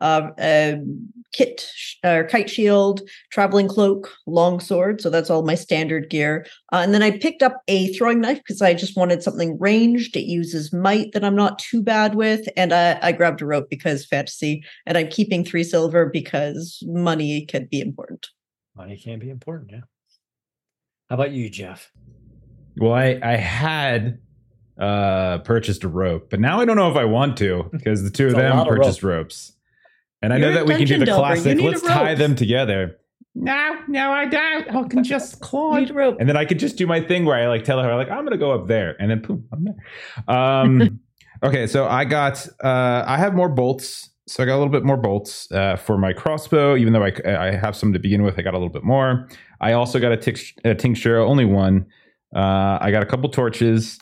[0.00, 5.00] uh, um, kit, sh- or kite shield, traveling cloak, long sword.
[5.00, 6.46] So that's all my standard gear.
[6.72, 10.16] Uh, and then I picked up a throwing knife because I just wanted something ranged.
[10.16, 12.48] It uses might that I'm not too bad with.
[12.56, 14.64] And I, I grabbed a rope because fantasy.
[14.86, 18.28] And I'm keeping three silver because money can be important.
[18.76, 19.80] Money can be important, yeah.
[21.08, 21.90] How about you, Jeff?
[22.76, 24.20] Well, I I had
[24.78, 28.10] uh purchased a rope, but now I don't know if I want to because the
[28.10, 29.52] two of them lot of purchased ropes,
[30.22, 31.60] and I know You're a that we can do the classic.
[31.60, 32.96] Let's tie them together.
[33.34, 34.74] No, no, I don't.
[34.74, 35.76] I can just You claw.
[35.78, 36.16] need rope.
[36.18, 38.24] And then I could just do my thing where I like tell her like I'm
[38.24, 40.36] gonna go up there, and then boom, I'm there.
[40.36, 41.00] Um,
[41.42, 44.84] okay, so I got uh, I have more bolts, so I got a little bit
[44.84, 46.76] more bolts uh, for my crossbow.
[46.76, 49.28] Even though I I have some to begin with, I got a little bit more.
[49.60, 51.86] I also got a, tix- a tincture, only one.
[52.34, 53.98] Uh, I got a couple torches.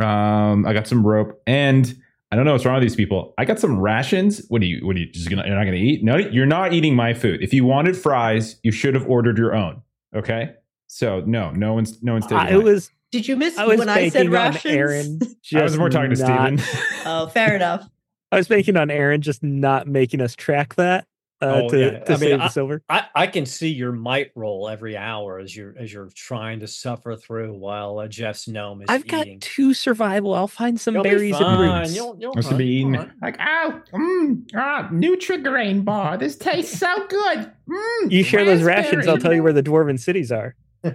[0.00, 1.94] Um, I got some rope, and
[2.30, 3.32] I don't know what's wrong with these people.
[3.38, 4.44] I got some rations.
[4.48, 4.86] What are you?
[4.86, 5.46] What are you just gonna?
[5.46, 6.04] You're not gonna eat?
[6.04, 7.42] No, you're not eating my food.
[7.42, 9.82] If you wanted fries, you should have ordered your own.
[10.14, 10.54] Okay.
[10.88, 12.38] So no, no one's no one's taking.
[12.38, 14.66] I it was Did you miss I was when I said rations?
[14.74, 15.20] Aaron.
[15.54, 16.82] I was more talking to not- Steven.
[17.06, 17.88] oh, fair enough.
[18.30, 21.06] I was banking on Aaron just not making us track that
[21.40, 21.90] uh, Oh, to, yeah.
[22.00, 22.82] to I mean, save I- the silver.
[22.88, 26.66] I, I can see your might roll every hour as you're as you're trying to
[26.66, 29.40] suffer through while uh, Jeff's gnome is I've got eating.
[29.40, 30.34] two survival.
[30.34, 31.80] I'll find some You'll be berries and fine.
[31.82, 31.94] roots.
[31.94, 32.94] You'll, you'll I'm to be hunt.
[32.96, 33.10] eating.
[33.22, 36.16] Like, oh, mmm, ah, Nutrigrain bar.
[36.18, 37.52] This tastes so good.
[37.70, 38.10] Mmm.
[38.10, 40.56] You share those rations, I'll tell you where the dwarven cities are.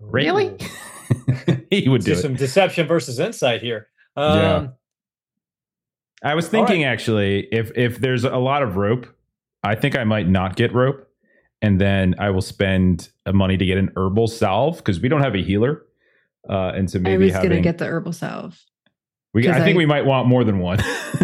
[0.00, 0.46] Really?
[0.48, 1.56] Ooh.
[1.70, 2.22] he would do Do it.
[2.22, 3.88] some deception versus insight here.
[4.16, 4.66] Um, Yeah.
[6.22, 9.06] I was All thinking actually, if if there's a lot of rope,
[9.62, 11.06] I think I might not get rope,
[11.62, 15.22] and then I will spend uh, money to get an herbal salve because we don't
[15.22, 15.82] have a healer,
[16.48, 18.60] uh, and so maybe I maybe was having gonna get the herbal salve.
[19.34, 20.78] we, I 'cause think I- we might want more than one.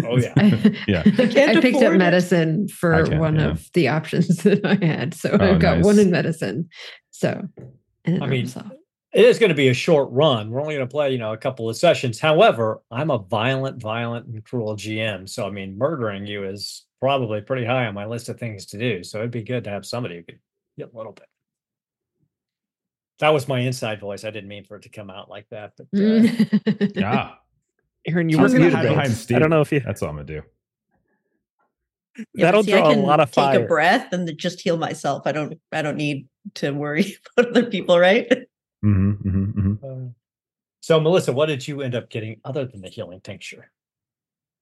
[0.05, 0.33] Oh, yeah.
[0.87, 1.03] Yeah.
[1.05, 1.97] I I picked up afford it.
[1.97, 3.47] medicine for can, one yeah.
[3.49, 5.13] of the options that I had.
[5.13, 6.69] So Oh, I've got one in medicine.
[7.11, 7.41] So
[8.05, 8.71] and an I herbal mean, salve.
[9.15, 10.49] It is going to be a short run.
[10.49, 12.19] We're only going to play, you know, a couple of sessions.
[12.19, 15.29] However, I'm a violent, violent, and cruel GM.
[15.29, 18.77] So, I mean, murdering you is probably pretty high on my list of things to
[18.77, 19.05] do.
[19.05, 20.39] So, it'd be good to have somebody who could
[20.77, 21.27] get a little bit.
[23.19, 24.25] That was my inside voice.
[24.25, 25.71] I didn't mean for it to come out like that.
[25.77, 27.35] But uh, yeah,
[28.05, 29.37] Aaron, you were was gonna hide behind Steve.
[29.37, 29.79] I don't know if you.
[29.79, 30.41] That's all I'm gonna do.
[32.33, 33.53] Yeah, That'll see, I draw a lot of fire.
[33.55, 35.23] take a breath and just heal myself.
[35.25, 35.57] I don't.
[35.71, 38.27] I don't need to worry about other people, right?
[38.85, 40.09] Hmm hmm hmm uh,
[40.81, 43.71] so, Melissa, what did you end up getting other than the healing tincture?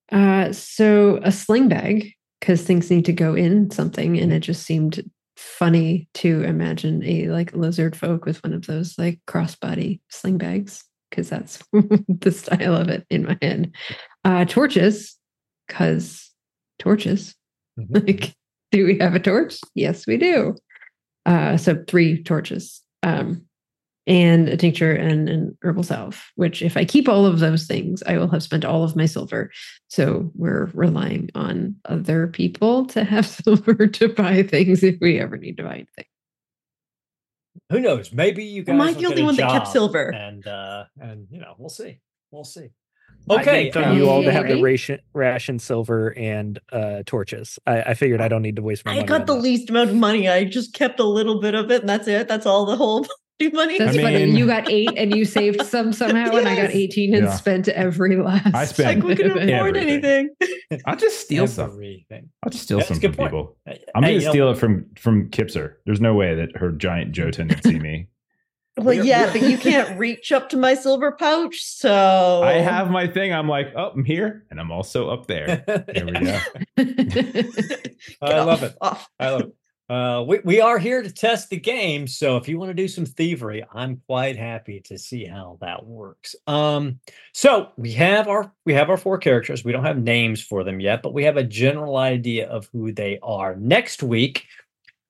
[0.09, 4.63] Uh, so a sling bag because things need to go in something, and it just
[4.63, 5.03] seemed
[5.35, 10.85] funny to imagine a like lizard folk with one of those like crossbody sling bags
[11.09, 13.73] because that's the style of it in my head.
[14.23, 15.17] Uh, torches
[15.67, 16.31] because
[16.79, 17.35] torches.
[17.77, 18.07] Mhm.
[18.07, 18.33] Like,
[18.71, 19.59] do we have a torch?
[19.75, 20.55] Yes, we do.
[21.25, 22.81] Uh, so three torches.
[23.03, 23.45] Um,
[24.05, 28.03] and a tincture and an herbal salve, which if I keep all of those things,
[28.03, 29.51] I will have spent all of my silver.
[29.87, 35.37] So we're relying on other people to have silver to buy things if we ever
[35.37, 36.05] need to buy anything.
[37.69, 38.11] Who knows?
[38.11, 40.09] Maybe you guys Am I will the only one that kept silver?
[40.09, 41.99] And uh, and you know, we'll see.
[42.31, 42.69] We'll see.
[43.29, 44.63] Okay, think on you all to have the right?
[44.63, 47.57] ration, ration silver and uh, torches.
[47.65, 48.99] I, I figured I don't need to waste my money.
[48.99, 49.19] I money.
[49.19, 49.41] got the that.
[49.41, 50.27] least amount of money.
[50.27, 52.27] I just kept a little bit of it, and that's it.
[52.27, 53.07] That's all the whole
[53.53, 53.77] money.
[53.77, 54.31] That's I funny.
[54.31, 57.33] You got eight and you saved some somehow, and I got 18 and Yeah.
[57.33, 58.53] spent every last.
[58.55, 59.53] I spent like we can bit of it.
[59.53, 60.29] afford everything.
[60.41, 60.81] anything.
[60.85, 61.71] I'll just steal some.
[62.43, 63.31] I'll just steal That's some from point.
[63.31, 63.57] people.
[63.67, 65.73] Uh, hey, I'm you gonna know, steal it from from Kipser.
[65.85, 68.07] There's no way that her giant Jotunn would see me.
[68.75, 73.05] Well, yeah, but you can't reach up to my silver pouch, so I have my
[73.07, 73.31] thing.
[73.31, 75.63] I'm like, oh, I'm here, and I'm also up there.
[75.93, 76.39] There we go.
[78.21, 78.75] I love off, it.
[78.81, 79.07] off.
[79.19, 79.51] I love it.
[79.93, 82.07] Uh, we, we are here to test the game.
[82.07, 85.85] So if you want to do some thievery, I'm quite happy to see how that
[85.85, 86.35] works.
[86.47, 86.99] Um,
[87.31, 89.63] so we have our we have our four characters.
[89.63, 92.91] We don't have names for them yet, but we have a general idea of who
[92.91, 93.55] they are.
[93.55, 94.47] Next week,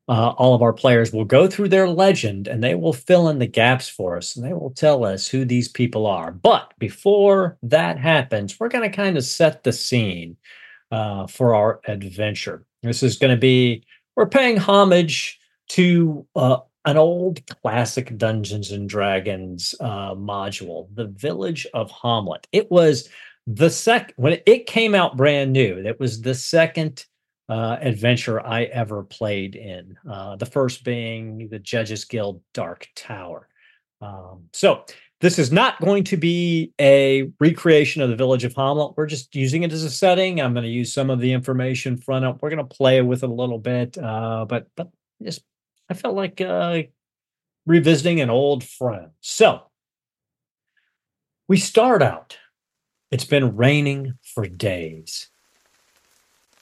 [0.09, 3.39] uh, all of our players will go through their legend and they will fill in
[3.39, 6.33] the gaps for us and they will tell us who these people are.
[6.33, 10.35] But before that happens, we're going to kind of set the scene
[10.91, 12.65] uh, for our adventure.
[12.81, 13.85] This is going to be
[14.15, 21.65] we're paying homage to uh, an old classic Dungeons and Dragons uh, module, the Village
[21.73, 22.45] of Hommlet.
[22.51, 23.09] It was
[23.47, 25.77] the second when it came out brand new.
[25.77, 27.05] It was the second
[27.49, 29.97] uh, adventure I ever played in.
[30.09, 33.47] Uh, the first being the Judges Guild Dark Tower.
[34.01, 34.85] Um, so
[35.23, 38.97] this is not going to be a recreation of the Village of Hommlet.
[38.97, 40.41] We're just using it as a setting.
[40.41, 42.41] I'm going to use some of the information front up.
[42.41, 44.89] We're going to play with it a little bit, uh, but but
[45.21, 45.41] just
[45.89, 46.81] I felt like uh,
[47.65, 49.11] revisiting an old friend.
[49.21, 49.61] So
[51.47, 52.37] we start out.
[53.09, 55.29] It's been raining for days.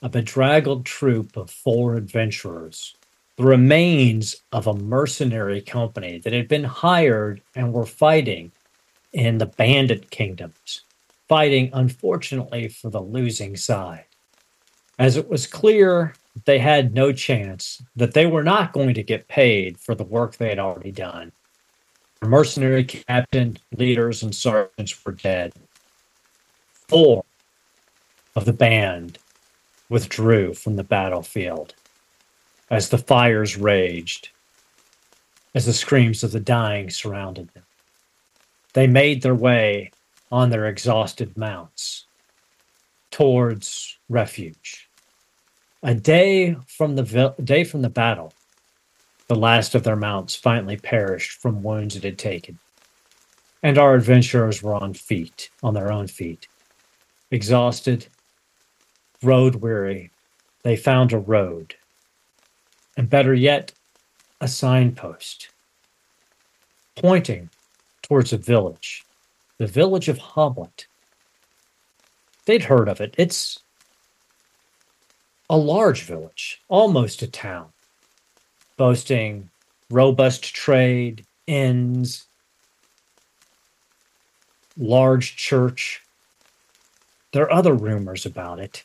[0.02, 2.94] A bedraggled troop of four adventurers,
[3.36, 8.52] the remains of a mercenary company that had been hired and were fighting
[9.12, 10.82] in the bandit kingdoms,
[11.28, 14.04] fighting unfortunately for the losing side.
[14.98, 16.14] As it was clear
[16.44, 20.36] they had no chance, that they were not going to get paid for the work
[20.36, 21.32] they had already done.
[22.20, 25.52] The mercenary captain, leaders, and sergeants were dead.
[26.88, 27.24] Four
[28.36, 29.18] of the band
[29.88, 31.74] withdrew from the battlefield
[32.72, 34.30] as the fires raged,
[35.54, 37.64] as the screams of the dying surrounded them.
[38.74, 39.92] They made their way
[40.30, 42.06] on their exhausted mounts
[43.10, 44.88] towards refuge.
[45.82, 48.34] A day from the day from the battle,
[49.28, 52.60] the last of their mounts finally perished from wounds it had taken,
[53.62, 56.48] and our adventurers were on feet, on their own feet,
[57.30, 58.08] exhausted,
[59.22, 60.12] road weary.
[60.64, 61.76] They found a road,
[62.96, 63.72] and better yet,
[64.40, 65.48] a signpost
[66.96, 67.48] pointing
[68.02, 69.04] towards a village,
[69.58, 70.86] the village of Hommlet.
[72.44, 73.14] They'd heard of it.
[73.16, 73.58] It's
[75.48, 77.68] a large village, almost a town,
[78.76, 79.48] boasting
[79.90, 82.26] robust trade, inns,
[84.76, 86.02] large church.
[87.32, 88.84] There are other rumors about it.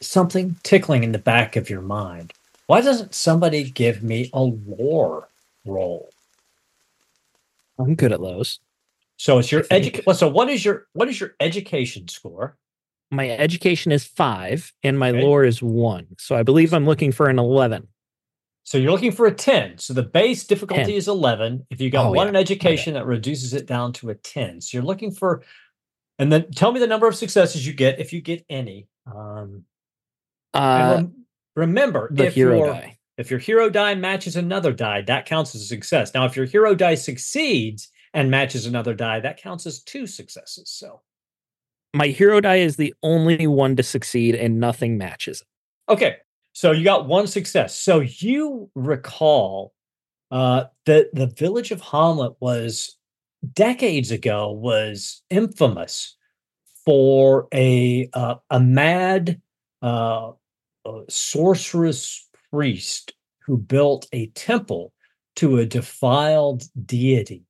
[0.00, 2.32] Something tickling in the back of your mind.
[2.68, 5.28] Why doesn't somebody give me a lore
[5.64, 6.10] roll?
[7.78, 8.60] I'm good at those.
[9.16, 10.04] So it's your education.
[10.06, 12.56] Well, so what is your what is your education score?
[13.10, 15.22] My education is five and my Okay.
[15.22, 16.08] lore is one.
[16.18, 17.88] So I believe I'm looking for an 11.
[18.64, 19.78] So you're looking for a 10.
[19.78, 20.94] So the base difficulty 10.
[20.94, 21.66] is 11.
[21.70, 22.28] If you got Oh, one yeah.
[22.28, 24.60] in education, that reduces it down to a 10.
[24.60, 25.42] So you're looking for,
[26.18, 28.88] and then tell me the number of successes you get if you get any.
[29.06, 29.64] Um,
[30.52, 31.04] Uh,
[31.58, 32.98] remember, the if hero your die.
[33.16, 36.14] if your hero die matches another die, that counts as a success.
[36.14, 40.70] Now, if your hero die succeeds and matches another die, that counts as two successes.
[40.70, 41.00] So
[41.94, 45.42] My hero die is the only one to succeed and nothing matches.
[45.88, 46.16] Okay,
[46.52, 47.74] so you got one success.
[47.74, 49.72] So you recall
[50.30, 52.96] uh, that the village of Hommlet was
[53.52, 56.16] decades ago was infamous
[56.84, 59.40] for a uh, a mad
[59.82, 60.32] uh,
[60.88, 64.92] uh, sorceress priest who built a temple
[65.36, 67.44] to a defiled deity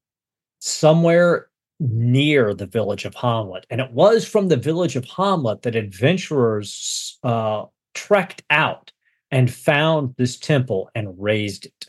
[0.60, 1.48] somewhere
[1.80, 3.64] near the village of Hommlet.
[3.70, 8.92] And it was from the village of Hommlet that adventurers uh, trekked out
[9.30, 11.88] and found this temple and raised it.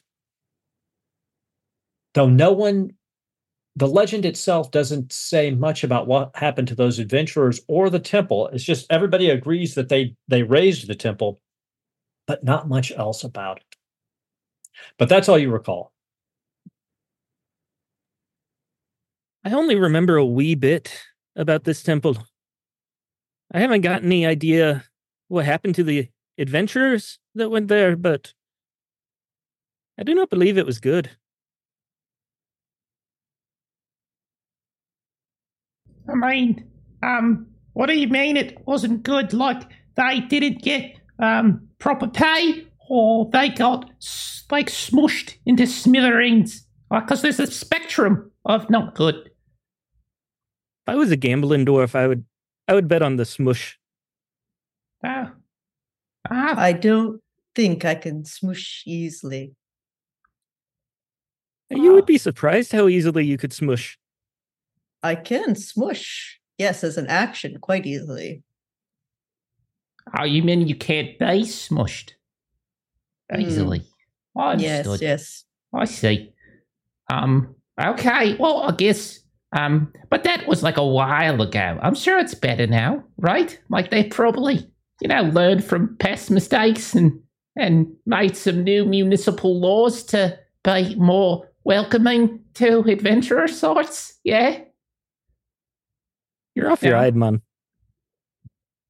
[2.13, 2.91] Though no one,
[3.75, 8.47] the legend itself doesn't say much about what happened to those adventurers or the temple.
[8.47, 11.39] It's just everybody agrees that they they raised the temple,
[12.27, 13.75] but not much else about it.
[14.97, 15.93] But that's all you recall.
[19.45, 21.05] I only remember a wee bit
[21.35, 22.17] about this temple.
[23.51, 24.83] I haven't got any idea
[25.27, 28.33] what happened to the adventurers that went there, but
[29.97, 31.09] I do not believe it was good.
[36.11, 36.65] I mean,
[37.03, 39.33] um, what do you mean it wasn't good?
[39.33, 39.63] Like
[39.95, 43.89] they didn't get um proper pay, or they got
[44.51, 46.65] like smushed into smithereens?
[46.91, 49.15] Because there's a spectrum of not good.
[49.15, 52.25] If I was a gambling dwarf, I would
[52.67, 53.77] I would bet on the smush.
[55.03, 55.33] Ah,
[56.29, 57.21] ah, I don't
[57.55, 59.53] think I can smush easily.
[61.69, 63.97] You would be surprised how easily you could smush.
[65.03, 66.39] I can smush.
[66.57, 68.43] Yes, as an action, quite easily.
[70.17, 72.11] oh, you mean you can't be smushed
[73.37, 73.83] easily?
[74.35, 75.45] I Yes, yes.
[75.73, 76.33] I see.
[77.11, 77.55] Um.
[77.79, 78.35] Okay.
[78.35, 79.19] Well, I guess.
[79.55, 79.93] Um.
[80.09, 81.79] But that was like a while ago.
[81.81, 83.57] I'm sure it's better now, right?
[83.69, 84.69] Like they probably,
[85.01, 87.19] you know, learned from past mistakes and
[87.55, 94.17] and made some new municipal laws to be more welcoming to adventurer sorts.
[94.23, 94.59] Yeah.
[96.55, 97.41] You're off your hide, man.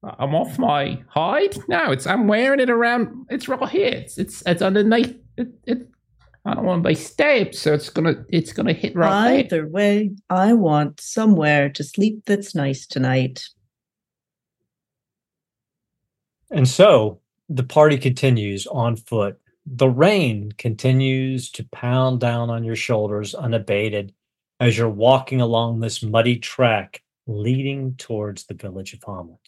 [0.02, 1.56] I'm off my hide.
[1.68, 3.26] No, it's I'm wearing it around.
[3.30, 3.88] It's right here.
[3.88, 5.16] It's it's, it's underneath.
[5.36, 5.88] It, it.
[6.46, 9.60] I don't want to be stabbed, so it's gonna it's gonna hit right there.
[9.60, 13.46] Either way, I want somewhere to sleep that's nice tonight.
[16.50, 19.38] And so the party continues on foot.
[19.66, 24.14] The rain continues to pound down on your shoulders unabated
[24.58, 29.38] as you're walking along this muddy track leading towards the village of Hommlet.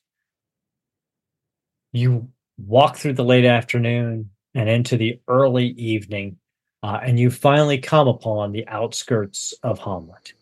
[1.92, 2.28] You
[2.58, 6.36] walk through the late afternoon and into the early evening,
[6.82, 10.32] uh, and you finally come upon the outskirts of Hommlet.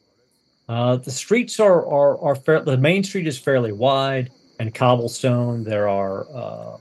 [0.69, 4.31] Uh, the streets are are are fair, the main street is fairly wide
[4.61, 5.65] and cobblestone.
[5.65, 6.77] There are uh,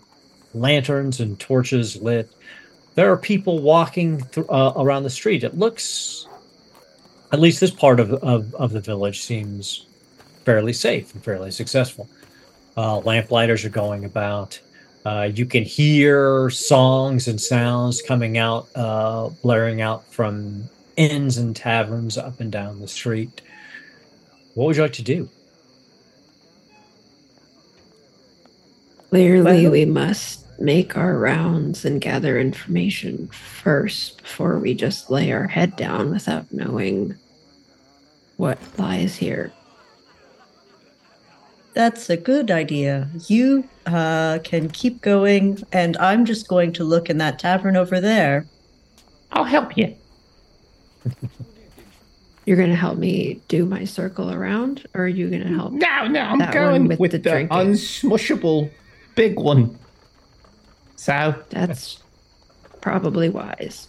[0.53, 2.30] lanterns and torches lit.
[2.95, 5.43] There are people walking th- uh, around the street.
[5.43, 6.27] It looks,
[7.31, 9.85] at least this part of, of, of the village seems
[10.49, 12.09] fairly safe and fairly successful.
[12.76, 14.59] Uh, lamplighters are going about.
[15.05, 20.67] Uh, you can hear songs and sounds coming out, uh, blaring out from
[20.97, 23.41] inns and taverns up and down the street.
[24.55, 25.30] What would you like to do?
[29.11, 35.31] Clearly, Well- we must make our rounds and gather information first before we just lay
[35.31, 37.13] our head down without knowing
[38.38, 39.51] what lies here.
[41.74, 43.08] That's a good idea.
[43.28, 48.02] You uh, can keep going, and I'm just going to look in that tavern over
[48.02, 48.46] there.
[49.32, 49.96] I'll help you.
[52.46, 55.74] You're going to help me do my circle around, or are you going to help?
[55.74, 57.56] No, no, I'm going with, with the, the drinking.
[57.58, 58.72] unsmushable
[59.16, 59.78] big one.
[60.96, 62.02] So, That's
[62.82, 63.88] probably wise.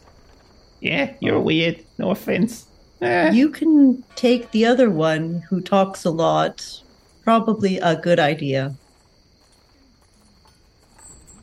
[0.80, 1.82] yeah, you're weird.
[1.98, 2.66] No offense.
[3.00, 6.82] Eh, You can take the other one who talks a lot.
[7.24, 8.74] Probably a good idea.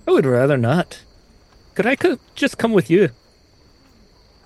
[0.08, 1.02] I would rather not.
[1.76, 3.10] Could I co- just come with you?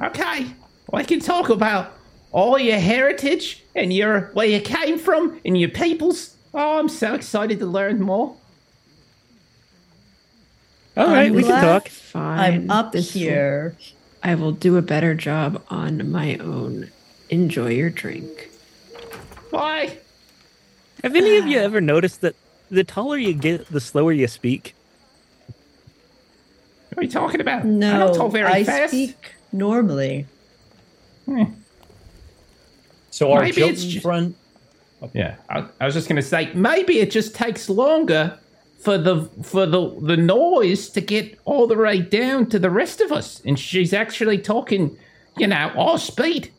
[0.02, 0.48] okay,
[0.91, 1.94] I can talk about
[2.32, 6.36] all your heritage and your where you came from and your peoples.
[6.53, 8.36] Oh, I'm so excited to learn more.
[10.98, 11.88] All right, I'm we can talk.
[11.88, 12.40] Fine.
[12.40, 13.78] I'm up this will- here.
[14.24, 16.91] I will do a better job on my own.
[17.30, 18.49] Enjoy your drink.
[19.52, 19.98] Bye.
[21.03, 22.36] Have any of you ever noticed that
[22.69, 24.76] the taller you get, the slower you speak?
[26.94, 27.65] What are you talking about?
[27.65, 28.91] No, I No, don't talk very I fast.
[28.94, 29.15] speak
[29.52, 30.26] normally.
[31.26, 31.44] Hmm.
[33.11, 34.36] So our Maybe it's Jotunn ju- friend
[35.02, 35.10] oh.
[35.14, 35.36] Yeah.
[35.49, 38.38] I, I was just gonna say maybe it just takes longer
[38.80, 42.99] for the for the the noise to get all the way down to the rest
[42.99, 44.98] of us, and she's actually talking,
[45.38, 46.52] you know, our speed.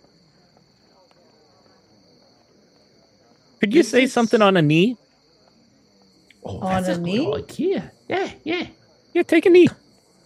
[3.62, 4.96] Could you This say is- something on a knee?
[6.44, 7.32] Oh, On that's a a, knee?
[7.32, 7.92] idea.
[8.08, 8.66] Yeah, yeah.
[9.14, 9.68] Yeah, take a knee.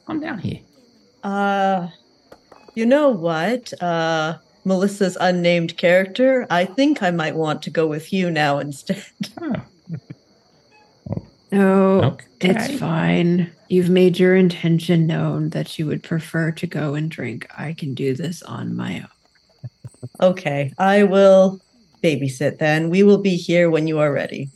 [0.09, 0.61] I'm down here.
[1.23, 1.89] Uh,
[2.75, 3.75] you know what?
[3.83, 6.47] Uh, Melissa's unnamed character.
[6.49, 9.05] I think I might want to go with you now instead.
[11.53, 12.27] No, Okay.
[12.41, 13.51] it's fine.
[13.69, 17.47] You've made your intention known that you would prefer to go and drink.
[17.57, 19.09] I can do this on my own.
[20.31, 21.61] Okay, I will
[22.07, 22.91] babysit then.
[22.91, 24.49] We will be here when you are ready.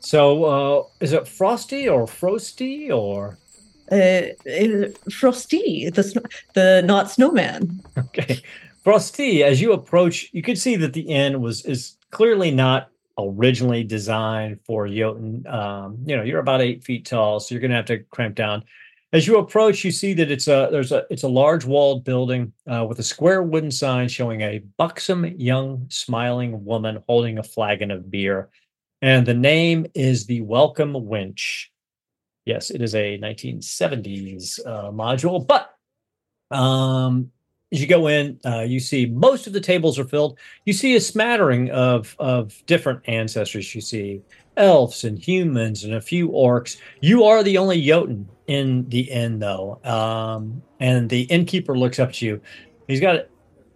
[0.00, 3.38] So, uh, is it Frosti or Frosti or?
[3.90, 4.32] Uh,
[5.10, 7.82] Frosti, the sn- the not snowman.
[7.98, 8.42] Okay,
[8.84, 9.42] Frosti.
[9.42, 14.60] As you approach, you can see that the inn was is clearly not originally designed
[14.66, 15.46] for Jotunn.
[15.46, 18.34] Um, you know, you're about eight feet tall, so you're going to have to cramp
[18.34, 18.64] down.
[19.14, 22.52] As you approach, you see that it's a there's a it's a large walled building
[22.66, 27.92] uh, with a square wooden sign showing a buxom young smiling woman holding a flagon
[27.92, 28.48] of beer,
[29.02, 31.66] and the name is the Welcome Wench.
[32.44, 35.76] Yes, it is a 1970s uh, module, but
[36.50, 37.30] um,
[37.72, 40.40] as you go in, uh, you see most of the tables are filled.
[40.64, 43.76] You see a smattering of of different ancestors.
[43.76, 44.22] You see
[44.56, 46.76] elves and humans and a few orcs.
[47.00, 49.80] You are the only Jotunn in the inn, though.
[49.84, 52.40] Um, and the innkeeper looks up to you.
[52.88, 53.26] He's got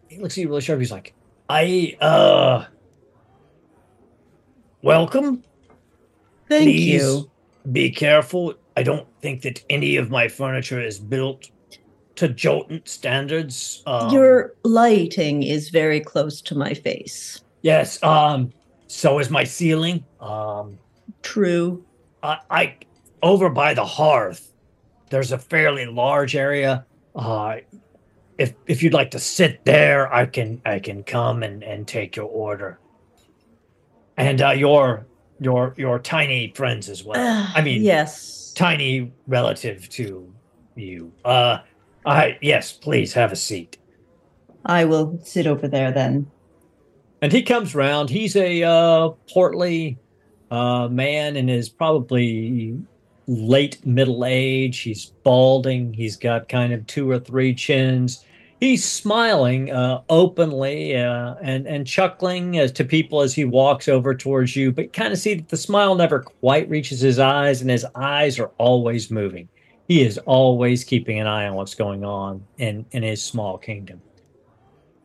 [0.09, 0.79] he looks at you really sharp.
[0.81, 1.15] He's like,
[1.49, 2.65] "I uh,
[4.83, 5.43] welcome.
[6.49, 7.31] Thank Please you.
[7.73, 8.55] Be careful.
[8.77, 11.51] I don't think that any of my furniture is built
[12.17, 13.83] to Jotunn standards.
[13.87, 17.41] Um, Your lighting is very close to my face.
[17.63, 18.03] yes.
[18.03, 18.53] Um,
[18.89, 20.05] so is my ceiling.
[20.19, 20.79] Um,
[21.23, 21.85] True.
[22.23, 22.77] I, I
[23.23, 24.53] over by the hearth.
[25.11, 26.85] There's a fairly large area.
[27.15, 27.59] Uh,
[28.39, 32.17] if if you'd like to sit there, I can I can come and, and take
[32.17, 32.79] your order.
[34.17, 35.07] And uh, your
[35.41, 37.49] your your tiny friends as well.
[37.55, 38.53] I mean, yes.
[38.55, 40.33] tiny relative to
[40.75, 41.13] you.
[41.25, 41.59] Uh,
[42.07, 43.79] I yes, please have a seat.
[44.65, 46.31] I will sit over there then.
[47.21, 48.11] And he comes round.
[48.11, 49.99] He's a uh, portly
[50.51, 52.79] uh, man in his probably
[53.27, 54.79] late middle age.
[54.81, 55.93] He's balding.
[55.93, 58.25] He's got kind of two or three chins.
[58.61, 64.57] He's smiling uh, openly uh, and and chuckling to people as he walks over towards
[64.57, 64.73] you.
[64.73, 68.39] But kind of see that the smile never quite reaches his eyes, and his eyes
[68.39, 69.49] are always moving.
[69.87, 74.03] He is always keeping an eye on what's going on in in his small kingdom.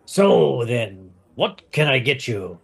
[0.05, 2.59] So then, what can I get you?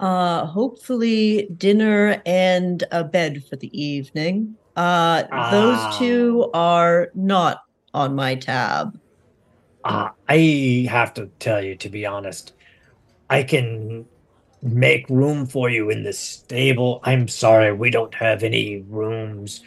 [0.00, 4.56] Uh, hopefully dinner and a bed for the evening.
[4.76, 5.50] Uh, Ah.
[5.50, 7.62] those two are not
[7.94, 8.96] on my tab.
[9.84, 12.52] Uh, I have to tell you, to be honest,
[13.28, 14.06] I can
[14.62, 17.00] make room for you in the stable.
[17.04, 19.62] I'm sorry, we don't have any rooms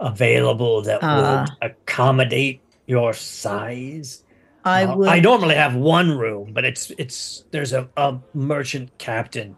[0.00, 1.46] available that Ah.
[1.60, 4.24] would accommodate your size.
[4.66, 5.08] I Uh, will.
[5.08, 9.56] I normally have one room, but it's it's there's a, a merchant captain,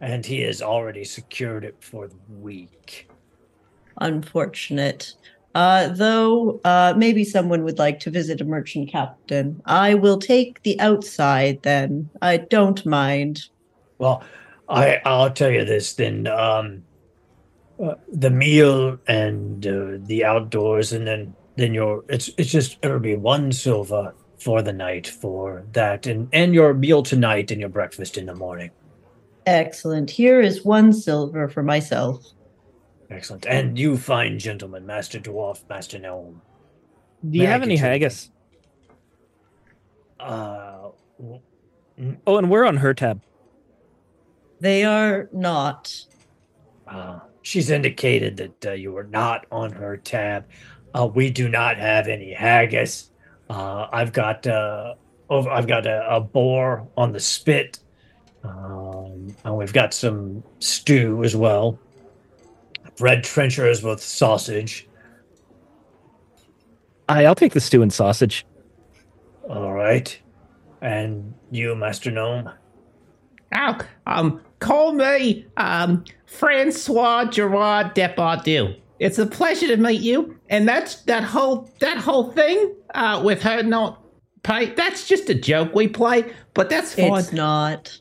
[0.00, 3.08] and he has already secured it for the week.
[4.00, 5.14] Unfortunate.
[5.54, 9.60] Uh, though, uh, maybe someone would like to visit a merchant captain.
[9.66, 12.10] I will take the outside then.
[12.22, 13.46] I don't mind.
[13.98, 14.22] Well,
[14.68, 16.26] I I'll tell you this then.
[16.26, 16.82] Um,
[17.82, 22.98] uh, the meal and uh, the outdoors, and then then your it's it's just it'll
[22.98, 27.68] be one silver for the night for that, and and your meal tonight and your
[27.70, 28.70] breakfast in the morning.
[29.46, 30.10] Excellent.
[30.10, 32.24] Here is one silver for myself.
[33.10, 33.46] Excellent.
[33.46, 36.40] And you fine gentlemen, Master Dwarf, Master Gnome.
[37.28, 38.30] Do you May I have any haggis?
[40.18, 40.90] Uh,
[42.26, 43.22] Oh, and we're on her tab.
[44.60, 45.94] They are not.
[46.86, 50.46] Uh, she's indicated that uh, you are not on her tab.
[50.94, 53.09] Uh, we do not have any haggis.
[53.50, 54.94] Uh, I've got uh,
[55.28, 55.50] over.
[55.50, 57.80] I've got a, a boar on the spit,
[58.44, 61.76] um, and we've got some stew as well.
[62.96, 64.88] Bread trenchers with sausage.
[67.08, 68.46] I, I'll take the stew and sausage.
[69.48, 70.16] All right,
[70.80, 72.50] and you, Master Gnome.
[73.52, 78.76] Oh, um, call me, um, Francois Gerard Depardieu.
[79.00, 80.38] It's a pleasure to meet you.
[80.50, 84.02] And that's that whole that whole thing uh, with her not
[84.42, 84.66] pay.
[84.74, 87.18] That's just a joke we play, but that's fine.
[87.18, 87.98] It's not.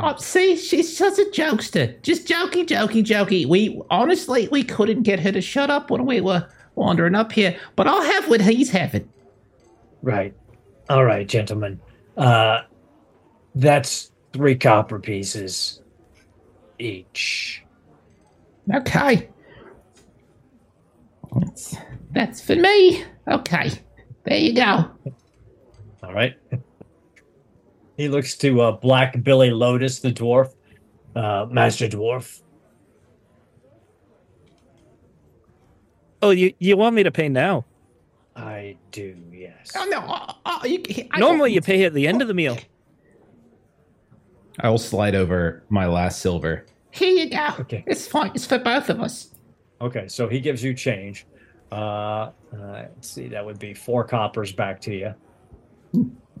[0.00, 2.00] Oh, see, she's such a jokester.
[2.02, 3.46] Just jokey, jokey, jokey.
[3.46, 7.56] We honestly we couldn't get her to shut up when we were wandering up here,
[7.76, 9.08] but I'll have what he's having.
[10.02, 10.34] Right.
[10.88, 11.80] All right, gentlemen.
[12.16, 12.62] Uh,
[13.54, 15.80] that's three copper pieces
[16.78, 17.62] each.
[18.74, 19.28] Okay.
[21.36, 21.76] That's,
[22.12, 23.04] that's for me.
[23.28, 23.70] Okay.
[24.24, 24.90] There you go.
[26.02, 26.36] All right.
[27.96, 30.54] he looks to uh, Black Billy Lotus, the dwarf,
[31.14, 32.40] uh, Master Dwarf.
[36.22, 37.66] Oh, you, you want me to pay now?
[38.34, 39.72] I do, yes.
[39.76, 40.02] Oh no!
[40.08, 40.82] Oh, oh, you,
[41.12, 42.58] I, Normally, you pay at the end of the meal.
[44.58, 46.66] I will slide over my last silver.
[46.90, 47.48] Here you go.
[47.60, 47.84] Okay.
[47.86, 48.32] It's fine.
[48.34, 49.34] It's for both of us.
[49.80, 51.26] Okay, so he gives you change.
[51.74, 55.14] Uh, uh, let's see, that would be four coppers back to you.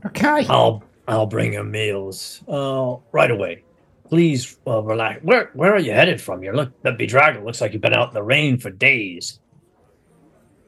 [0.06, 0.46] Okay.
[0.48, 3.64] I'll I'll bring your meals uh, right away.
[4.08, 5.22] please uh, relax.
[5.24, 6.42] Where where are you headed from?
[6.44, 7.44] You look that bedraggled.
[7.44, 9.40] Looks like you've been out in the rain for days.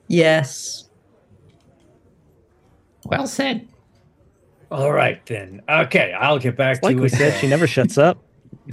[0.08, 0.88] Yes.
[3.04, 3.68] Well said.
[4.70, 5.62] All right then.
[5.68, 8.18] Okay, I'll get back Like to we said, she never shuts up.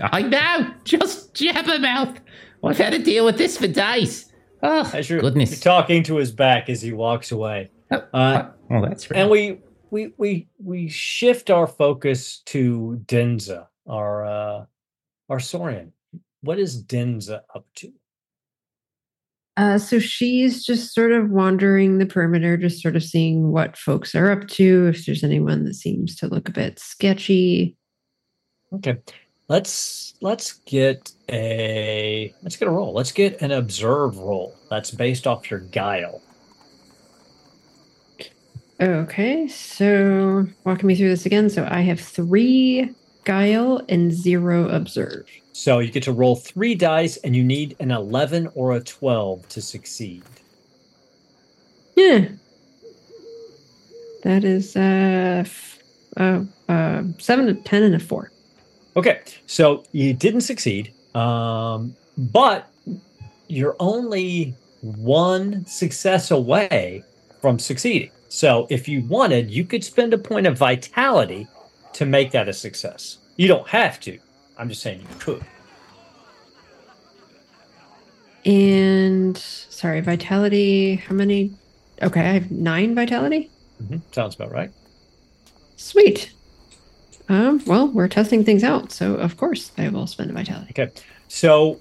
[0.01, 0.73] I know.
[0.85, 2.17] Just jabbermouth.
[2.63, 4.32] I've had to deal with this for days.
[4.65, 5.51] Oh, As you're, goodness.
[5.51, 7.69] you're talking to his back as he walks away.
[7.91, 9.19] Oh, Uh, well, that's right.
[9.19, 9.59] and we
[9.91, 14.65] we we we shift our focus to Denza, our uh
[15.29, 15.91] our Saurian.
[16.41, 17.91] What is Denza up to?
[19.55, 24.15] Uh, so she's just sort of wandering the perimeter, just sort of seeing what folks
[24.15, 27.77] are up to, if there's anyone that seems to look a bit sketchy.
[28.73, 28.97] Okay.
[29.53, 32.91] Let's let's get a let's get a roll.
[32.91, 34.55] Let's get an observe roll.
[34.71, 36.23] That's based off your guile.
[38.81, 41.51] Okay, so walking me through this again.
[41.51, 45.29] So I have three guile and zero observe.
[45.51, 49.47] So you get to roll three dice and you need an eleven or a twelve
[49.49, 50.23] to succeed.
[51.95, 52.29] Yeah.
[54.23, 55.77] That is uh, f-
[56.17, 58.32] uh, uh seven, a ten, and a four.
[58.95, 62.69] Okay, so you didn't succeed, um, but
[63.47, 67.03] you're only one success away
[67.41, 68.11] from succeeding.
[68.29, 71.47] So if you wanted, you could spend a point of vitality
[71.93, 73.17] to make that a success.
[73.37, 74.19] You don't have to.
[74.57, 75.43] I'm just saying you could.
[78.45, 80.95] And sorry, vitality.
[80.95, 81.53] How many?
[82.01, 83.49] Okay, I have nine vitality.
[83.81, 84.71] Mhm, Sounds about right.
[85.77, 86.33] Sweet.
[87.29, 90.71] Um, well, we're testing things out, so of course I will spend a vitality.
[90.71, 90.91] Okay.
[91.27, 91.79] So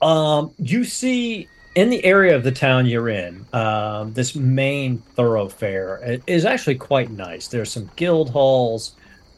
[0.00, 6.20] um, you see in the area of the town you're in, um, this main thoroughfare
[6.26, 7.48] is actually quite nice.
[7.48, 8.94] There's some guild halls.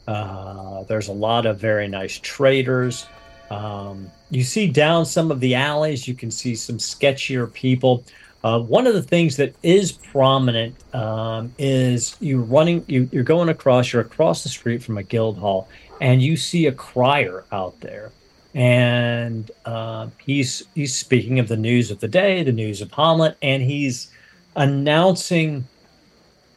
[0.07, 3.07] Uh, there's a lot of very nice traders.
[3.49, 8.03] Um, you see down some of the alleys, you can see some sketchier people.
[8.47, 13.49] Uh, one of the things that is prominent um, is you're running, you, you're going
[13.49, 15.67] across, you're across the street from a guild hall,
[15.99, 18.09] and you see a crier out there
[18.53, 23.35] and uh, he's he's speaking of the news of the day, the news of Hommlet,
[23.41, 24.11] and he's
[24.55, 25.67] announcing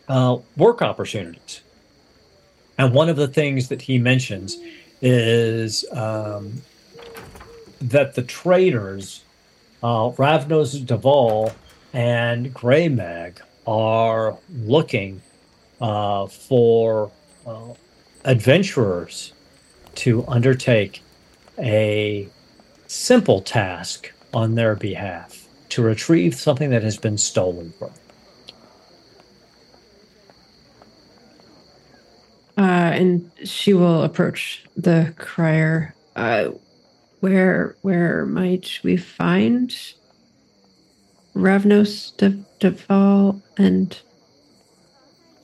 [0.08, 1.60] uh, work opportunities.
[2.78, 4.56] And one of the things that he mentions
[5.02, 6.62] is um,
[7.80, 9.24] that the traders,
[9.82, 11.52] uh, Ravnos Deval
[11.92, 15.22] and Gremag, are looking
[15.80, 17.10] uh, for
[17.46, 17.74] uh,
[18.24, 19.32] adventurers
[19.94, 21.02] to undertake
[21.58, 22.28] a
[22.86, 27.90] simple task on their behalf to retrieve something that has been stolen from.
[32.58, 35.94] Uh, and she will approach the crier.
[36.16, 36.50] Uh,
[37.20, 39.74] where where might we find
[41.34, 44.00] Ravnos De- Deval and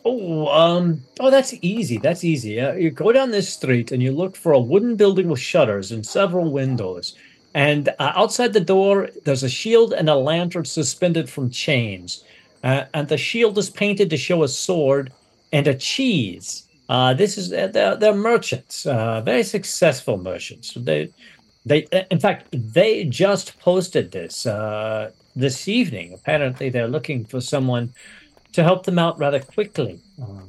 [0.08, 1.98] Oh, um, oh, that's easy.
[1.98, 2.60] That's easy.
[2.60, 5.90] Uh, you go down this street and you look for a wooden building with shutters
[5.90, 7.16] and several windows.
[7.54, 12.22] And uh, outside the door, there's a shield and a lantern suspended from chains.
[12.62, 15.12] Uh, and the shield is painted to show a sword
[15.52, 16.68] and a cheese.
[16.88, 20.72] Uh, this is uh, they're, they're merchants, uh, very successful merchants.
[20.74, 21.12] They,
[21.64, 24.46] they, in fact, they just posted this
[25.36, 26.12] this evening.
[26.14, 27.92] Apparently, they're looking for someone
[28.52, 30.00] to help them out rather quickly.
[30.20, 30.48] Um,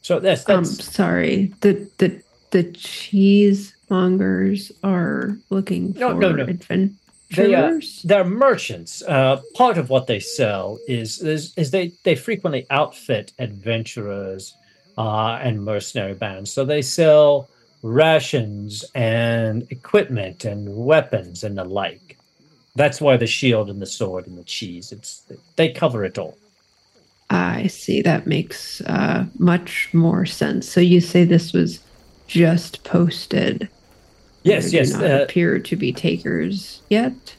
[0.00, 6.44] so that's I'm sorry the the the cheesemongers are looking for No, no, no.
[6.44, 6.96] adventurers.
[7.34, 9.02] They, are, they're merchants.
[9.02, 14.54] Uh, part of what they sell is is, is they they frequently outfit adventurers
[14.98, 16.52] uh, and mercenary bands.
[16.52, 17.48] So they sell
[17.82, 22.18] rations and equipment and weapons and the like.
[22.74, 24.92] That's why the shield and the sword and the cheese.
[24.92, 25.22] It's
[25.56, 26.38] they cover it all.
[27.30, 28.02] I see.
[28.02, 30.68] That makes uh, much more sense.
[30.68, 31.80] So you say this was
[32.26, 33.68] just posted.
[34.42, 34.92] Yes, yes.
[34.92, 37.36] Not uh, appear to be takers yet.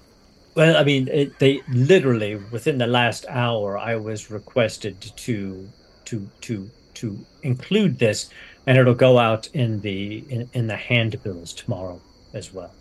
[0.56, 5.70] Well, I mean, it, they literally within the last hour, I was requested to
[6.06, 8.30] to to to include this,
[8.68, 12.00] and it'll go out in the in, in the handbills tomorrow
[12.34, 12.72] as well.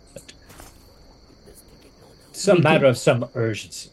[2.33, 3.91] But some matter of some urgency.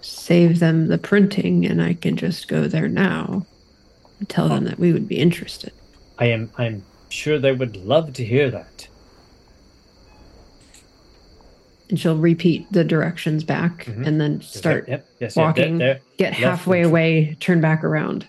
[0.00, 3.44] Save them the printing, and I can just go there now
[4.18, 5.72] and tell them that we would be interested.
[6.18, 8.88] I am I'm sure they would love to hear that.
[11.90, 14.06] And she'll repeat the directions back Mhm.
[14.06, 15.78] and then start Yep, yes, yep, walking.
[15.78, 18.26] there- get left halfway and- away, turn back around.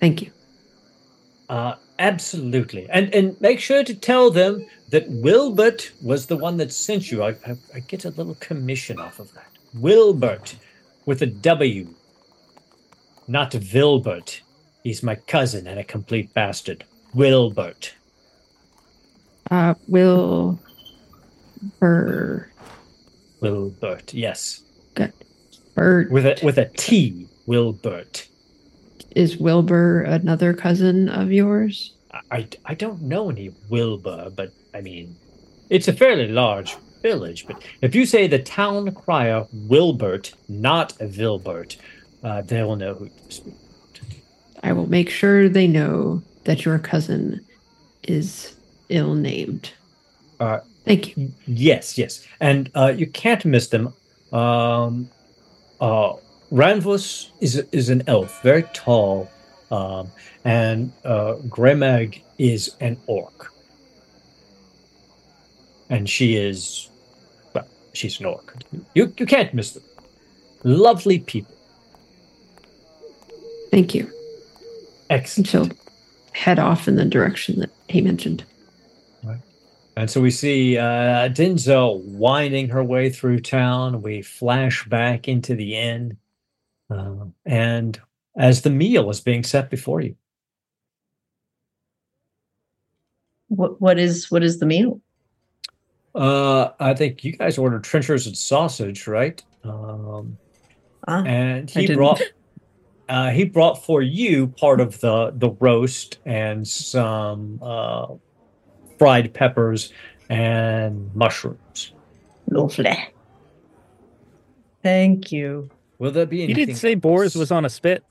[0.00, 0.30] Thank you.
[1.48, 6.72] Uh, Absolutely, and and make sure to tell them that Wilbert was the one that
[6.72, 7.22] sent you.
[7.22, 9.48] I, I, I get a little commission off of that.
[9.74, 10.56] Wilbert,
[11.06, 11.88] with a W,
[13.28, 14.40] not Vilbert.
[14.84, 16.84] He's my cousin and a complete bastard.
[17.14, 17.94] Wilbert.
[19.50, 20.58] Uh, will
[21.80, 22.48] Burr
[23.40, 24.12] Wilbert.
[24.12, 24.62] Yes,
[25.74, 27.26] Bird with a with a T.
[27.46, 28.28] Wilbert.
[29.16, 31.94] Is Wilbur another cousin of yours?
[32.30, 35.16] I, I, don't know any Wilbur, but I mean,
[35.70, 37.46] it's a fairly large village.
[37.46, 41.76] But if you say the town crier Wilbert, not Vilbert,
[42.22, 43.54] uh, they will know who to speak.
[43.94, 44.64] about.
[44.64, 47.44] I will make sure they know that your cousin
[48.02, 48.54] is
[48.90, 49.72] ill named.
[50.38, 51.32] Uh, Thank you.
[51.46, 53.94] Yes, yes, and uh, you can't miss them.
[54.32, 55.08] Um,
[55.80, 56.12] uh,
[56.52, 59.28] Ranvus is is an elf, very tall,
[59.70, 60.10] um,
[60.44, 63.52] and uh, Gremag is an orc,
[65.90, 66.88] and she is,
[67.54, 68.54] well, she's an orc.
[68.94, 69.82] You you can't miss them.
[70.62, 71.54] Lovely people.
[73.70, 74.04] Thank you.
[75.10, 75.48] And Excellent.
[75.48, 75.70] she'll
[76.32, 78.44] head off in the direction that he mentioned.
[79.98, 84.02] And so we see uh, Denza winding her way through town.
[84.02, 86.18] We flash back into the inn,
[86.90, 88.00] uh, and
[88.38, 90.16] as the meal is being set before you.
[93.48, 95.00] What what is what is the meal?
[96.14, 99.42] Uh, I think you guys ordered trenchers and sausage, right?
[99.62, 100.38] Um,
[101.08, 102.20] Ah, and he brought
[103.08, 108.08] uh, he brought for you part of the the roast and some uh,
[108.98, 109.92] fried peppers
[110.28, 111.92] and mushrooms.
[112.50, 112.96] lovely.
[114.82, 115.70] Thank you.
[115.98, 116.66] Will there be You anything?
[116.66, 118.04] did say Boris was on a spit.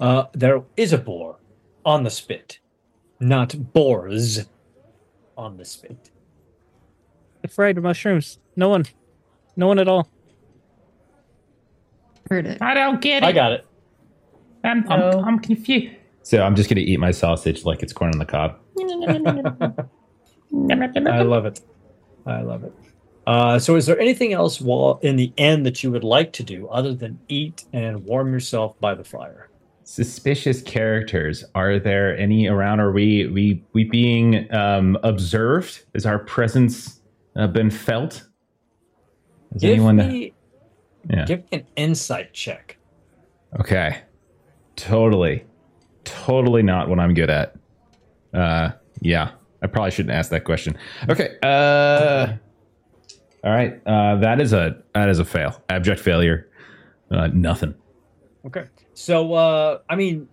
[0.00, 1.36] Uh, there is a boar
[1.84, 2.58] on the spit,
[3.20, 4.46] not boars
[5.36, 6.10] on the spit.
[7.42, 8.38] The fried mushrooms.
[8.56, 8.86] No one.
[9.56, 10.08] No one at all.
[12.30, 12.62] Heard it.
[12.62, 13.26] I don't get it.
[13.26, 13.66] I got it.
[14.64, 15.10] I'm, No.
[15.10, 15.94] I'm, I'm confused.
[16.22, 18.58] So I'm just gonna eat my sausage like it's corn on the cob.
[21.06, 21.60] I love it.
[22.26, 22.72] I love it.
[23.26, 26.42] Uh, so, is there anything else while in the end that you would like to
[26.42, 29.48] do other than eat and warm yourself by the fire?
[29.84, 31.44] Suspicious characters.
[31.54, 32.80] Are there any around?
[32.80, 35.84] Are we we we being um, observed?
[35.94, 37.00] Has our presence
[37.36, 38.24] uh, been felt?
[39.54, 39.96] Is Give anyone?
[39.96, 40.32] me,
[41.08, 41.24] Yeah.
[41.26, 42.76] give me an insight check.
[43.60, 43.98] Okay.
[44.76, 45.44] Totally.
[46.04, 47.54] Totally not what I'm good at.
[48.32, 48.70] Uh
[49.00, 49.30] yeah.
[49.62, 50.76] I probably shouldn't ask that question.
[51.08, 51.36] Okay.
[51.42, 52.34] Uh
[53.44, 53.80] all right.
[53.86, 55.62] Uh that is a that is a fail.
[55.68, 56.50] Abject failure.
[57.10, 57.74] Uh nothing.
[58.46, 58.66] Okay.
[58.94, 60.28] So, uh, I mean,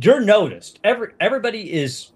[0.00, 0.80] you're noticed.
[0.84, 2.12] Every everybody is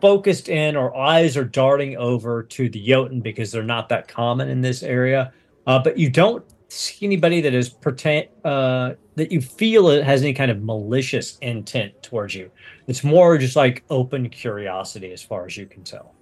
[0.00, 4.48] focused in, or eyes are darting over to the Jotunn because they're not that common
[4.48, 5.32] in this area.
[5.66, 10.22] Uh, but you don't see anybody that is pretend uh, that you feel it has
[10.22, 12.50] any kind of malicious intent towards you.
[12.86, 16.14] It's more just like open curiosity, as far as you can tell.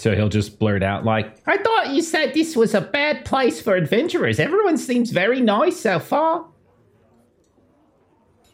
[0.00, 3.60] So he'll just blurt out like, I thought you said this was a bad place
[3.60, 4.40] for adventurers.
[4.40, 6.46] Everyone seems very nice so far.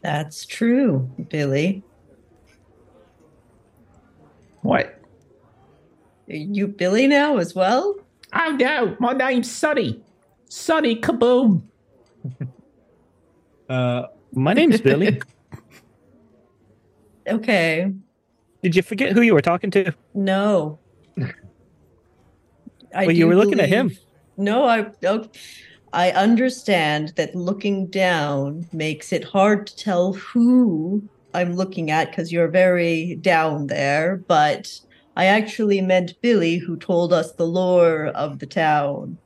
[0.03, 1.85] That's true, Billy.
[4.63, 5.01] What?
[6.29, 7.95] Are you Billy now as well?
[8.35, 10.03] Oh no, my name's Sonny.
[10.49, 11.63] Sonny Kaboom.
[13.69, 15.21] Uh, My name's Billy.
[17.29, 17.93] Okay.
[18.63, 19.93] Did you forget who you were talking to?
[20.15, 20.79] No.
[22.97, 23.97] I Well, you were looking at him.
[24.37, 25.29] No, I oh,
[25.93, 32.33] I understand that looking down makes it hard to tell who I'm looking at because
[32.33, 34.81] you're very down there, but
[35.17, 39.19] I actually meant Billy who told us the lore of the town.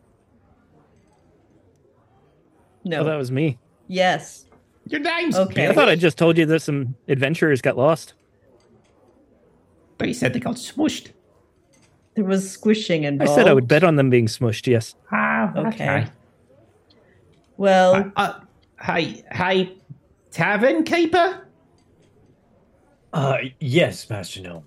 [2.85, 3.01] No.
[3.01, 3.59] Oh, that was me.
[3.89, 4.47] yes.
[4.87, 5.69] Your name's Okay.
[5.69, 8.15] I thought I just told you that some adventurers got lost.
[9.99, 11.11] But They said they got smushed.
[12.17, 14.67] There was squishing and I said I would bet on them being smushed.
[14.67, 14.95] Yes.
[15.13, 15.69] Ah, Okay.
[15.69, 16.07] okay.
[17.57, 18.41] Well, Uh, uh,
[18.83, 19.77] hey, hey,
[20.31, 21.47] tavern keeper.
[23.13, 24.65] uh, yes, Master Gnome.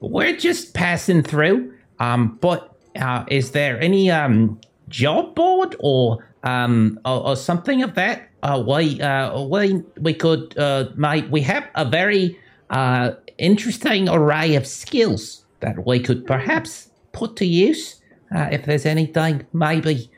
[0.00, 1.74] We're just passing through.
[1.98, 4.58] Um, but uh, is there any um
[4.88, 8.28] job board or um or, or something of that?
[8.42, 12.38] Uh, we uh we we could uh mate we have a very
[12.70, 17.96] uh interesting array of skills that we could perhaps put to use.
[18.34, 20.08] Uh, if there's anything maybe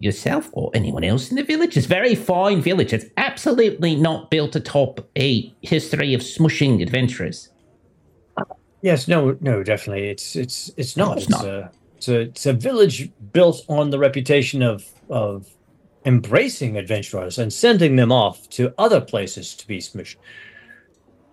[0.00, 1.76] yourself or anyone else in the village.
[1.76, 2.92] It's a very fine village.
[2.92, 7.50] It's absolutely not built atop a history of smushing adventurers.
[8.80, 10.08] Yes, no, no, definitely.
[10.08, 11.16] It's it's it's not.
[11.16, 11.44] it's It's, not.
[11.44, 15.48] a it's a it's a village built on the reputation of of
[16.04, 20.16] embracing adventurers and sending them off to other places to be smushed.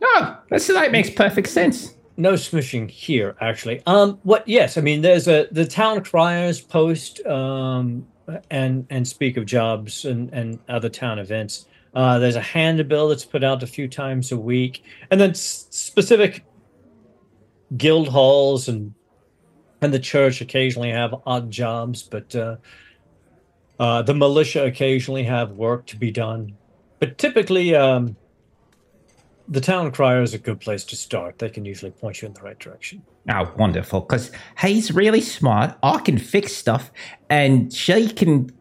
[0.01, 1.94] Oh, that's, that makes perfect sense.
[2.17, 3.81] No smishing here, actually.
[3.85, 4.47] Um, what?
[4.47, 8.07] Yes, I mean, there's a the town criers post um
[8.49, 11.65] and and speak of jobs and and other town events.
[11.93, 15.67] Uh, there's a handbill that's put out a few times a week, and then s-
[15.69, 16.45] specific
[17.77, 18.93] guild halls and
[19.81, 22.55] and the church occasionally have odd jobs, but uh,
[23.79, 26.57] uh, the militia occasionally have work to be done.
[26.99, 28.15] But typically, um,
[29.47, 31.39] the town crier is a good place to start.
[31.39, 33.03] They can usually point you in the right direction.
[33.29, 34.01] Oh, wonderful.
[34.01, 35.77] Because he's really smart.
[35.83, 36.91] I can fix stuff,
[37.29, 38.51] and she can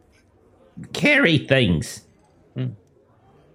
[0.92, 2.06] carry things.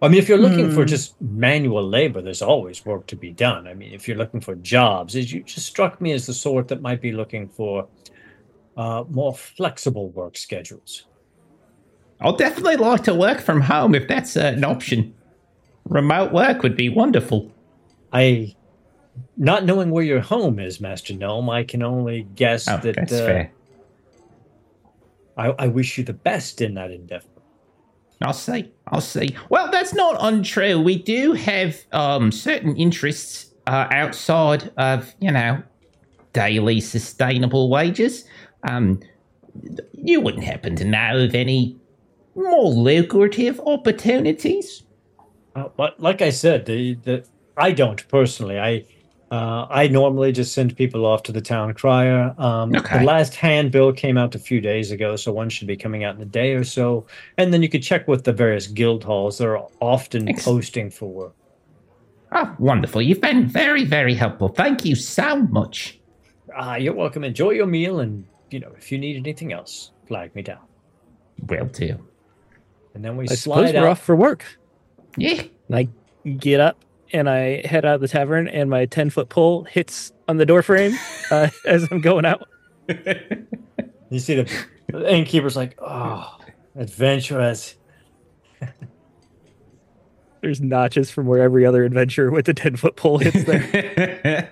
[0.01, 0.88] I mean, if you're looking for Hmm.
[0.88, 3.68] just manual labor, there's always work to be done.
[3.68, 6.69] I mean, if you're looking for jobs, as you just struck me as the sort
[6.69, 7.89] that might be looking for
[8.77, 11.06] uh, more flexible work schedules.
[12.22, 15.15] I'll definitely like to work from home if that's uh, an option.
[15.89, 17.51] Remote work would be wonderful.
[18.13, 18.55] I,
[19.37, 23.11] not knowing where your home is, Master Gnome, I can only guess Oh, that that's
[23.11, 23.51] uh, fair.
[25.35, 27.27] I, I wish you the best in that endeavor.
[28.21, 28.71] I'll see.
[28.87, 29.35] I'll see.
[29.49, 30.81] Well, that's not untrue.
[30.81, 35.63] We do have um, certain interests uh, outside of, you know,
[36.33, 38.25] daily sustainable wages.
[38.67, 38.99] Um,
[39.93, 41.77] you wouldn't happen to know of any
[42.35, 44.83] more lucrative opportunities?
[45.55, 47.26] Uh, but like I said, the, the
[47.57, 48.59] I don't personally.
[48.59, 48.85] I
[49.31, 52.34] uh, I normally just send people off to the town crier.
[52.39, 52.99] Um, Okay.
[52.99, 56.15] The last handbill came out a few days ago, so one should be coming out
[56.15, 57.05] in a day or so.
[57.38, 59.38] And then you could check with the various guild halls.
[59.38, 61.35] They're often Ex- posting for work.
[62.31, 63.01] Oh, wonderful.
[63.03, 64.47] You've been very, very helpful.
[64.49, 65.99] Thank you so much.
[66.55, 67.23] Ah, you're welcome.
[67.23, 70.59] Enjoy your meal, and you know if you need anything else, flag me down.
[71.47, 71.97] Will do.
[72.95, 73.91] And then we I suppose slide we're out.
[73.91, 74.59] off for work.
[75.18, 75.44] Yeah.
[75.68, 79.30] And I get up and I head out of the tavern, and my 10 foot
[79.30, 80.95] pole hits on the door frame
[81.31, 82.48] uh, as I'm going out.
[84.11, 84.52] You see the,
[84.88, 86.36] the innkeeper's like, oh,
[86.76, 87.76] adventurers.
[90.41, 94.52] There's notches from where every other adventure with the 10 foot pole hits there.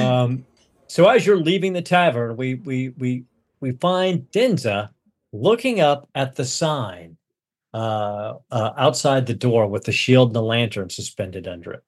[0.00, 0.46] um,
[0.86, 3.24] so as you're leaving the tavern, we we we
[3.60, 4.88] we find Denza
[5.32, 7.17] looking up at the sign
[7.74, 11.82] uh, uh, outside the door with the shield and the lantern suspended under it.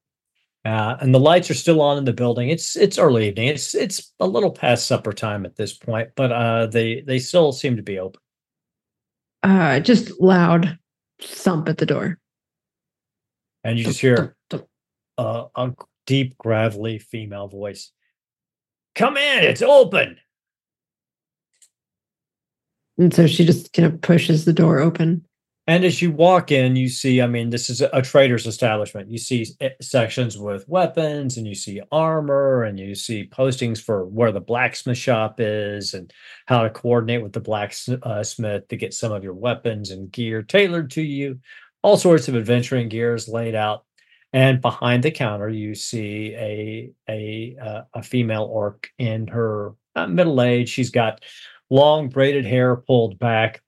[0.64, 2.50] Uh, and the lights are still on in the building.
[2.50, 3.48] It's it's early evening.
[3.48, 7.52] It's it's a little past supper time at this point, but uh, they they still
[7.52, 8.20] seem to be open.
[9.42, 10.78] Uh, just loud
[11.22, 12.18] thump at the door.
[13.64, 14.36] And you just hear
[15.16, 15.72] uh, a
[16.06, 17.90] deep, gravelly female voice.
[18.94, 20.18] Come in, it's open.
[22.98, 25.24] And so she just kind of pushes the door open.
[25.66, 29.10] And as you walk in, you see, I mean, this is a, trader's establishment.
[29.10, 34.06] You see eh, sections with weapons and you see armor and you see postings for
[34.06, 36.12] where the blacksmith shop is and
[36.46, 40.90] how to coordinate with the blacksmith to get some of your weapons and gear tailored
[40.92, 41.38] to you.
[41.82, 43.84] All sorts of adventuring gears laid out.
[44.32, 50.06] And behind the counter, you see a a uh, a female orc in her uh,
[50.06, 50.68] middle age.
[50.68, 51.24] She's got
[51.68, 53.60] long braided hair pulled back,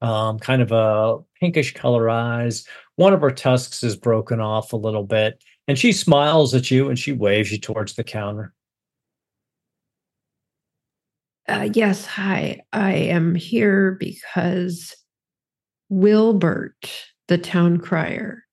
[0.00, 2.66] um, kind of a pinkish color eyes.
[2.96, 6.88] One of her tusks is broken off a little bit, and she smiles at you
[6.88, 8.52] and she waves you towards the counter.
[11.48, 12.60] Uh, yes, hi.
[12.72, 14.94] I am here because
[15.88, 16.90] Wilbert,
[17.28, 18.44] the town crier,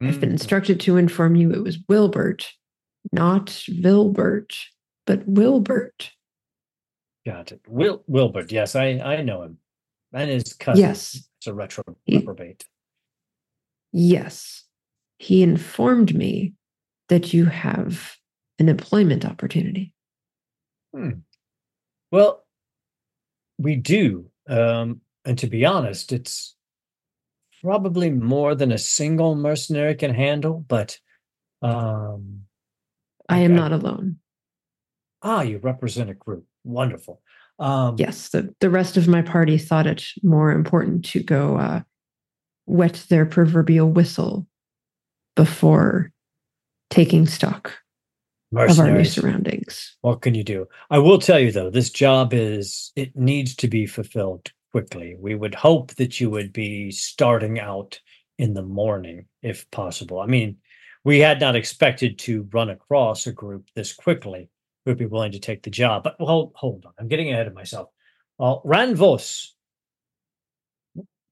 [0.00, 2.46] I've been Mm, instructed to inform you it was Wilbert,
[3.12, 4.54] not Vilbert,
[5.06, 6.10] but Wilbert.
[7.26, 7.60] Got it.
[7.66, 9.58] Wil- Wilbert, yes, I I know him.
[10.14, 10.80] And his cousin.
[10.82, 11.28] Yes.
[11.38, 12.64] It's a retro He- reprobate.
[13.92, 14.64] Yes.
[15.18, 16.54] He informed me
[17.08, 18.16] that you have
[18.58, 19.92] an employment opportunity.
[20.94, 21.10] Hmm.
[22.12, 22.44] Well,
[23.58, 24.30] we do.
[24.48, 26.54] Um, and to be honest, it's
[27.62, 30.98] probably more than a single mercenary can handle, but
[31.62, 32.42] um
[33.28, 33.60] I am Okay.
[33.60, 34.18] not alone.
[35.22, 36.46] ah, you represent a group.
[36.64, 37.22] Wonderful.
[37.58, 41.82] Um Yes, the, the rest of my party thought it more important to go uh,
[42.66, 44.46] wet their proverbial whistle
[45.36, 46.12] before
[46.90, 47.72] taking stock.
[48.52, 49.96] of our new surroundings.
[50.02, 50.66] What can you do?
[50.90, 55.16] I will tell you though, this job is it needs to be fulfilled quickly.
[55.18, 58.00] We would hope that you would be starting out
[58.38, 60.20] in the morning if possible.
[60.20, 60.56] I mean,
[61.04, 64.48] we had not expected to run across a group this quickly
[64.86, 66.02] would be willing to take the job.
[66.02, 66.92] But hold hold on.
[66.98, 67.88] I'm getting ahead of myself.
[68.38, 69.50] Uh Rannos.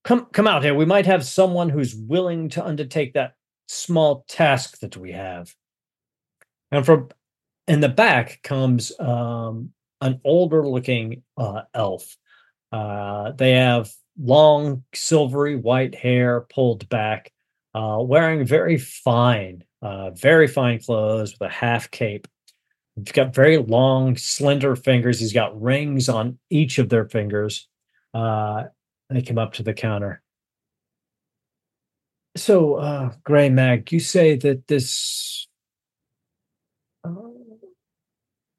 [0.04, 0.74] Come come out here.
[0.74, 3.34] We might have someone who's willing to undertake that
[3.68, 5.54] small task that we have.
[6.70, 7.08] And from
[7.68, 12.16] in the back comes um, an older looking uh, elf.
[12.72, 17.32] Uh, they have long, silvery white hair pulled back,
[17.74, 22.26] uh, wearing very fine, uh, very fine clothes with a half cape.
[22.96, 25.18] He's got very long, slender fingers.
[25.20, 27.68] He's got rings on each of their fingers.
[28.12, 28.64] Uh,
[29.08, 30.22] they come up to the counter.
[32.36, 35.46] So, uh, Gremag, you say that this
[37.04, 37.10] uh,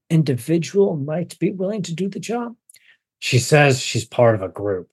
[0.09, 2.55] individual might be willing to do the job?
[3.19, 4.89] She says she's part of a group.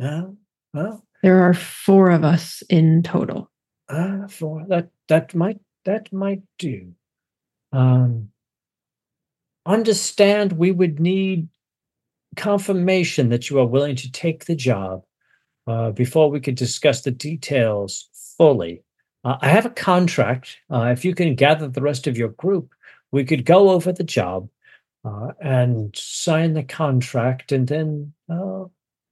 [0.00, 0.36] Oh,
[0.72, 3.50] well, There are four of us in total.
[3.88, 6.92] uh, for that that might that might do.
[7.72, 8.30] Um,
[9.66, 11.48] understand we would need
[12.36, 15.04] confirmation that you are willing to take the job
[15.66, 18.08] uh, before we could discuss the details
[18.38, 18.82] fully.
[19.24, 20.58] Uh, I have a contract.
[20.70, 22.72] Uh, if you can gather the rest of your group,
[23.12, 24.48] we could go over the job
[25.04, 28.64] uh, and sign the contract, and then uh,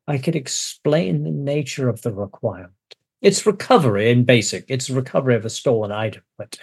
[0.07, 2.73] I could explain the nature of the requirement.
[3.21, 4.65] It's recovery in basic.
[4.69, 6.59] It's recovery of a stolen item, but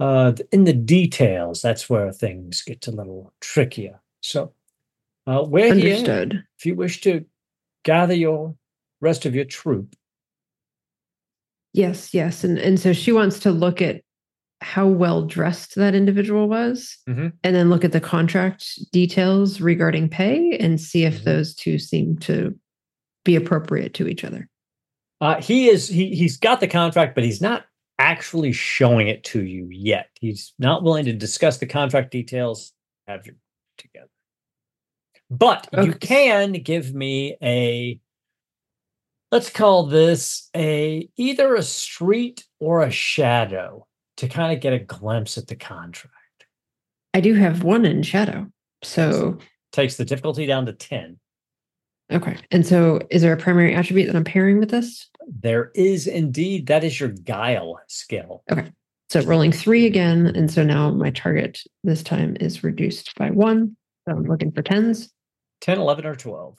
[0.00, 4.00] uh, in the details, that's where things get a little trickier.
[4.22, 4.52] So,
[5.26, 7.24] uh, we're here if you wish to
[7.84, 8.54] gather your
[9.00, 9.94] rest of your troop.
[11.72, 12.42] Yes, yes.
[12.42, 14.02] And and so she wants to look at
[14.62, 17.32] how well dressed that individual was Mhm.
[17.42, 21.24] and then look at the contract details regarding pay and see if Mhm.
[21.24, 22.58] those two seem to
[23.24, 24.48] be appropriate to each other.
[25.20, 27.66] Uh, he is he he's got the contract, but he's not
[28.00, 30.08] actually showing it to you yet.
[30.14, 32.72] He's not willing to discuss the contract details.
[33.06, 33.34] Have you
[33.76, 34.08] together?
[35.30, 38.00] But you can give me a
[39.30, 43.86] let's call this a either a street or a shadow
[44.16, 46.14] to kind of get a glimpse at the contract.
[47.14, 48.50] I do have one in shadow.
[48.82, 49.38] So
[49.72, 51.16] Takes the difficulty down to 10.
[52.10, 52.36] okay.
[52.50, 55.08] And so is there a primary attribute that I'm pairing with this?
[55.28, 58.42] There is indeed that is your guile skill.
[58.50, 58.70] Okay.
[59.10, 60.26] So rolling three again.
[60.26, 63.76] And so now my target this time is reduced by one.
[64.08, 65.12] So I'm looking for tens.
[65.60, 66.58] 10, 11, or 12.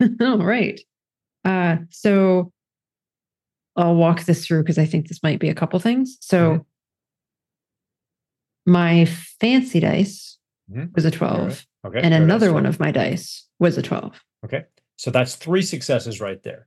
[0.20, 0.80] All right.
[1.44, 2.52] Uh, so
[3.76, 6.18] I'll walk this through because I think this might be a couple things.
[6.20, 6.64] So Mhm.
[8.66, 10.38] my fancy dice
[10.70, 10.92] Mhm.
[10.94, 11.66] was a 12, right.
[11.86, 11.98] Okay.
[12.00, 12.54] and very another nice.
[12.54, 14.20] one of my dice was a 12.
[14.44, 14.64] Okay.
[14.98, 16.66] So that's three successes right there.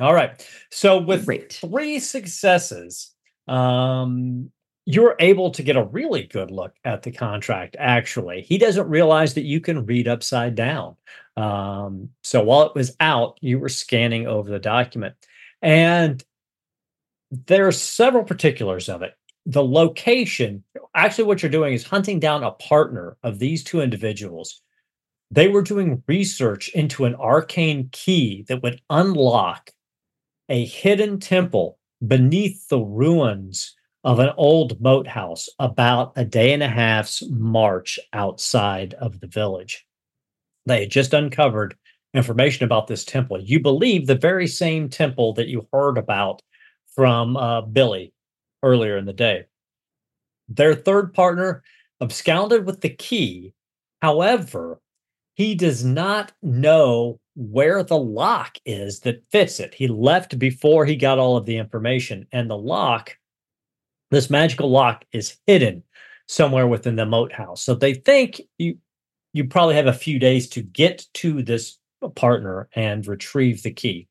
[0.00, 0.44] All right.
[0.70, 1.52] So with Great.
[1.52, 3.14] three successes,
[3.46, 4.50] um,
[4.86, 7.76] you're able to get a really good look at the contract.
[7.78, 10.96] Actually, he doesn't realize that you can read upside down.
[11.36, 15.14] Um, so while it was out, you were scanning over the document,
[15.60, 16.24] and
[17.30, 19.12] there are several particulars of it.
[19.44, 20.64] The location,
[20.94, 24.62] actually, what you're doing is hunting down a partner of these two individuals.
[25.30, 29.70] They were doing research into an arcane key that would unlock
[30.48, 33.74] a hidden temple beneath the ruins
[34.04, 39.26] of an old moat house about a day and a half's march outside of the
[39.26, 39.86] village.
[40.64, 41.76] They had just uncovered
[42.14, 43.40] information about this temple.
[43.40, 46.42] You believe the very same temple that you heard about
[46.94, 48.12] from uh, Billy
[48.62, 49.44] earlier in the day.
[50.48, 51.62] Their third partner
[52.00, 53.52] absconded with the key.
[54.00, 54.80] However,
[55.38, 59.72] he does not know where the lock is that fits it.
[59.72, 63.16] He left before he got all of the information, and the lock,
[64.10, 65.84] this magical lock, is hidden
[66.26, 67.62] somewhere within the moat house.
[67.62, 68.78] So they think you
[69.32, 71.78] you probably have a few days to get to this
[72.16, 74.08] partner and retrieve the key.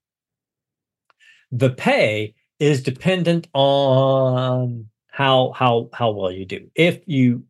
[1.52, 6.70] The pay is dependent on how how how well you do.
[6.74, 7.44] If you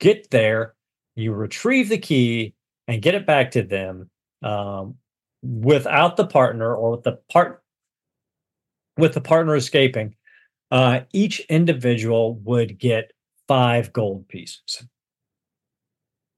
[0.00, 0.74] get there,
[1.14, 2.55] you retrieve the key
[2.88, 4.10] and get it back to them
[4.42, 4.96] um,
[5.42, 7.62] without the partner or with the part
[8.96, 10.14] with the partner escaping.
[10.70, 13.12] Uh, each individual would get
[13.46, 14.84] five gold pieces.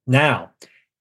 [0.07, 0.51] Now,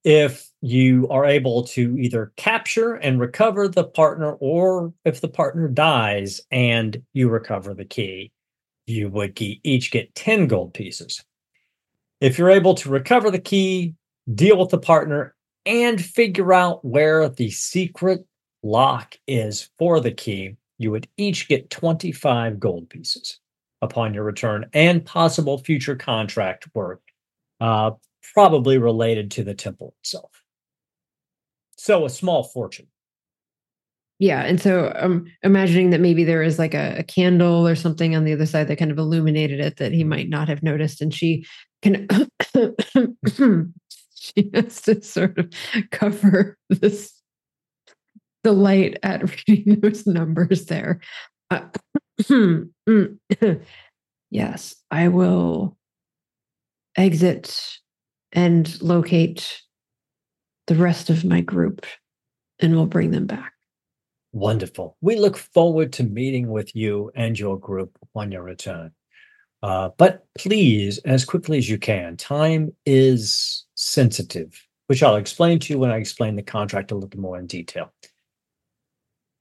[0.03, 5.67] if you are able to either capture and recover the partner, or if the partner
[5.67, 8.31] dies and you recover the key,
[8.85, 11.23] you would each get 10 gold pieces.
[12.21, 13.95] If you're able to recover the key,
[14.33, 15.35] deal with the partner,
[15.67, 18.25] and figure out where the secret
[18.63, 23.39] lock is for the key, you would each get 25 gold pieces
[23.81, 27.01] upon your return and possible future contract work,
[27.59, 27.91] uh,
[28.33, 30.31] probably related to the temple itself.
[31.77, 32.87] So a small fortune.
[34.19, 34.41] Yeah.
[34.41, 38.23] And so um imagining that maybe there is like a, a candle or something on
[38.23, 41.01] the other side that kind of illuminated it that he might not have noticed.
[41.01, 41.45] And she
[41.83, 42.07] can
[44.35, 45.51] she has to sort of
[45.91, 47.13] cover this
[48.43, 50.99] delight at reading those numbers there.
[51.51, 51.67] Uh,
[54.31, 55.77] yes, I will
[56.95, 57.79] exit
[58.31, 59.61] and locate
[60.65, 61.85] the rest of my group
[62.59, 63.53] and we'll bring them back.
[64.33, 64.97] Wonderful.
[65.01, 68.91] We look forward to meeting with you and your group on your return.
[69.63, 75.73] Uh, but please, as quickly as you can, time is sensitive, which I'll explain to
[75.73, 77.93] you when I explain the contract a little more in detail.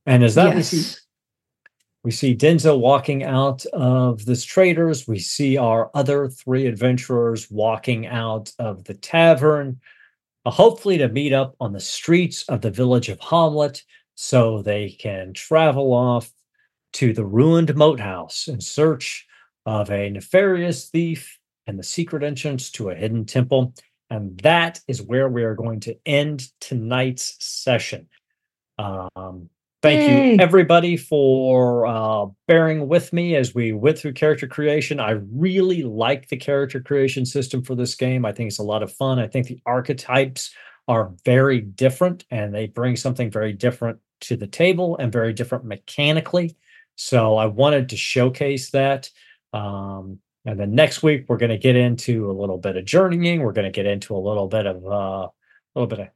[0.05, 0.73] And as that yes.
[0.73, 0.97] we see,
[2.05, 5.09] we see Denza walking out of this traders.
[5.09, 9.81] We see our other three adventurers walking out of the tavern,
[10.45, 13.83] uh, hopefully to meet up on the streets of the village of Hommlet
[14.15, 16.31] so they can travel off
[16.93, 19.27] to the ruined moat house in search
[19.65, 23.75] of a nefarious thief and the secret entrance to a hidden temple.
[24.11, 28.09] And that is where we are going to end tonight's session.
[28.79, 29.51] Um,
[29.83, 30.33] thank Yay.
[30.33, 35.01] you, everybody, for uh, bearing with me as we went through character creation.
[35.01, 38.25] I really like the character creation system for this game.
[38.25, 39.19] I think it's a lot of fun.
[39.19, 40.55] I think the archetypes
[40.89, 45.65] are very different and they bring something very different to the table and very different
[45.65, 46.57] mechanically.
[46.95, 49.11] So I wanted to showcase that.
[49.53, 53.43] Um, and then next week we're going to get into a little bit of journeying.
[53.43, 55.31] We're going to get into a little bit of uh, a
[55.75, 56.09] little bit of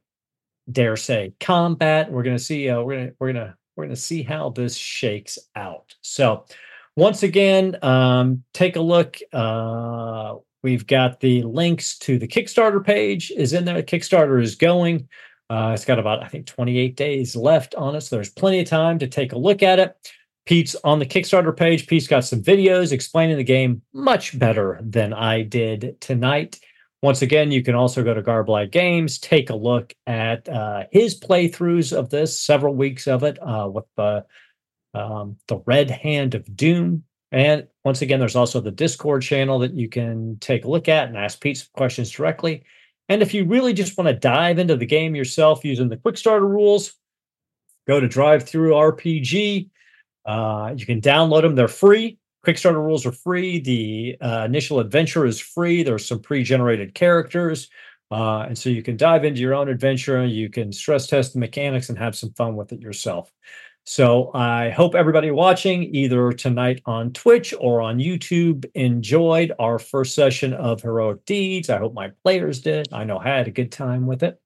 [0.71, 2.11] dare say combat.
[2.11, 2.69] We're going to see.
[2.69, 5.93] Uh, we're going to we're going to we're going to see how this shakes out.
[6.01, 6.45] So
[6.95, 9.17] once again, um, take a look.
[9.33, 13.81] Uh, we've got the links to the Kickstarter page is in there.
[13.83, 15.09] Kickstarter is going.
[15.49, 18.67] Uh, it's got about I think 28 days left on it, so there's plenty of
[18.67, 19.93] time to take a look at it.
[20.45, 21.87] Pete's on the Kickstarter page.
[21.87, 26.59] Pete's got some videos explaining the game much better than I did tonight.
[27.01, 31.19] Once again, you can also go to Garblag Games, take a look at uh, his
[31.19, 34.25] playthroughs of this, several weeks of it uh, with the
[34.93, 37.03] um, the Red Hand of Doom.
[37.31, 41.07] And once again, there's also the Discord channel that you can take a look at
[41.07, 42.65] and ask Pete some questions directly.
[43.07, 46.17] And if you really just want to dive into the game yourself using the quick
[46.17, 46.93] starter rules,
[47.87, 49.69] go to DriveThruRPG.
[50.25, 52.17] Uh, you can download them; they're free.
[52.43, 53.59] Quick starter rules are free.
[53.59, 55.83] The uh, initial adventure is free.
[55.83, 57.69] There's some pre-generated characters,
[58.09, 60.25] uh, and so you can dive into your own adventure.
[60.25, 63.31] You can stress test the mechanics and have some fun with it yourself.
[63.83, 70.13] So I hope everybody watching either tonight on Twitch or on YouTube enjoyed our first
[70.13, 71.69] session of Heroic Deeds.
[71.69, 72.89] I hope my players did.
[72.93, 74.39] I know I had a good time with it.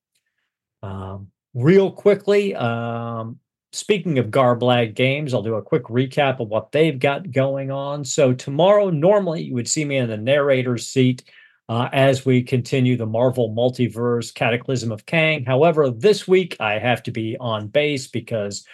[0.81, 3.39] Um, real quickly, um,
[3.75, 8.05] speaking of Garblag Games, I'll do a quick recap of what they've got going on.
[8.05, 11.23] So tomorrow, normally you would see me in the narrator's seat
[11.67, 15.43] uh, as we continue the Marvel Multiverse Cataclysm of Kang.
[15.43, 18.65] However, this week I have to be on base because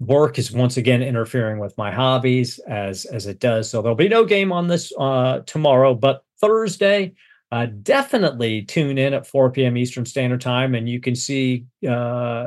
[0.00, 3.70] work is once again interfering with my hobbies as as it does.
[3.70, 7.14] So there'll be no game on this uh, tomorrow, but Thursday.
[7.52, 9.76] Uh, definitely tune in at 4 p.m.
[9.76, 12.46] Eastern Standard Time, and you can see uh,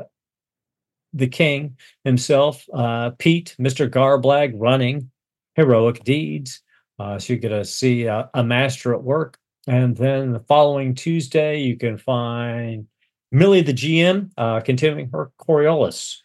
[1.15, 3.89] the king himself, uh, Pete, Mr.
[3.89, 5.09] Garblag, running
[5.55, 6.61] heroic deeds.
[6.99, 9.37] Uh, so you get to see a, a master at work.
[9.67, 12.87] And then the following Tuesday, you can find
[13.31, 16.17] Millie, the GM, uh, continuing her Coriolis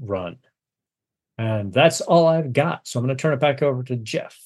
[0.00, 0.38] run.
[1.38, 2.88] And that's all I've got.
[2.88, 4.38] So I'm going to turn it back over to Jeff.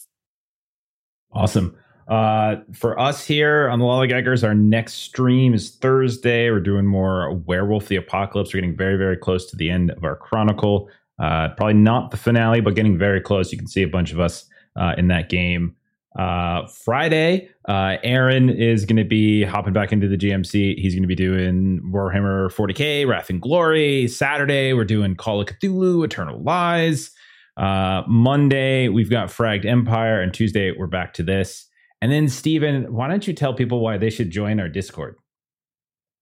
[1.32, 1.76] Awesome.
[2.10, 6.50] Uh, for us here on the Lollygaggers, our next stream is Thursday.
[6.50, 8.52] We're doing more Werewolf the Apocalypse.
[8.52, 10.90] We're getting very, very close to the end of our chronicle.
[11.20, 13.52] Uh, probably not the finale, but getting very close.
[13.52, 15.76] You can see a bunch of us uh, in that game.
[16.18, 20.80] Uh, Friday, uh, Aaron is going to be hopping back into the GMC.
[20.80, 24.08] He's going to be doing Warhammer 40k, Wrath and Glory.
[24.08, 27.12] Saturday, we're doing Call of Cthulhu, Eternal Lies.
[27.56, 31.68] Uh, Monday, we've got Fragged Empire, and Tuesday, we're back to this.
[32.02, 35.16] And then, Steven, why don't you tell people why they should join our Discord?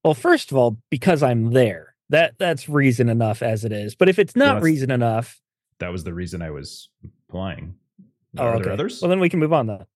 [0.04, 1.94] Well, first of all, because I'm there.
[2.10, 3.94] That that's reason enough as it is.
[3.94, 5.40] But if it's not that's- reason enough,
[5.80, 6.88] That was the reason I was
[7.28, 7.74] applying.
[8.36, 8.64] oh, Are okay.
[8.64, 9.00] there others?
[9.02, 9.66] Well, then we can move on.
[9.66, 9.86] Then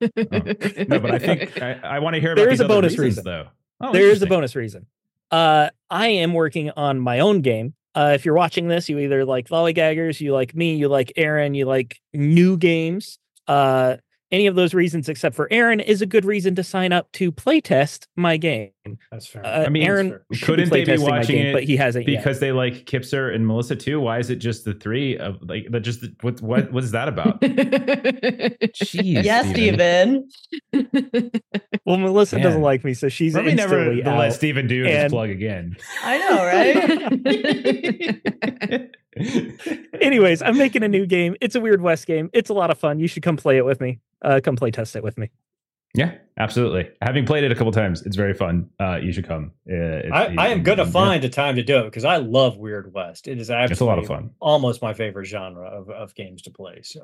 [0.00, 2.92] no, but I think I, I want to hear about There these a other bonus
[2.98, 3.24] reasons, reason.
[3.24, 3.46] though.
[3.80, 4.86] Oh, there is a bonus reason.
[5.30, 7.74] Uh, I am working on my own game.
[7.94, 11.54] Uh, if you're watching this, you either like lollygaggers, you like me, you like Aaron,
[11.54, 13.18] you like new games.
[13.48, 13.96] Uh,
[14.32, 17.32] any of those reasons except for Aaron is a good reason to sign up to
[17.32, 18.70] playtest my game.
[19.10, 19.44] That's fair.
[19.44, 22.08] Uh, I mean, Aaron should couldn't they be my watching game, it but he hasn't
[22.08, 22.18] yet.
[22.18, 24.00] because they like Kipser and Melissa too.
[24.00, 25.80] Why is it just the three of like that?
[25.80, 27.40] Just the, what what what is that about?
[27.42, 30.28] Jeez, yes, Steven.
[30.72, 31.30] Steven.
[31.86, 32.44] Well, Melissa Man.
[32.44, 34.32] doesn't like me, so she's Let me never instantly let out.
[34.34, 35.76] Steven do his plug again.
[36.04, 36.44] I know,
[38.70, 38.90] right?
[40.00, 41.36] Anyways, I'm making a new game.
[41.40, 42.30] It's a Weird West game.
[42.32, 42.98] It's a lot of fun.
[42.98, 44.00] You should come play it with me.
[44.22, 45.30] Uh, come play test it with me.
[45.94, 46.88] yeah, absolutely.
[47.02, 48.68] Having played it a couple times, it's very fun.
[48.78, 49.52] Uh, you should come.
[49.68, 50.90] Uh, it's- I, I am going to yeah.
[50.90, 53.26] find a time to do it because I love Weird West.
[53.28, 54.30] It is absolutely It's a lot of fun.
[54.40, 56.80] almost my favorite genre of, of games to play.
[56.82, 57.00] So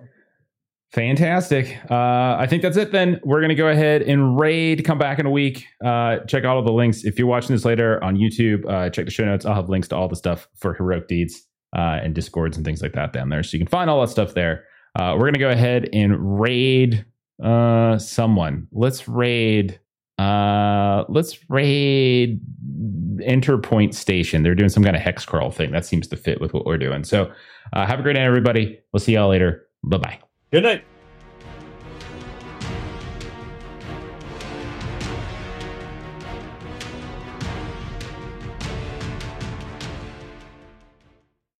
[0.92, 1.76] Fantastic.
[1.90, 3.20] Uh, I think that's it then.
[3.24, 5.66] We're going to go ahead and raid, come back in a week.
[5.84, 7.04] Uh, check out all the links.
[7.04, 9.44] If you're watching this later on YouTube, uh, check the show notes.
[9.44, 11.44] I'll have links to all the stuff for Heroic Deeds
[11.76, 13.42] uh, and Discords and things like that down there.
[13.42, 14.64] So you can find all that stuff there.
[14.98, 17.04] Uh, we're to go ahead and raid
[17.42, 18.66] uh, someone.
[18.72, 19.78] Let's raid.
[20.18, 22.40] Uh, let's raid
[23.18, 24.42] Interpoint Station.
[24.42, 25.70] They're doing some kind of hex crawl thing.
[25.70, 27.04] That seems to fit with what we're doing.
[27.04, 27.30] So
[27.74, 28.80] uh, have a great night, everybody.
[28.92, 29.66] We'll see y'all later.
[29.84, 30.18] Bye bye.
[30.50, 30.95] good night.